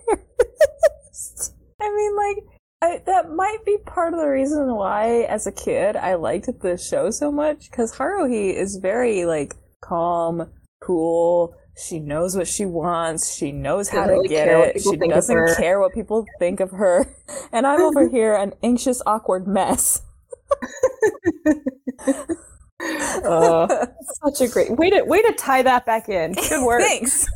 embarrassed. 0.08 1.54
I 1.80 1.88
mean, 1.94 2.16
like, 2.16 2.36
I, 2.82 3.02
that 3.06 3.30
might 3.30 3.64
be 3.64 3.78
part 3.86 4.14
of 4.14 4.20
the 4.20 4.28
reason 4.28 4.74
why, 4.74 5.22
as 5.22 5.46
a 5.46 5.52
kid, 5.52 5.96
I 5.96 6.14
liked 6.14 6.48
the 6.60 6.76
show 6.76 7.10
so 7.10 7.32
much, 7.32 7.70
because 7.70 7.94
Haruhi 7.94 8.54
is 8.54 8.76
very, 8.76 9.24
like, 9.24 9.54
calm, 9.82 10.50
cool, 10.82 11.54
she 11.80 11.98
knows 11.98 12.36
what 12.36 12.46
she 12.46 12.64
wants, 12.66 13.34
she 13.34 13.52
knows 13.52 13.88
how 13.88 14.06
to 14.06 14.12
really 14.12 14.28
get 14.28 14.48
it, 14.48 14.82
she 14.82 14.96
doesn't 14.96 15.56
care 15.56 15.80
what 15.80 15.92
people 15.94 16.26
think 16.38 16.60
of 16.60 16.70
her, 16.70 17.06
and 17.52 17.66
I'm 17.66 17.80
over 17.80 18.08
here, 18.08 18.34
an 18.34 18.52
anxious, 18.62 19.02
awkward 19.06 19.46
mess. 19.46 20.02
Uh, 22.82 23.86
such 24.24 24.40
a 24.40 24.48
great 24.50 24.70
way 24.78 24.88
to 24.88 25.02
way 25.02 25.20
to 25.20 25.32
tie 25.32 25.60
that 25.60 25.84
back 25.84 26.08
in. 26.08 26.32
Good 26.32 26.64
work. 26.64 26.80
Thanks. 26.80 27.26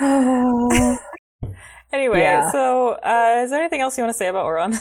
anyway, 1.92 2.20
Yeah. 2.20 2.50
so 2.52 2.90
uh, 2.92 3.42
is 3.42 3.50
there 3.50 3.60
anything 3.60 3.80
else 3.80 3.98
you 3.98 4.04
want 4.04 4.14
to 4.14 4.18
say 4.18 4.28
about 4.28 4.46
Ouran? 4.46 4.78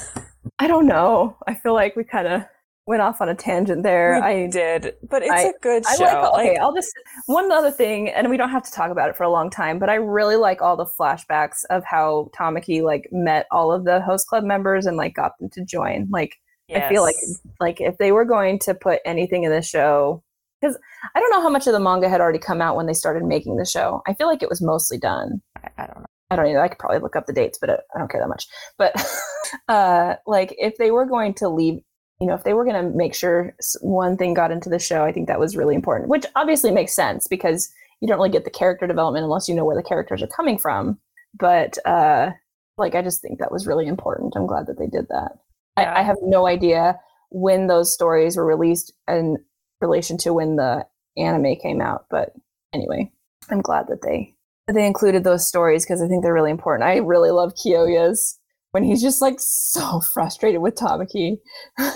I 0.59 0.67
don't 0.67 0.85
know. 0.85 1.35
I 1.47 1.55
feel 1.55 1.73
like 1.73 1.95
we 1.95 2.03
kind 2.03 2.27
of 2.27 2.43
went 2.89 3.03
off 3.03 3.21
on 3.21 3.29
a 3.29 3.35
tangent 3.35 3.83
there. 3.83 4.15
I 4.15 4.47
did, 4.47 4.95
but 5.07 5.21
it's 5.21 5.31
I- 5.31 5.43
a 5.43 5.53
good 5.61 5.83
I 5.87 5.95
show. 5.95 6.03
like 6.03 6.15
okay. 6.33 6.49
Like, 6.53 6.59
I'll 6.59 6.73
just 6.73 6.91
one 7.27 7.51
other 7.51 7.69
thing, 7.69 8.09
and 8.09 8.29
we 8.31 8.35
don't 8.35 8.49
have 8.49 8.63
to 8.63 8.71
talk 8.71 8.89
about 8.89 9.09
it 9.09 9.15
for 9.15 9.23
a 9.23 9.29
long 9.29 9.51
time. 9.51 9.77
But 9.77 9.89
I 9.89 9.95
really 9.95 10.35
like 10.35 10.61
all 10.61 10.75
the 10.75 10.87
flashbacks 10.99 11.63
of 11.69 11.83
how 11.85 12.31
Tamaki 12.35 12.81
like 12.81 13.07
met 13.11 13.45
all 13.51 13.71
of 13.71 13.85
the 13.85 14.01
host 14.01 14.27
club 14.27 14.43
members 14.43 14.87
and 14.87 14.97
like 14.97 15.13
got 15.13 15.37
them 15.39 15.49
to 15.51 15.63
join. 15.63 16.07
Like 16.09 16.35
I 16.75 16.89
feel 16.89 17.03
like 17.03 17.15
like 17.59 17.79
if 17.79 17.97
they 17.99 18.11
were 18.11 18.25
going 18.25 18.57
to 18.59 18.73
put 18.73 19.01
anything 19.05 19.43
in 19.43 19.51
the 19.51 19.61
show, 19.61 20.23
because 20.59 20.75
I 21.15 21.19
don't 21.19 21.31
know 21.31 21.41
how 21.41 21.49
much 21.49 21.67
of 21.67 21.73
the 21.73 21.79
manga 21.79 22.09
had 22.09 22.21
already 22.21 22.39
come 22.39 22.59
out 22.59 22.75
when 22.75 22.87
they 22.87 22.93
started 22.93 23.23
making 23.23 23.57
the 23.57 23.65
show. 23.65 24.01
I 24.07 24.15
feel 24.15 24.27
like 24.27 24.41
it 24.41 24.49
was 24.49 24.61
mostly 24.61 24.97
done. 24.97 25.41
I, 25.55 25.69
I 25.77 25.85
don't 25.85 25.99
know. 25.99 26.05
I 26.31 26.35
don't 26.35 26.53
know. 26.53 26.59
I 26.61 26.67
could 26.67 26.77
probably 26.77 26.99
look 26.99 27.15
up 27.15 27.25
the 27.25 27.33
dates, 27.33 27.57
but 27.59 27.69
I 27.69 27.73
I 27.95 27.99
don't 27.99 28.09
care 28.11 28.21
that 28.21 28.27
much. 28.29 28.47
But 28.77 28.93
uh, 29.67 30.15
like, 30.27 30.55
if 30.57 30.77
they 30.77 30.91
were 30.91 31.05
going 31.05 31.33
to 31.35 31.49
leave, 31.49 31.79
you 32.19 32.27
know, 32.27 32.33
if 32.33 32.43
they 32.43 32.53
were 32.53 32.65
going 32.65 32.83
to 32.83 32.97
make 32.97 33.15
sure 33.15 33.55
one 33.81 34.17
thing 34.17 34.33
got 34.33 34.51
into 34.51 34.69
the 34.69 34.79
show, 34.79 35.03
I 35.03 35.11
think 35.11 35.27
that 35.27 35.39
was 35.39 35.55
really 35.55 35.75
important. 35.75 36.09
Which 36.09 36.25
obviously 36.35 36.71
makes 36.71 36.93
sense 36.93 37.27
because 37.27 37.71
you 38.01 38.07
don't 38.07 38.17
really 38.17 38.29
get 38.29 38.43
the 38.43 38.49
character 38.49 38.87
development 38.87 39.23
unless 39.23 39.47
you 39.47 39.55
know 39.55 39.65
where 39.65 39.75
the 39.75 39.83
characters 39.83 40.21
are 40.21 40.27
coming 40.27 40.57
from. 40.57 40.99
but 41.37 41.77
uh, 41.85 42.31
like 42.77 42.95
I 42.95 43.01
just 43.01 43.21
think 43.21 43.39
that 43.39 43.51
was 43.51 43.67
really 43.67 43.87
important. 43.87 44.33
I'm 44.35 44.47
glad 44.47 44.67
that 44.67 44.79
they 44.79 44.87
did 44.87 45.07
that. 45.09 45.33
Yeah. 45.77 45.93
I, 45.93 45.99
I 45.99 46.03
have 46.03 46.17
no 46.21 46.47
idea 46.47 46.99
when 47.29 47.67
those 47.67 47.93
stories 47.93 48.37
were 48.37 48.45
released 48.45 48.93
in 49.07 49.37
relation 49.81 50.17
to 50.19 50.33
when 50.33 50.55
the 50.55 50.85
anime 51.17 51.55
came 51.61 51.81
out, 51.81 52.05
but 52.09 52.33
anyway, 52.73 53.11
I'm 53.49 53.61
glad 53.61 53.87
that 53.89 54.01
they 54.01 54.33
they 54.67 54.85
included 54.85 55.23
those 55.23 55.47
stories 55.47 55.85
because 55.85 56.01
I 56.01 56.07
think 56.07 56.23
they're 56.23 56.33
really 56.33 56.51
important. 56.51 56.87
I 56.87 56.97
really 56.97 57.31
love 57.31 57.53
Kyoya's 57.55 58.38
when 58.71 58.83
he's 58.83 59.01
just 59.01 59.21
like 59.21 59.35
so 59.39 60.01
frustrated 60.13 60.61
with 60.61 60.75
Tamaki. 60.75 61.37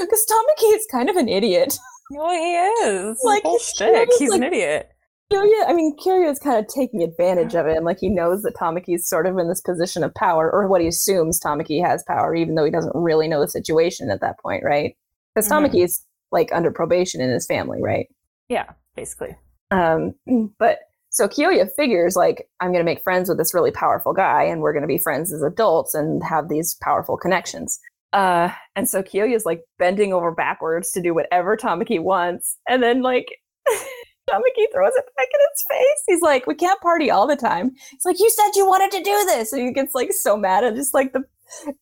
Because 0.00 0.24
Tamaki 0.30 0.76
is 0.76 0.86
kind 0.90 1.10
of 1.10 1.16
an 1.16 1.28
idiot. 1.28 1.76
Well, 2.12 2.30
he 2.32 2.54
is. 2.88 3.20
Like, 3.24 3.34
Like, 3.36 3.42
whole 3.44 3.58
he's 3.58 3.68
shtick. 3.68 4.08
He's 4.18 4.32
an 4.32 4.40
like- 4.40 4.52
idiot. 4.52 4.88
Kyoya, 5.32 5.68
I 5.68 5.72
mean, 5.72 5.96
Kyoya 5.96 6.28
is 6.30 6.40
kind 6.40 6.58
of 6.58 6.66
taking 6.66 7.02
advantage 7.04 7.54
of 7.54 7.66
him. 7.68 7.84
Like 7.84 7.98
he 8.00 8.08
knows 8.08 8.42
that 8.42 8.56
Tamaki's 8.56 9.08
sort 9.08 9.26
of 9.26 9.38
in 9.38 9.48
this 9.48 9.60
position 9.60 10.02
of 10.02 10.12
power, 10.14 10.50
or 10.50 10.66
what 10.66 10.80
he 10.80 10.88
assumes 10.88 11.38
Tamaki 11.38 11.80
has 11.84 12.02
power, 12.08 12.34
even 12.34 12.56
though 12.56 12.64
he 12.64 12.70
doesn't 12.72 12.96
really 12.96 13.28
know 13.28 13.40
the 13.40 13.46
situation 13.48 14.10
at 14.10 14.20
that 14.22 14.40
point, 14.40 14.64
right? 14.64 14.96
Because 15.34 15.48
Mhm. 15.48 15.68
Tamaki 15.70 15.84
is 15.84 16.04
like 16.32 16.50
under 16.52 16.72
probation 16.72 17.20
in 17.20 17.30
his 17.30 17.46
family, 17.46 17.80
right? 17.80 18.08
Yeah, 18.48 18.70
basically. 18.96 19.36
Um, 19.70 20.14
but 20.58 20.80
so 21.10 21.26
Kyoya 21.26 21.68
figures 21.74 22.16
like 22.16 22.48
I'm 22.60 22.68
going 22.68 22.80
to 22.80 22.90
make 22.90 23.02
friends 23.02 23.28
with 23.28 23.38
this 23.38 23.52
really 23.52 23.72
powerful 23.72 24.12
guy, 24.12 24.44
and 24.44 24.60
we're 24.60 24.72
going 24.72 24.82
to 24.82 24.88
be 24.88 24.98
friends 24.98 25.32
as 25.32 25.42
adults 25.42 25.94
and 25.94 26.22
have 26.22 26.48
these 26.48 26.76
powerful 26.80 27.16
connections. 27.16 27.80
Uh, 28.12 28.50
and 28.74 28.88
so 28.88 29.02
Kyoya's 29.02 29.44
like 29.44 29.62
bending 29.78 30.12
over 30.12 30.32
backwards 30.32 30.90
to 30.92 31.02
do 31.02 31.12
whatever 31.12 31.56
Tamaki 31.56 32.00
wants, 32.00 32.56
and 32.68 32.82
then 32.82 33.02
like 33.02 33.26
Tamaki 34.30 34.66
throws 34.72 34.92
it 34.94 35.04
back 35.16 35.28
in 35.32 35.40
his 35.50 35.64
face. 35.68 36.02
He's 36.06 36.22
like, 36.22 36.46
"We 36.46 36.54
can't 36.54 36.80
party 36.80 37.10
all 37.10 37.26
the 37.26 37.36
time." 37.36 37.72
He's 37.90 38.04
like, 38.04 38.20
"You 38.20 38.30
said 38.30 38.52
you 38.54 38.66
wanted 38.66 38.92
to 38.92 39.02
do 39.02 39.24
this," 39.26 39.52
and 39.52 39.62
he 39.62 39.72
gets 39.72 39.94
like 39.94 40.12
so 40.12 40.36
mad 40.36 40.64
and 40.64 40.76
just 40.76 40.94
like 40.94 41.12
the 41.12 41.24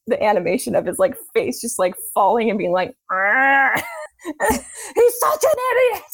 the 0.07 0.23
animation 0.23 0.75
of 0.75 0.87
his 0.87 0.99
like 0.99 1.15
face 1.35 1.61
just 1.61 1.79
like 1.79 1.95
falling 2.15 2.49
and 2.49 2.59
being 2.59 2.73
like, 2.73 2.89
"He's 3.11 5.19
such 5.21 5.45
an 5.45 5.59
idiot." 5.73 6.03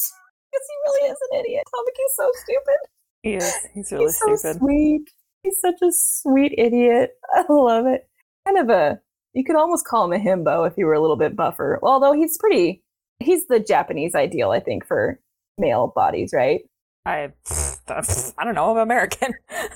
Because 0.55 0.67
he 0.69 0.75
really 0.87 1.11
is 1.11 1.17
an 1.31 1.39
idiot. 1.39 1.63
Tamaki's 1.67 2.15
so 2.15 2.31
stupid. 2.43 2.79
He 3.25 3.33
is. 3.35 3.53
He's 3.73 3.91
really 3.91 4.05
He's 4.05 4.19
so 4.19 4.35
stupid. 4.35 4.57
sweet. 4.59 5.09
He's 5.43 5.59
such 5.59 5.81
a 5.81 5.91
sweet 5.91 6.53
idiot. 6.57 7.11
I 7.33 7.43
love 7.49 7.87
it. 7.87 8.07
Kind 8.45 8.59
of 8.59 8.69
a 8.69 8.99
you 9.33 9.43
could 9.43 9.55
almost 9.55 9.85
call 9.85 10.05
him 10.05 10.13
a 10.13 10.23
himbo 10.23 10.65
if 10.67 10.75
he 10.75 10.83
were 10.83 10.93
a 10.93 11.01
little 11.01 11.17
bit 11.17 11.35
buffer. 11.35 11.79
Although 11.83 12.13
he's 12.13 12.37
pretty 12.37 12.83
he's 13.19 13.47
the 13.47 13.59
Japanese 13.59 14.13
ideal, 14.13 14.51
I 14.51 14.59
think, 14.59 14.85
for 14.85 15.19
male 15.57 15.91
bodies, 15.95 16.31
right? 16.33 16.61
I, 17.07 17.31
I 17.89 18.43
don't 18.43 18.55
know. 18.55 18.71
I'm 18.71 18.77
American. 18.77 19.33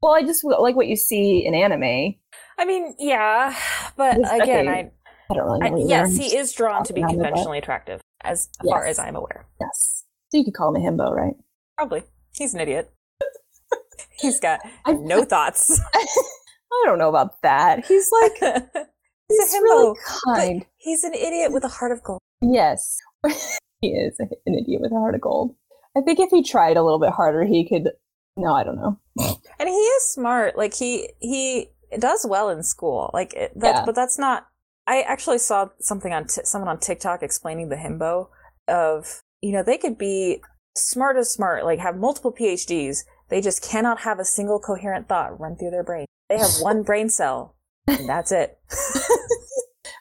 Well, 0.00 0.14
I 0.14 0.22
just 0.22 0.44
like 0.44 0.76
what 0.76 0.86
you 0.86 0.94
see 0.94 1.44
in 1.44 1.56
anime. 1.56 2.14
I 2.56 2.64
mean, 2.64 2.94
yeah, 3.00 3.52
but 3.96 4.16
again, 4.18 4.66
decade. 4.66 4.68
I, 4.68 4.90
I 5.28 5.34
don't 5.34 5.44
really 5.44 5.60
I 5.60 5.68
know. 5.70 5.78
either. 5.78 5.88
yes, 5.88 6.16
he 6.16 6.36
is 6.36 6.52
drawn 6.52 6.84
to 6.84 6.92
be 6.92 7.00
Talking 7.00 7.16
about 7.16 7.22
that. 7.24 7.28
conventionally 7.30 7.58
attractive, 7.58 8.00
as 8.22 8.48
far 8.64 8.86
as 8.86 9.00
I'm 9.00 9.16
aware. 9.16 9.48
Yes. 9.60 10.04
So 10.28 10.38
you 10.38 10.44
could 10.44 10.54
call 10.54 10.72
him 10.72 10.80
a 10.80 10.86
himbo, 10.88 11.10
right? 11.10 11.34
Probably. 11.76 12.04
He's 12.38 12.54
an 12.54 12.60
idiot. 12.60 12.90
He's 14.18 14.40
got 14.40 14.60
I, 14.84 14.92
no 14.92 15.24
thoughts. 15.24 15.80
I 15.94 16.82
don't 16.84 16.98
know 16.98 17.08
about 17.08 17.42
that. 17.42 17.84
He's 17.86 18.08
like 18.12 18.38
He's 19.28 19.38
he's 19.52 19.54
a 19.54 19.62
really 19.62 19.96
kind. 20.24 20.64
He's 20.78 21.04
an 21.04 21.14
idiot 21.14 21.52
with 21.52 21.64
a 21.64 21.68
heart 21.68 21.92
of 21.92 22.02
gold. 22.02 22.20
Yes. 22.40 22.96
he 23.80 23.88
is 23.88 24.16
an 24.18 24.30
idiot 24.46 24.80
with 24.80 24.92
a 24.92 24.94
heart 24.94 25.14
of 25.14 25.20
gold. 25.20 25.54
I 25.96 26.00
think 26.00 26.18
if 26.18 26.30
he 26.30 26.42
tried 26.42 26.76
a 26.76 26.82
little 26.82 26.98
bit 27.00 27.10
harder, 27.10 27.44
he 27.44 27.68
could. 27.68 27.90
No, 28.36 28.54
I 28.54 28.62
don't 28.64 28.76
know. 28.76 28.98
And 29.58 29.68
he 29.68 29.74
is 29.74 30.12
smart. 30.12 30.56
Like 30.56 30.74
he 30.74 31.10
he 31.18 31.70
does 31.98 32.24
well 32.28 32.48
in 32.48 32.62
school. 32.62 33.10
Like 33.12 33.34
it, 33.34 33.52
that, 33.56 33.74
Yeah. 33.74 33.84
but 33.84 33.94
that's 33.94 34.18
not. 34.18 34.46
I 34.86 35.02
actually 35.02 35.38
saw 35.38 35.68
something 35.80 36.12
on 36.12 36.26
t- 36.28 36.44
someone 36.44 36.68
on 36.68 36.78
TikTok 36.78 37.22
explaining 37.22 37.68
the 37.68 37.76
himbo 37.76 38.28
of 38.68 39.22
you 39.42 39.52
know 39.52 39.62
they 39.62 39.76
could 39.78 39.98
be 39.98 40.40
smart 40.78 41.16
as 41.16 41.30
smart, 41.30 41.64
like 41.64 41.78
have 41.78 41.96
multiple 41.96 42.32
PhDs. 42.32 43.04
They 43.28 43.40
just 43.40 43.62
cannot 43.62 44.00
have 44.00 44.18
a 44.18 44.24
single 44.24 44.58
coherent 44.58 45.08
thought 45.08 45.38
run 45.38 45.56
through 45.56 45.70
their 45.70 45.84
brain. 45.84 46.06
They 46.28 46.38
have 46.38 46.50
one 46.60 46.82
brain 46.84 47.08
cell, 47.10 47.56
and 47.86 48.08
that's 48.08 48.32
it. 48.32 48.58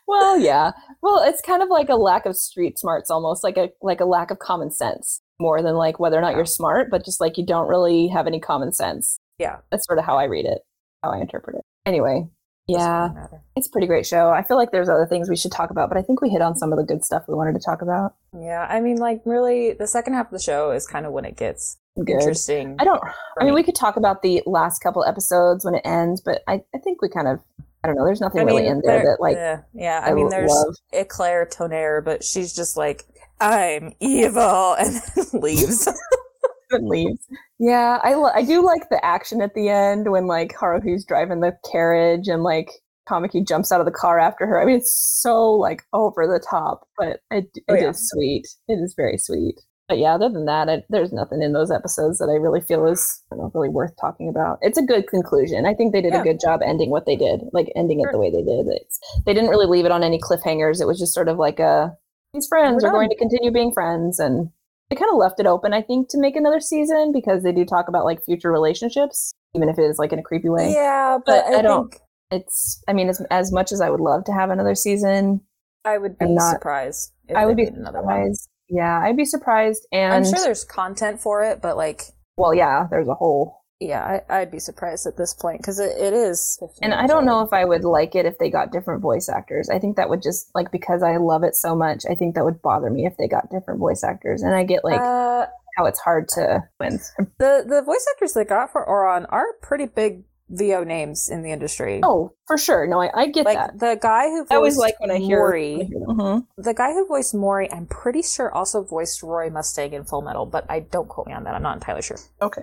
Well, 0.08 0.40
yeah. 0.40 0.72
Well, 1.02 1.22
it's 1.22 1.42
kind 1.42 1.62
of 1.62 1.70
like 1.70 1.90
a 1.90 1.96
lack 1.96 2.26
of 2.26 2.38
street 2.38 2.80
smarts, 2.80 3.12
almost 3.12 3.44
like 3.44 3.58
a 3.58 3.70
like 3.82 4.00
a 4.00 4.06
lack 4.06 4.32
of 4.32 4.40
common 4.40 4.72
sense, 4.72 5.22
more 5.40 5.62
than 5.62 5.76
like 5.76 6.00
whether 6.00 6.18
or 6.18 6.22
not 6.22 6.36
you're 6.36 6.46
smart, 6.46 6.90
but 6.90 7.04
just 7.04 7.20
like 7.20 7.38
you 7.38 7.46
don't 7.46 7.68
really 7.68 8.08
have 8.08 8.26
any 8.26 8.40
common 8.40 8.72
sense. 8.72 9.20
Yeah. 9.38 9.58
That's 9.70 9.86
sort 9.86 10.00
of 10.00 10.06
how 10.06 10.18
I 10.18 10.24
read 10.24 10.46
it, 10.46 10.60
how 11.04 11.12
I 11.12 11.20
interpret 11.20 11.58
it. 11.58 11.66
Anyway, 11.86 12.28
yeah, 12.68 13.28
it's 13.56 13.68
a 13.68 13.72
pretty 13.72 13.88
great 13.88 14.06
show. 14.06 14.30
I 14.30 14.44
feel 14.44 14.58
like 14.58 14.72
there's 14.72 14.90
other 14.90 15.06
things 15.06 15.30
we 15.30 15.38
should 15.38 15.52
talk 15.52 15.70
about, 15.70 15.90
but 15.90 15.98
I 15.98 16.02
think 16.02 16.22
we 16.22 16.30
hit 16.30 16.42
on 16.42 16.56
some 16.56 16.74
of 16.74 16.78
the 16.78 16.84
good 16.84 17.04
stuff 17.06 17.24
we 17.28 17.34
wanted 17.34 17.54
to 17.54 17.60
talk 17.60 17.82
about. 17.82 18.16
Yeah. 18.38 18.68
I 18.70 18.82
mean, 18.82 18.98
like 18.98 19.22
really, 19.26 19.74
the 19.74 19.88
second 19.88 20.14
half 20.14 20.28
of 20.28 20.32
the 20.32 20.40
show 20.40 20.72
is 20.72 20.86
kind 20.86 21.06
of 21.06 21.14
when 21.14 21.24
it 21.26 21.38
gets 21.38 21.78
Good. 21.96 22.10
interesting. 22.10 22.76
I 22.78 22.84
don't. 22.84 23.02
I 23.40 23.46
mean, 23.46 23.54
me. 23.54 23.56
we 23.56 23.64
could 23.64 23.76
talk 23.76 23.96
about 23.96 24.22
the 24.22 24.44
last 24.46 24.80
couple 24.80 25.04
episodes 25.06 25.64
when 25.64 25.76
it 25.76 25.82
ends, 25.86 26.22
but 26.22 26.44
I, 26.48 26.62
I 26.76 26.78
think 26.80 27.02
we 27.02 27.10
kind 27.10 27.28
of. 27.28 27.40
I 27.84 27.88
don't 27.88 27.96
know. 27.96 28.06
There's 28.06 28.20
nothing 28.22 28.42
I 28.42 28.44
really 28.44 28.68
in 28.68 28.82
there 28.84 28.98
there- 28.98 29.04
that 29.16 29.22
like 29.22 29.36
yeah, 29.38 29.62
yeah. 29.74 30.02
I, 30.04 30.12
I 30.12 30.14
mean, 30.14 30.30
there's 30.30 30.52
love. 30.52 30.76
Eclair 30.92 31.46
Tonnerre, 31.46 32.02
but 32.04 32.24
she's 32.24 32.54
just 32.54 32.76
like, 32.76 33.06
I'm 33.40 33.94
evil, 34.02 34.74
and 34.74 34.96
then 35.16 35.26
leaves. 35.42 35.88
leaves. 36.72 37.26
Yeah, 37.60 38.00
I 38.04 38.14
lo- 38.16 38.32
I 38.34 38.44
do 38.44 38.64
like 38.66 38.90
the 38.90 39.04
action 39.04 39.42
at 39.42 39.54
the 39.54 39.70
end 39.70 40.12
when 40.12 40.28
like 40.28 40.54
Haruhi's 40.54 41.06
driving 41.06 41.40
the 41.42 41.58
carriage 41.72 42.28
and 42.28 42.44
like 42.44 42.70
Tamaki 43.10 43.48
jumps 43.48 43.72
out 43.72 43.80
of 43.80 43.86
the 43.86 43.92
car 43.92 44.20
after 44.20 44.46
her. 44.46 44.62
I 44.62 44.66
mean, 44.66 44.78
it's 44.78 44.94
so 45.22 45.52
like 45.52 45.84
over 45.94 46.28
the 46.28 46.44
top, 46.50 46.88
but 46.98 47.22
it, 47.32 47.46
oh, 47.70 47.74
it 47.76 47.84
Oh, 47.86 47.90
is 47.90 48.10
sweet. 48.10 48.48
It 48.68 48.74
is 48.74 48.94
very 48.98 49.18
sweet. 49.18 49.56
But 49.88 50.00
yeah, 50.00 50.16
other 50.16 50.28
than 50.28 50.44
that, 50.48 50.68
I, 50.68 50.84
there's 50.90 51.14
nothing 51.14 51.42
in 51.42 51.54
those 51.54 51.72
episodes 51.72 52.18
that 52.18 52.26
I 52.28 52.34
really 52.36 52.60
feel 52.60 52.86
is 52.88 53.24
know, 53.32 53.50
really 53.54 53.70
worth 53.70 53.94
talking 54.02 54.28
about. 54.28 54.60
It's 54.62 54.78
a 54.78 54.82
good 54.82 55.08
conclusion. 55.08 55.66
I 55.66 55.74
think 55.74 55.94
they 55.94 56.02
did 56.02 56.12
Yeah. 56.12 56.20
a 56.20 56.24
good 56.26 56.42
job 56.42 56.60
ending 56.62 56.90
what 56.90 57.06
they 57.06 57.16
did, 57.16 57.40
like 57.54 57.72
ending 57.74 58.02
it 58.02 58.12
the 58.12 58.18
way 58.18 58.30
they 58.30 58.44
did. 58.44 58.66
It's, 58.68 59.00
they 59.26 59.34
didn't 59.34 59.50
really 59.50 59.66
leave 59.66 59.86
it 59.86 59.92
on 59.94 60.04
any 60.04 60.20
cliffhangers. 60.20 60.82
It 60.82 60.88
was 60.88 61.00
just 61.00 61.14
sort 61.14 61.30
of 61.30 61.38
like 61.38 61.60
a 61.60 61.96
these 62.34 62.48
friends 62.48 62.84
We're 62.84 62.90
are 62.90 62.92
going 62.92 63.08
to 63.10 63.16
continue 63.16 63.50
being 63.52 63.72
friends 63.72 64.20
and 64.20 64.50
they 64.90 64.96
kind 64.96 65.12
of 65.12 65.18
left 65.18 65.40
it 65.40 65.46
open, 65.46 65.74
I 65.74 65.82
think, 65.82 66.10
to 66.10 66.20
make 66.20 66.36
another 66.36 66.60
season 66.60 67.12
because 67.14 67.44
they 67.44 67.52
do 67.52 67.66
talk 67.66 67.88
about 67.88 68.06
like 68.06 68.24
future 68.24 68.52
relationships, 68.52 69.34
even 69.56 69.70
if 69.70 69.78
it 69.78 69.84
is 69.84 69.98
like 70.00 70.14
in 70.14 70.20
a 70.20 70.24
creepy 70.24 70.50
way. 70.50 70.74
yeah, 70.74 71.18
But 71.26 71.44
but, 71.48 71.54
I, 71.56 71.60
I 71.60 71.62
don't- 71.62 71.92
think 71.92 72.02
It's, 72.32 72.82
I 72.88 72.94
mean, 72.94 73.10
as, 73.10 73.22
as 73.32 73.52
much 73.52 73.72
as 73.72 73.82
I 73.82 73.90
would 73.90 74.00
love 74.02 74.24
to 74.26 74.34
have 74.34 74.50
another 74.50 74.76
season, 74.76 75.42
I 75.86 75.98
would 75.98 76.18
be 76.18 76.26
not- 76.30 76.52
surprised. 76.54 77.12
I 77.36 77.46
would 77.46 77.58
be 77.58 77.64
another 77.66 78.02
one. 78.02 78.14
surprised. 78.34 78.50
Yeah, 78.70 79.00
I'd 79.00 79.16
be 79.18 79.26
surprised. 79.26 79.88
And 79.92 80.14
I'm 80.14 80.24
sure 80.26 80.40
there's 80.44 80.64
content 80.66 81.20
for 81.22 81.44
it, 81.44 81.62
but 81.62 81.78
like, 81.78 82.04
well, 82.38 82.54
yeah, 82.54 82.88
there's 82.90 83.08
a 83.08 83.14
whole. 83.14 83.57
Yeah, 83.80 84.22
I, 84.30 84.40
I'd 84.40 84.52
be 84.52 84.60
surprised 84.60 85.06
at 85.06 85.18
this 85.18 85.34
point 85.36 85.60
because 85.60 85.80
it, 85.80 85.96
it 85.98 86.14
is. 86.14 86.60
And 86.82 86.94
I 86.94 87.06
don't 87.06 87.26
know 87.26 87.42
if 87.42 87.54
I 87.54 87.64
would 87.64 87.84
like 87.84 88.16
it 88.16 88.26
if 88.26 88.38
they 88.40 88.50
got 88.50 88.72
different 88.72 89.02
voice 89.02 89.30
actors. 89.30 89.70
I 89.70 89.78
think 89.78 89.98
that 89.98 90.10
would 90.10 90.24
just 90.24 90.50
like 90.56 90.72
because 90.72 91.04
I 91.04 91.18
love 91.18 91.44
it 91.44 91.56
so 91.56 91.76
much. 91.76 92.04
I 92.10 92.16
think 92.16 92.34
that 92.36 92.44
would 92.44 92.62
bother 92.62 92.90
me 92.90 93.06
if 93.06 93.18
they 93.18 93.28
got 93.28 93.52
different 93.52 93.80
voice 93.80 94.04
actors. 94.04 94.42
And 94.42 94.56
I 94.56 94.64
get 94.64 94.84
like 94.84 95.00
uh, 95.00 95.46
how 95.78 95.86
it's 95.86 96.00
hard 96.00 96.28
to 96.30 96.64
win. 96.80 96.94
the 97.38 97.66
the 97.68 97.84
voice 97.86 98.06
actors 98.16 98.34
they 98.34 98.46
got 98.46 98.72
for 98.72 98.84
Ouran 98.86 99.28
are 99.30 99.46
pretty 99.62 99.86
big 99.86 100.24
VO 100.50 100.84
names 100.84 101.30
in 101.30 101.44
the 101.44 101.52
industry. 101.52 102.00
Oh, 102.04 102.34
for 102.48 102.58
sure. 102.58 102.88
No, 102.88 103.02
I, 103.02 103.12
I 103.14 103.28
get 103.28 103.46
like 103.46 103.58
that. 103.58 103.80
the 103.80 104.00
guy 104.02 104.30
who 104.30 104.40
voiced 104.40 104.52
I 104.52 104.56
always 104.56 104.78
like 104.78 105.00
when 105.00 105.12
I 105.12 105.18
hear. 105.18 105.38
Mori, 105.40 105.90
Mhm. 106.08 106.48
the 106.58 106.74
guy 106.74 106.94
who 106.94 107.06
voiced 107.06 107.36
Mori, 107.36 107.72
I'm 107.72 107.86
pretty 107.86 108.22
sure 108.22 108.52
also 108.52 108.82
voiced 108.82 109.22
Roy 109.22 109.50
Mustang 109.50 109.94
in 109.94 110.06
Full 110.06 110.22
Metal, 110.22 110.46
but 110.46 110.66
I 110.70 110.80
don't 110.80 111.10
quote 111.10 111.28
me 111.28 111.34
on 111.34 111.44
that. 111.44 111.54
I'm 111.54 111.62
not 111.62 111.76
entirely 111.76 112.02
sure. 112.02 112.18
Okay. 112.42 112.62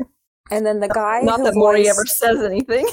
And 0.51 0.65
then 0.67 0.81
the 0.81 0.89
guy 0.89 1.21
Not 1.23 1.39
who 1.41 1.45
that 1.45 1.55
Mori 1.55 1.85
voiced- 1.85 1.91
ever 1.91 2.07
says 2.07 2.43
anything. 2.43 2.87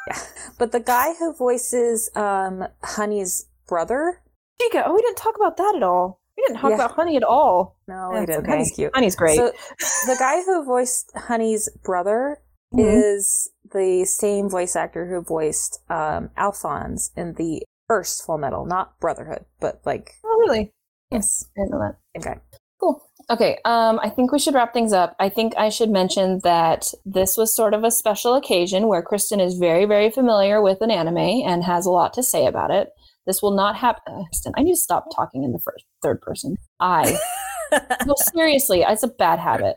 but 0.58 0.72
the 0.72 0.80
guy 0.80 1.14
who 1.14 1.32
voices 1.34 2.10
um 2.14 2.64
Honey's 2.82 3.46
brother. 3.66 4.20
Chika, 4.60 4.82
oh, 4.86 4.94
we 4.94 5.00
didn't 5.02 5.16
talk 5.16 5.36
about 5.36 5.56
that 5.56 5.74
at 5.76 5.82
all. 5.82 6.20
We 6.36 6.44
didn't 6.46 6.60
talk 6.60 6.70
Yeah. 6.70 6.74
about 6.76 6.92
Honey 6.92 7.16
at 7.16 7.22
all. 7.22 7.78
No, 7.88 8.10
That's 8.12 8.20
he 8.20 8.26
didn't. 8.26 8.42
okay. 8.44 8.50
Honey's 8.52 8.72
cute. 8.74 8.90
Honey's 8.94 9.16
great. 9.16 9.36
So 9.36 9.52
the 10.06 10.16
guy 10.18 10.42
who 10.42 10.64
voiced 10.64 11.10
Honey's 11.16 11.68
brother 11.82 12.38
Mhm. 12.74 12.80
is 13.18 13.50
the 13.72 14.04
same 14.04 14.48
voice 14.48 14.76
actor 14.76 15.06
who 15.06 15.22
voiced 15.22 15.80
um, 15.90 16.30
Alphonse 16.36 17.10
in 17.16 17.34
the 17.34 17.62
first 17.88 18.24
Full 18.24 18.38
Metal, 18.38 18.64
not 18.66 18.98
Brotherhood, 19.00 19.44
but 19.58 19.80
like 19.84 20.12
oh, 20.24 20.36
really? 20.40 20.72
yes, 21.10 21.46
I 21.56 21.60
didn't 21.62 21.72
know 21.72 21.78
that. 21.80 21.96
okay. 22.18 22.40
Okay, 23.30 23.58
um, 23.64 24.00
I 24.02 24.10
think 24.10 24.32
we 24.32 24.40
should 24.40 24.54
wrap 24.54 24.74
things 24.74 24.92
up. 24.92 25.14
I 25.20 25.28
think 25.28 25.54
I 25.56 25.68
should 25.68 25.88
mention 25.88 26.40
that 26.42 26.92
this 27.04 27.36
was 27.36 27.54
sort 27.54 27.74
of 27.74 27.84
a 27.84 27.90
special 27.92 28.34
occasion 28.34 28.88
where 28.88 29.02
Kristen 29.02 29.38
is 29.38 29.54
very, 29.54 29.84
very 29.84 30.10
familiar 30.10 30.60
with 30.60 30.80
an 30.80 30.90
anime 30.90 31.16
and 31.16 31.62
has 31.62 31.86
a 31.86 31.90
lot 31.90 32.12
to 32.14 32.24
say 32.24 32.46
about 32.46 32.72
it. 32.72 32.90
This 33.26 33.40
will 33.40 33.52
not 33.52 33.76
happen. 33.76 34.02
Uh, 34.12 34.24
Kristen, 34.24 34.52
I 34.56 34.64
need 34.64 34.72
to 34.72 34.80
stop 34.80 35.06
talking 35.14 35.44
in 35.44 35.52
the 35.52 35.60
first, 35.60 35.84
third 36.02 36.20
person. 36.20 36.56
I. 36.80 37.16
no, 38.06 38.14
seriously, 38.34 38.80
it's 38.80 39.04
a 39.04 39.08
bad 39.08 39.38
habit. 39.38 39.76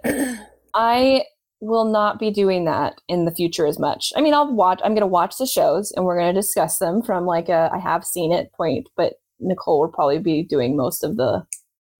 I 0.73 1.25
will 1.59 1.85
not 1.85 2.17
be 2.17 2.31
doing 2.31 2.65
that 2.65 2.95
in 3.07 3.25
the 3.25 3.31
future 3.31 3.67
as 3.67 3.77
much. 3.77 4.11
I 4.15 4.21
mean, 4.21 4.33
I'll 4.33 4.51
watch. 4.51 4.81
I'm 4.83 4.93
going 4.93 5.01
to 5.01 5.07
watch 5.07 5.37
the 5.37 5.45
shows 5.45 5.91
and 5.91 6.05
we're 6.05 6.17
going 6.17 6.33
to 6.33 6.41
discuss 6.41 6.79
them 6.79 7.03
from 7.03 7.27
like 7.27 7.49
a 7.49 7.69
I 7.71 7.77
have 7.77 8.03
seen 8.03 8.31
it 8.31 8.51
point. 8.53 8.89
But 8.97 9.13
Nicole 9.39 9.81
will 9.81 9.89
probably 9.89 10.17
be 10.17 10.43
doing 10.43 10.75
most 10.75 11.03
of 11.03 11.17
the. 11.17 11.45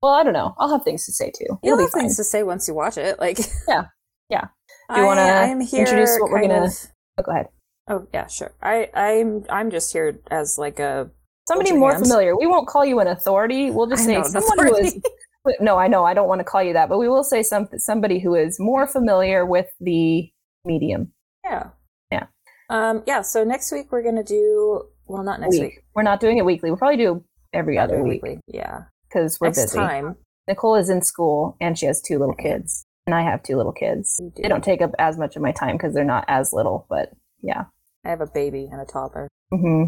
Well, 0.04 0.12
I 0.12 0.22
don't 0.24 0.34
know. 0.34 0.54
I'll 0.60 0.70
have 0.70 0.84
things 0.84 1.06
to 1.06 1.14
say 1.14 1.32
too. 1.32 1.58
You'll 1.64 1.80
have 1.80 1.90
fine. 1.92 2.02
things 2.02 2.18
to 2.18 2.24
say 2.26 2.44
once 2.44 2.68
you 2.68 2.74
watch 2.76 2.98
it. 2.98 3.18
Like, 3.20 3.40
Yeah. 3.68 3.86
Yeah. 4.30 4.48
I, 4.90 5.00
You 5.00 5.08
I'm 5.08 5.62
here 5.62 5.80
introduce 5.80 6.18
what 6.20 6.30
we're 6.30 6.42
gonna- 6.42 6.66
of- 6.66 6.88
Oh, 7.18 7.24
go 7.24 7.32
ahead. 7.32 7.48
Oh 7.90 8.08
yeah, 8.14 8.28
sure. 8.28 8.52
I 8.62 8.90
I'm 8.94 9.46
I'm 9.50 9.72
just 9.72 9.94
here 9.94 10.20
as 10.30 10.58
like 10.58 10.80
a 10.80 11.10
Somebody 11.48 11.72
more 11.74 11.98
familiar. 11.98 12.36
We 12.38 12.48
won't 12.48 12.68
call 12.68 12.86
you 12.86 13.00
an 13.00 13.08
authority. 13.08 13.72
We'll 13.72 13.88
just 13.88 14.04
I 14.04 14.06
say 14.06 14.14
know, 14.18 14.24
someone 14.24 14.68
who 14.68 14.76
is. 14.78 15.00
No, 15.60 15.78
I 15.78 15.88
know. 15.90 16.06
I 16.06 16.14
don't 16.14 16.30
want 16.30 16.40
to 16.40 16.46
call 16.46 16.64
you 16.64 16.72
that, 16.74 16.88
but 16.88 16.98
we 16.98 17.10
will 17.10 17.24
say 17.24 17.44
some 17.44 17.68
somebody 17.78 18.20
who 18.20 18.34
is 18.36 18.58
more 18.60 18.88
familiar 18.88 19.46
with 19.46 19.68
the 19.82 20.30
medium. 20.66 21.12
yeah 21.46 21.70
Yeah. 22.12 22.26
Um 22.70 23.04
yeah. 23.06 23.22
So 23.22 23.44
next 23.44 23.72
week 23.72 23.92
we're 23.92 24.04
gonna 24.04 24.24
do 24.24 24.84
well 25.06 25.24
not 25.24 25.40
next 25.42 25.52
week. 25.54 25.62
week. 25.62 25.84
We're 25.96 26.04
not 26.04 26.20
doing 26.22 26.38
it 26.38 26.46
weekly. 26.46 26.72
We'll 26.72 26.78
probably 26.78 26.98
do 26.98 27.24
every 27.54 27.76
Not 27.76 27.84
other 27.92 28.02
week 28.04 28.24
weekly. 28.24 28.40
Yeah. 28.48 28.84
Because 29.14 29.40
we're 29.40 29.48
next 29.48 29.64
busy. 29.64 29.78
time 29.78 30.16
Nicole 30.48 30.76
is 30.76 30.90
in 30.90 31.02
school 31.02 31.56
and 31.62 31.78
she 31.78 31.86
has 31.86 32.02
two 32.02 32.20
little 32.20 32.36
kids, 32.36 32.86
and 33.06 33.16
I 33.16 33.22
have 33.22 33.44
two 33.44 33.56
little 33.58 33.72
kids. 33.72 34.20
do. 34.36 34.42
They 34.42 34.50
don't 34.50 34.64
take 34.64 34.82
up 34.82 34.92
as 35.00 35.18
much 35.18 35.36
of 35.36 35.42
my 35.42 35.52
time 35.52 35.78
because 35.78 35.94
they're 35.94 36.04
not 36.04 36.26
as 36.28 36.52
little, 36.54 36.86
but 36.90 37.12
yeah. 37.42 37.66
I 38.06 38.10
have 38.10 38.22
a 38.22 38.28
baby 38.28 38.68
and 38.72 38.82
a 38.82 38.86
toddler 38.86 39.30
hmm 39.52 39.86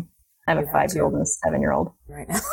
I 0.48 0.52
have 0.52 0.62
You 0.62 0.70
a 0.70 0.72
five 0.72 0.94
year 0.94 1.04
old 1.04 1.14
and 1.14 1.24
a 1.24 1.26
seven 1.26 1.60
year 1.60 1.72
old. 1.72 1.92
right 2.08 2.30
now. 2.30 2.40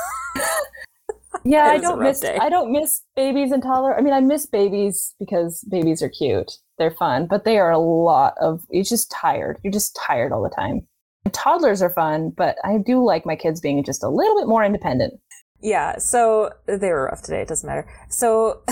Yeah, 1.45 1.65
I 1.65 1.79
don't 1.79 2.01
miss. 2.01 2.21
day. 2.21 2.39
I 2.41 2.49
don't 2.49 2.71
miss 2.71 3.03
babies 3.17 3.51
and 3.51 3.63
toddler. 3.63 3.97
I 3.97 4.01
mean, 4.01 4.13
I 4.15 4.21
miss 4.21 4.47
babies 4.47 5.15
because 5.19 5.65
babies 5.69 6.01
are 6.01 6.09
cute. 6.09 6.53
They're 6.79 6.93
fun, 6.93 7.27
but 7.27 7.45
they 7.45 7.59
are 7.59 7.73
a 7.73 7.79
lot 7.79 8.35
of. 8.41 8.61
You're 8.71 8.85
just 8.85 9.11
tired. 9.11 9.59
You're 9.65 9.73
just 9.73 9.99
tired 10.07 10.33
all 10.33 10.43
the 10.43 10.55
time. 10.55 10.87
And 11.25 11.35
toddlers 11.35 11.83
are 11.83 11.91
fun, 11.91 12.31
but 12.37 12.57
I 12.65 12.79
do 12.79 13.05
like 13.05 13.27
my 13.27 13.35
kids 13.35 13.61
being 13.61 13.83
just 13.83 14.05
a 14.05 14.09
little 14.09 14.37
bit 14.37 14.47
more 14.47 14.65
independent. 14.65 15.15
Yeah, 15.63 15.99
so 15.99 16.51
they 16.67 16.91
were 16.91 17.07
rough 17.07 17.23
today. 17.23 17.43
It 17.43 17.49
doesn't 17.49 17.67
matter. 17.67 17.89
So 18.09 18.63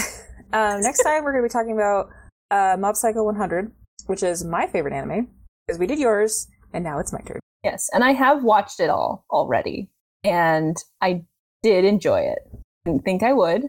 um, 0.52 0.80
next 0.80 1.02
time 1.02 1.24
we're 1.24 1.32
going 1.32 1.44
to 1.44 1.48
be 1.48 1.52
talking 1.52 1.72
about 1.72 2.08
uh, 2.50 2.76
Mob 2.78 2.96
Psycho 2.96 3.24
100, 3.24 3.70
which 4.06 4.22
is 4.22 4.44
my 4.44 4.66
favorite 4.66 4.92
anime 4.92 5.28
because 5.66 5.78
we 5.78 5.86
did 5.86 5.98
yours 5.98 6.48
and 6.72 6.84
now 6.84 6.98
it's 6.98 7.12
my 7.12 7.20
turn. 7.20 7.40
Yes, 7.64 7.88
and 7.92 8.02
I 8.02 8.12
have 8.12 8.42
watched 8.42 8.80
it 8.80 8.88
all 8.88 9.24
already, 9.30 9.90
and 10.24 10.76
I 11.00 11.24
did 11.62 11.84
enjoy 11.84 12.20
it. 12.20 12.38
Didn't 12.84 13.04
think 13.04 13.22
I 13.22 13.34
would, 13.34 13.64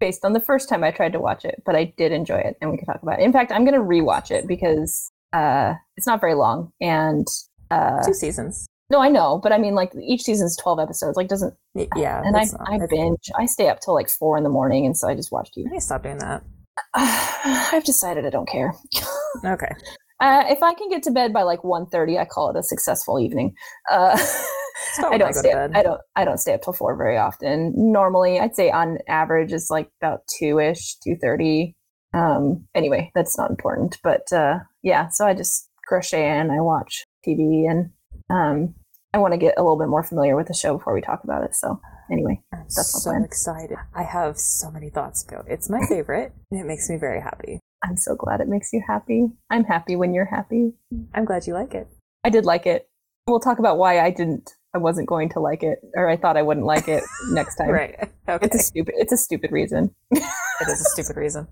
based 0.00 0.24
on 0.24 0.32
the 0.32 0.40
first 0.40 0.68
time 0.68 0.82
I 0.82 0.90
tried 0.90 1.12
to 1.12 1.20
watch 1.20 1.44
it, 1.44 1.62
but 1.64 1.76
I 1.76 1.94
did 1.96 2.10
enjoy 2.10 2.38
it, 2.38 2.56
and 2.60 2.70
we 2.70 2.76
can 2.76 2.86
talk 2.86 3.02
about 3.02 3.20
it. 3.20 3.22
In 3.22 3.32
fact, 3.32 3.52
I'm 3.52 3.64
going 3.64 3.78
to 3.78 3.86
rewatch 3.86 4.32
it 4.32 4.48
because 4.48 5.10
uh, 5.32 5.74
it's 5.96 6.06
not 6.06 6.20
very 6.20 6.34
long, 6.34 6.72
and 6.80 7.26
uh, 7.70 8.02
Two 8.04 8.14
seasons. 8.14 8.66
No, 8.90 9.00
I 9.00 9.08
know, 9.08 9.38
but 9.42 9.52
I 9.52 9.58
mean, 9.58 9.74
like 9.74 9.92
each 10.00 10.22
season's 10.22 10.56
12 10.56 10.78
episodes. 10.80 11.16
Like, 11.16 11.28
doesn't 11.28 11.54
Yeah, 11.74 12.22
and 12.24 12.36
I 12.36 12.44
not- 12.44 12.68
I 12.68 12.78
binge. 12.88 13.30
I 13.38 13.46
stay 13.46 13.68
up 13.68 13.80
till 13.80 13.94
like 13.94 14.08
four 14.08 14.36
in 14.36 14.44
the 14.44 14.50
morning, 14.50 14.86
and 14.86 14.96
so 14.96 15.08
I 15.08 15.14
just 15.14 15.32
watched 15.32 15.54
I 15.56 15.60
you. 15.60 15.68
need 15.70 15.76
to 15.78 15.80
stop 15.80 16.02
doing 16.02 16.18
that. 16.18 16.42
I've 16.94 17.84
decided 17.84 18.26
I 18.26 18.30
don't 18.30 18.48
care. 18.48 18.72
Okay. 19.44 19.70
Uh, 20.18 20.44
if 20.48 20.62
I 20.62 20.72
can 20.72 20.88
get 20.88 21.02
to 21.02 21.10
bed 21.10 21.30
by 21.34 21.42
like 21.42 21.60
1.30, 21.60 22.18
I 22.18 22.24
call 22.24 22.48
it 22.48 22.56
a 22.56 22.62
successful 22.62 23.20
evening. 23.20 23.54
Uh, 23.90 24.16
I 25.04 25.18
don't 25.18 25.32
to 25.32 25.38
stay. 25.38 25.52
Up. 25.52 25.72
I 25.74 25.82
don't. 25.82 26.00
I 26.16 26.24
don't 26.24 26.38
stay 26.38 26.54
up 26.54 26.62
till 26.62 26.72
four 26.72 26.96
very 26.96 27.18
often. 27.18 27.74
Normally, 27.76 28.40
I'd 28.40 28.56
say 28.56 28.70
on 28.70 28.96
average 29.08 29.52
it's 29.52 29.68
like 29.70 29.90
about 30.00 30.20
two 30.38 30.58
ish, 30.58 30.96
two 31.04 31.16
thirty. 31.20 31.76
Um. 32.14 32.66
Anyway, 32.74 33.10
that's 33.14 33.36
not 33.36 33.50
important. 33.50 33.98
But 34.02 34.32
uh, 34.32 34.60
yeah, 34.82 35.08
so 35.08 35.26
I 35.26 35.34
just 35.34 35.68
crochet 35.86 36.24
and 36.24 36.50
I 36.50 36.60
watch 36.62 37.04
TV, 37.26 37.70
and 37.70 37.90
um, 38.30 38.74
I 39.14 39.18
want 39.18 39.32
to 39.32 39.38
get 39.38 39.54
a 39.56 39.62
little 39.62 39.78
bit 39.78 39.88
more 39.88 40.02
familiar 40.02 40.36
with 40.36 40.48
the 40.48 40.54
show 40.54 40.76
before 40.76 40.92
we 40.92 41.00
talk 41.00 41.24
about 41.24 41.44
it. 41.44 41.54
So 41.54 41.80
anyway, 42.10 42.40
I'm 42.52 42.60
That's 42.64 43.02
so 43.02 43.12
excited. 43.22 43.78
I 43.94 44.02
have 44.02 44.38
so 44.38 44.70
many 44.70 44.90
thoughts 44.90 45.24
about 45.26 45.46
it. 45.48 45.52
It's 45.52 45.70
my 45.70 45.80
favorite 45.88 46.32
and 46.50 46.60
it 46.60 46.66
makes 46.66 46.90
me 46.90 46.96
very 46.96 47.20
happy. 47.20 47.60
I'm 47.84 47.96
so 47.96 48.14
glad 48.14 48.40
it 48.40 48.48
makes 48.48 48.72
you 48.72 48.82
happy. 48.86 49.28
I'm 49.50 49.64
happy 49.64 49.96
when 49.96 50.12
you're 50.12 50.26
happy. 50.26 50.72
I'm 51.14 51.24
glad 51.24 51.46
you 51.46 51.54
like 51.54 51.74
it. 51.74 51.88
I 52.24 52.30
did 52.30 52.44
like 52.44 52.66
it. 52.66 52.88
We'll 53.26 53.40
talk 53.40 53.58
about 53.58 53.78
why 53.78 54.00
I 54.00 54.10
didn't. 54.10 54.50
I 54.74 54.78
wasn't 54.78 55.08
going 55.08 55.30
to 55.30 55.40
like 55.40 55.62
it, 55.62 55.78
or 55.94 56.08
I 56.08 56.16
thought 56.18 56.36
I 56.36 56.42
wouldn't 56.42 56.66
like 56.66 56.86
it 56.86 57.02
next 57.30 57.56
time. 57.56 57.70
Right. 57.70 58.10
Okay. 58.28 58.46
It's 58.46 58.56
a 58.56 58.58
stupid. 58.58 58.94
It's 58.98 59.12
a 59.12 59.16
stupid 59.16 59.52
reason. 59.52 59.94
it 60.10 60.68
is 60.68 60.80
a 60.80 60.84
stupid 60.90 61.16
reason. 61.16 61.46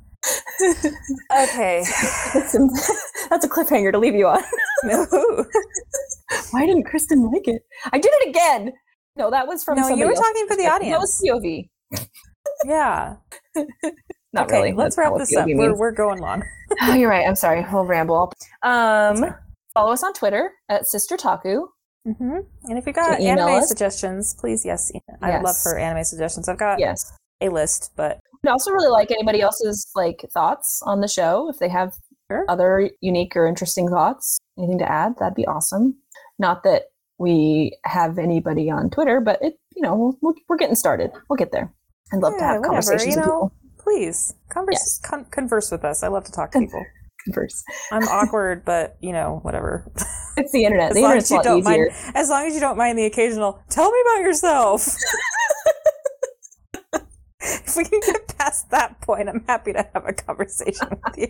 Okay. 1.30 1.84
That's 2.34 3.44
a 3.44 3.48
cliffhanger 3.48 3.92
to 3.92 3.98
leave 4.00 4.16
you 4.16 4.26
on. 4.26 4.42
No. 4.82 5.06
Why 6.50 6.66
didn't 6.66 6.84
Kristen 6.84 7.30
like 7.30 7.46
it? 7.48 7.62
I 7.92 7.98
did 7.98 8.10
it 8.20 8.28
again. 8.30 8.72
No, 9.16 9.30
that 9.30 9.46
was 9.46 9.62
from 9.62 9.78
No, 9.78 9.88
you 9.90 10.04
were 10.06 10.12
else. 10.12 10.20
talking 10.20 10.46
for 10.48 10.56
the 10.56 10.66
audience. 10.66 10.92
That 10.94 11.00
was 11.00 11.22
POV. 11.42 11.68
Yeah. 12.66 13.16
Not 14.32 14.46
okay, 14.46 14.56
really. 14.56 14.72
let's 14.72 14.96
wrap 14.98 15.12
this 15.18 15.34
up. 15.36 15.46
We're, 15.48 15.74
we're 15.76 15.92
going 15.92 16.18
long. 16.18 16.42
oh, 16.82 16.94
you're 16.94 17.08
right. 17.10 17.26
I'm 17.26 17.34
sorry. 17.36 17.64
We'll 17.72 17.84
ramble. 17.84 18.32
Um, 18.62 19.24
follow 19.74 19.92
us 19.92 20.02
on 20.02 20.12
Twitter 20.12 20.52
at 20.68 20.86
Sister 20.86 21.16
Taku. 21.16 21.66
hmm 22.06 22.38
And 22.64 22.78
if 22.78 22.86
you 22.86 22.92
got 22.92 23.20
anime 23.20 23.48
us? 23.48 23.68
suggestions, 23.68 24.34
please, 24.38 24.64
yes. 24.64 24.90
I 25.22 25.30
would 25.36 25.42
love 25.44 25.54
Yes. 25.56 25.62
for 25.62 25.78
anime 25.78 26.04
suggestions. 26.04 26.48
I've 26.48 26.58
got 26.58 26.78
Yes. 26.78 27.12
a 27.40 27.48
list, 27.48 27.92
but 27.96 28.18
I'd 28.44 28.50
also 28.50 28.70
really 28.72 28.88
like 28.90 29.10
anybody 29.10 29.40
else's 29.40 29.90
like 29.94 30.24
thoughts 30.32 30.80
on 30.84 31.00
the 31.00 31.08
show. 31.08 31.48
If 31.48 31.58
they 31.58 31.68
have 31.68 31.94
Sure. 32.30 32.44
other 32.48 32.90
unique 33.00 33.36
or 33.36 33.46
interesting 33.46 33.88
thoughts, 33.88 34.38
anything 34.58 34.78
to 34.78 34.90
add, 34.90 35.14
that'd 35.18 35.34
be 35.34 35.46
awesome. 35.46 35.96
Not 36.38 36.62
that 36.64 36.84
we 37.18 37.76
have 37.84 38.18
anybody 38.18 38.70
on 38.70 38.90
Twitter, 38.90 39.20
but 39.20 39.38
it, 39.42 39.54
you 39.76 39.82
know, 39.82 40.16
we're, 40.20 40.32
we're 40.48 40.56
getting 40.56 40.74
started. 40.76 41.10
We'll 41.28 41.36
get 41.36 41.52
there. 41.52 41.72
I'd 42.12 42.20
love 42.20 42.34
to 42.38 42.40
have 42.44 42.60
whatever, 42.60 42.74
conversations 42.82 43.14
you 43.16 43.20
with 43.20 43.26
know. 43.28 43.50
people. 43.50 43.52
please 43.78 44.34
converse 44.50 44.74
Yes. 44.74 45.00
con- 45.04 45.26
converse 45.30 45.70
with 45.70 45.84
us. 45.84 46.02
I 46.02 46.08
love 46.08 46.24
to 46.24 46.32
talk 46.32 46.50
to 46.52 46.58
people. 46.60 46.84
Converse. 47.24 47.62
I'm 47.92 48.02
awkward, 48.08 48.64
but 48.64 48.96
you 49.00 49.12
know, 49.12 49.38
whatever. 49.42 49.90
It's 50.36 50.52
the 50.52 50.64
internet. 50.64 50.90
As 50.90 50.96
the 50.96 51.02
long 51.02 51.16
as 51.16 51.30
a 51.30 51.34
you 51.34 51.36
lot 51.38 51.44
don't 51.44 51.58
easier. 51.60 51.90
mind, 51.90 52.16
as 52.16 52.28
long 52.28 52.46
as 52.46 52.54
you 52.54 52.60
don't 52.60 52.76
mind 52.76 52.98
the 52.98 53.04
occasional, 53.06 53.60
tell 53.70 53.90
me 53.90 53.98
about 54.04 54.22
yourself. 54.22 54.86
if 57.40 57.76
we 57.76 57.84
can 57.84 58.00
get 58.04 58.36
past 58.36 58.70
that 58.70 59.00
point, 59.00 59.28
I'm 59.28 59.44
happy 59.46 59.72
to 59.72 59.86
have 59.94 60.04
a 60.06 60.12
conversation 60.12 60.88
with 60.90 61.18
you. 61.18 61.28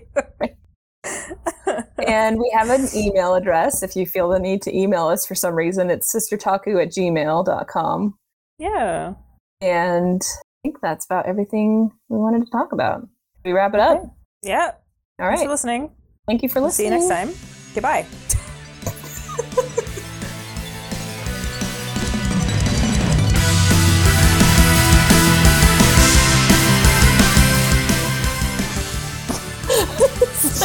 And 2.14 2.38
we 2.38 2.48
have 2.56 2.70
an 2.70 2.86
email 2.94 3.34
address 3.34 3.82
if 3.82 3.96
you 3.96 4.06
feel 4.06 4.28
the 4.28 4.38
need 4.38 4.62
to 4.62 4.76
email 4.76 5.08
us 5.08 5.26
for 5.26 5.34
some 5.34 5.54
reason. 5.54 5.90
It's 5.90 6.14
sistertaku 6.14 6.80
at 6.80 6.90
gmail.com. 6.90 8.18
yeah. 8.58 9.14
And 9.60 10.22
I 10.22 10.62
think 10.62 10.76
that's 10.80 11.04
about 11.06 11.26
everything 11.26 11.90
we 12.08 12.18
wanted 12.18 12.44
to 12.44 12.50
talk 12.50 12.72
about. 12.72 13.08
We 13.44 13.52
wrap 13.52 13.74
it 13.74 13.80
up. 13.80 13.98
Okay. 13.98 14.08
Yeah. 14.42 14.72
All 15.18 15.26
Thanks 15.26 15.40
right. 15.40 15.46
for 15.46 15.50
listening. 15.50 15.90
Thank 16.26 16.42
you 16.42 16.48
for 16.48 16.60
We'll 16.60 16.70
see 16.70 16.84
you 16.84 16.90
next 16.90 17.08
time. 17.08 17.32
Goodbye. 17.74 18.06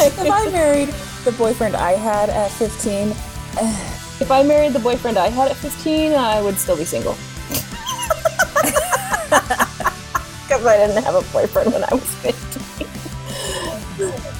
if 0.02 0.30
I 0.30 0.50
married 0.50 0.94
the 1.24 1.32
boyfriend 1.32 1.76
I 1.76 1.92
had 1.92 2.30
at 2.30 2.50
15. 2.52 3.10
If 4.20 4.30
I 4.30 4.42
married 4.42 4.74
the 4.74 4.80
boyfriend 4.80 5.16
I 5.16 5.28
had 5.28 5.50
at 5.50 5.56
15, 5.56 6.12
I 6.12 6.42
would 6.42 6.58
still 6.58 6.76
be 6.76 6.84
single. 6.84 7.12
Because 10.50 10.66
I 10.66 10.78
didn't 10.78 11.04
have 11.04 11.14
a 11.14 11.22
boyfriend 11.32 11.72
when 11.72 11.84
I 11.84 11.94
was 11.94 12.12
15. 12.16 14.39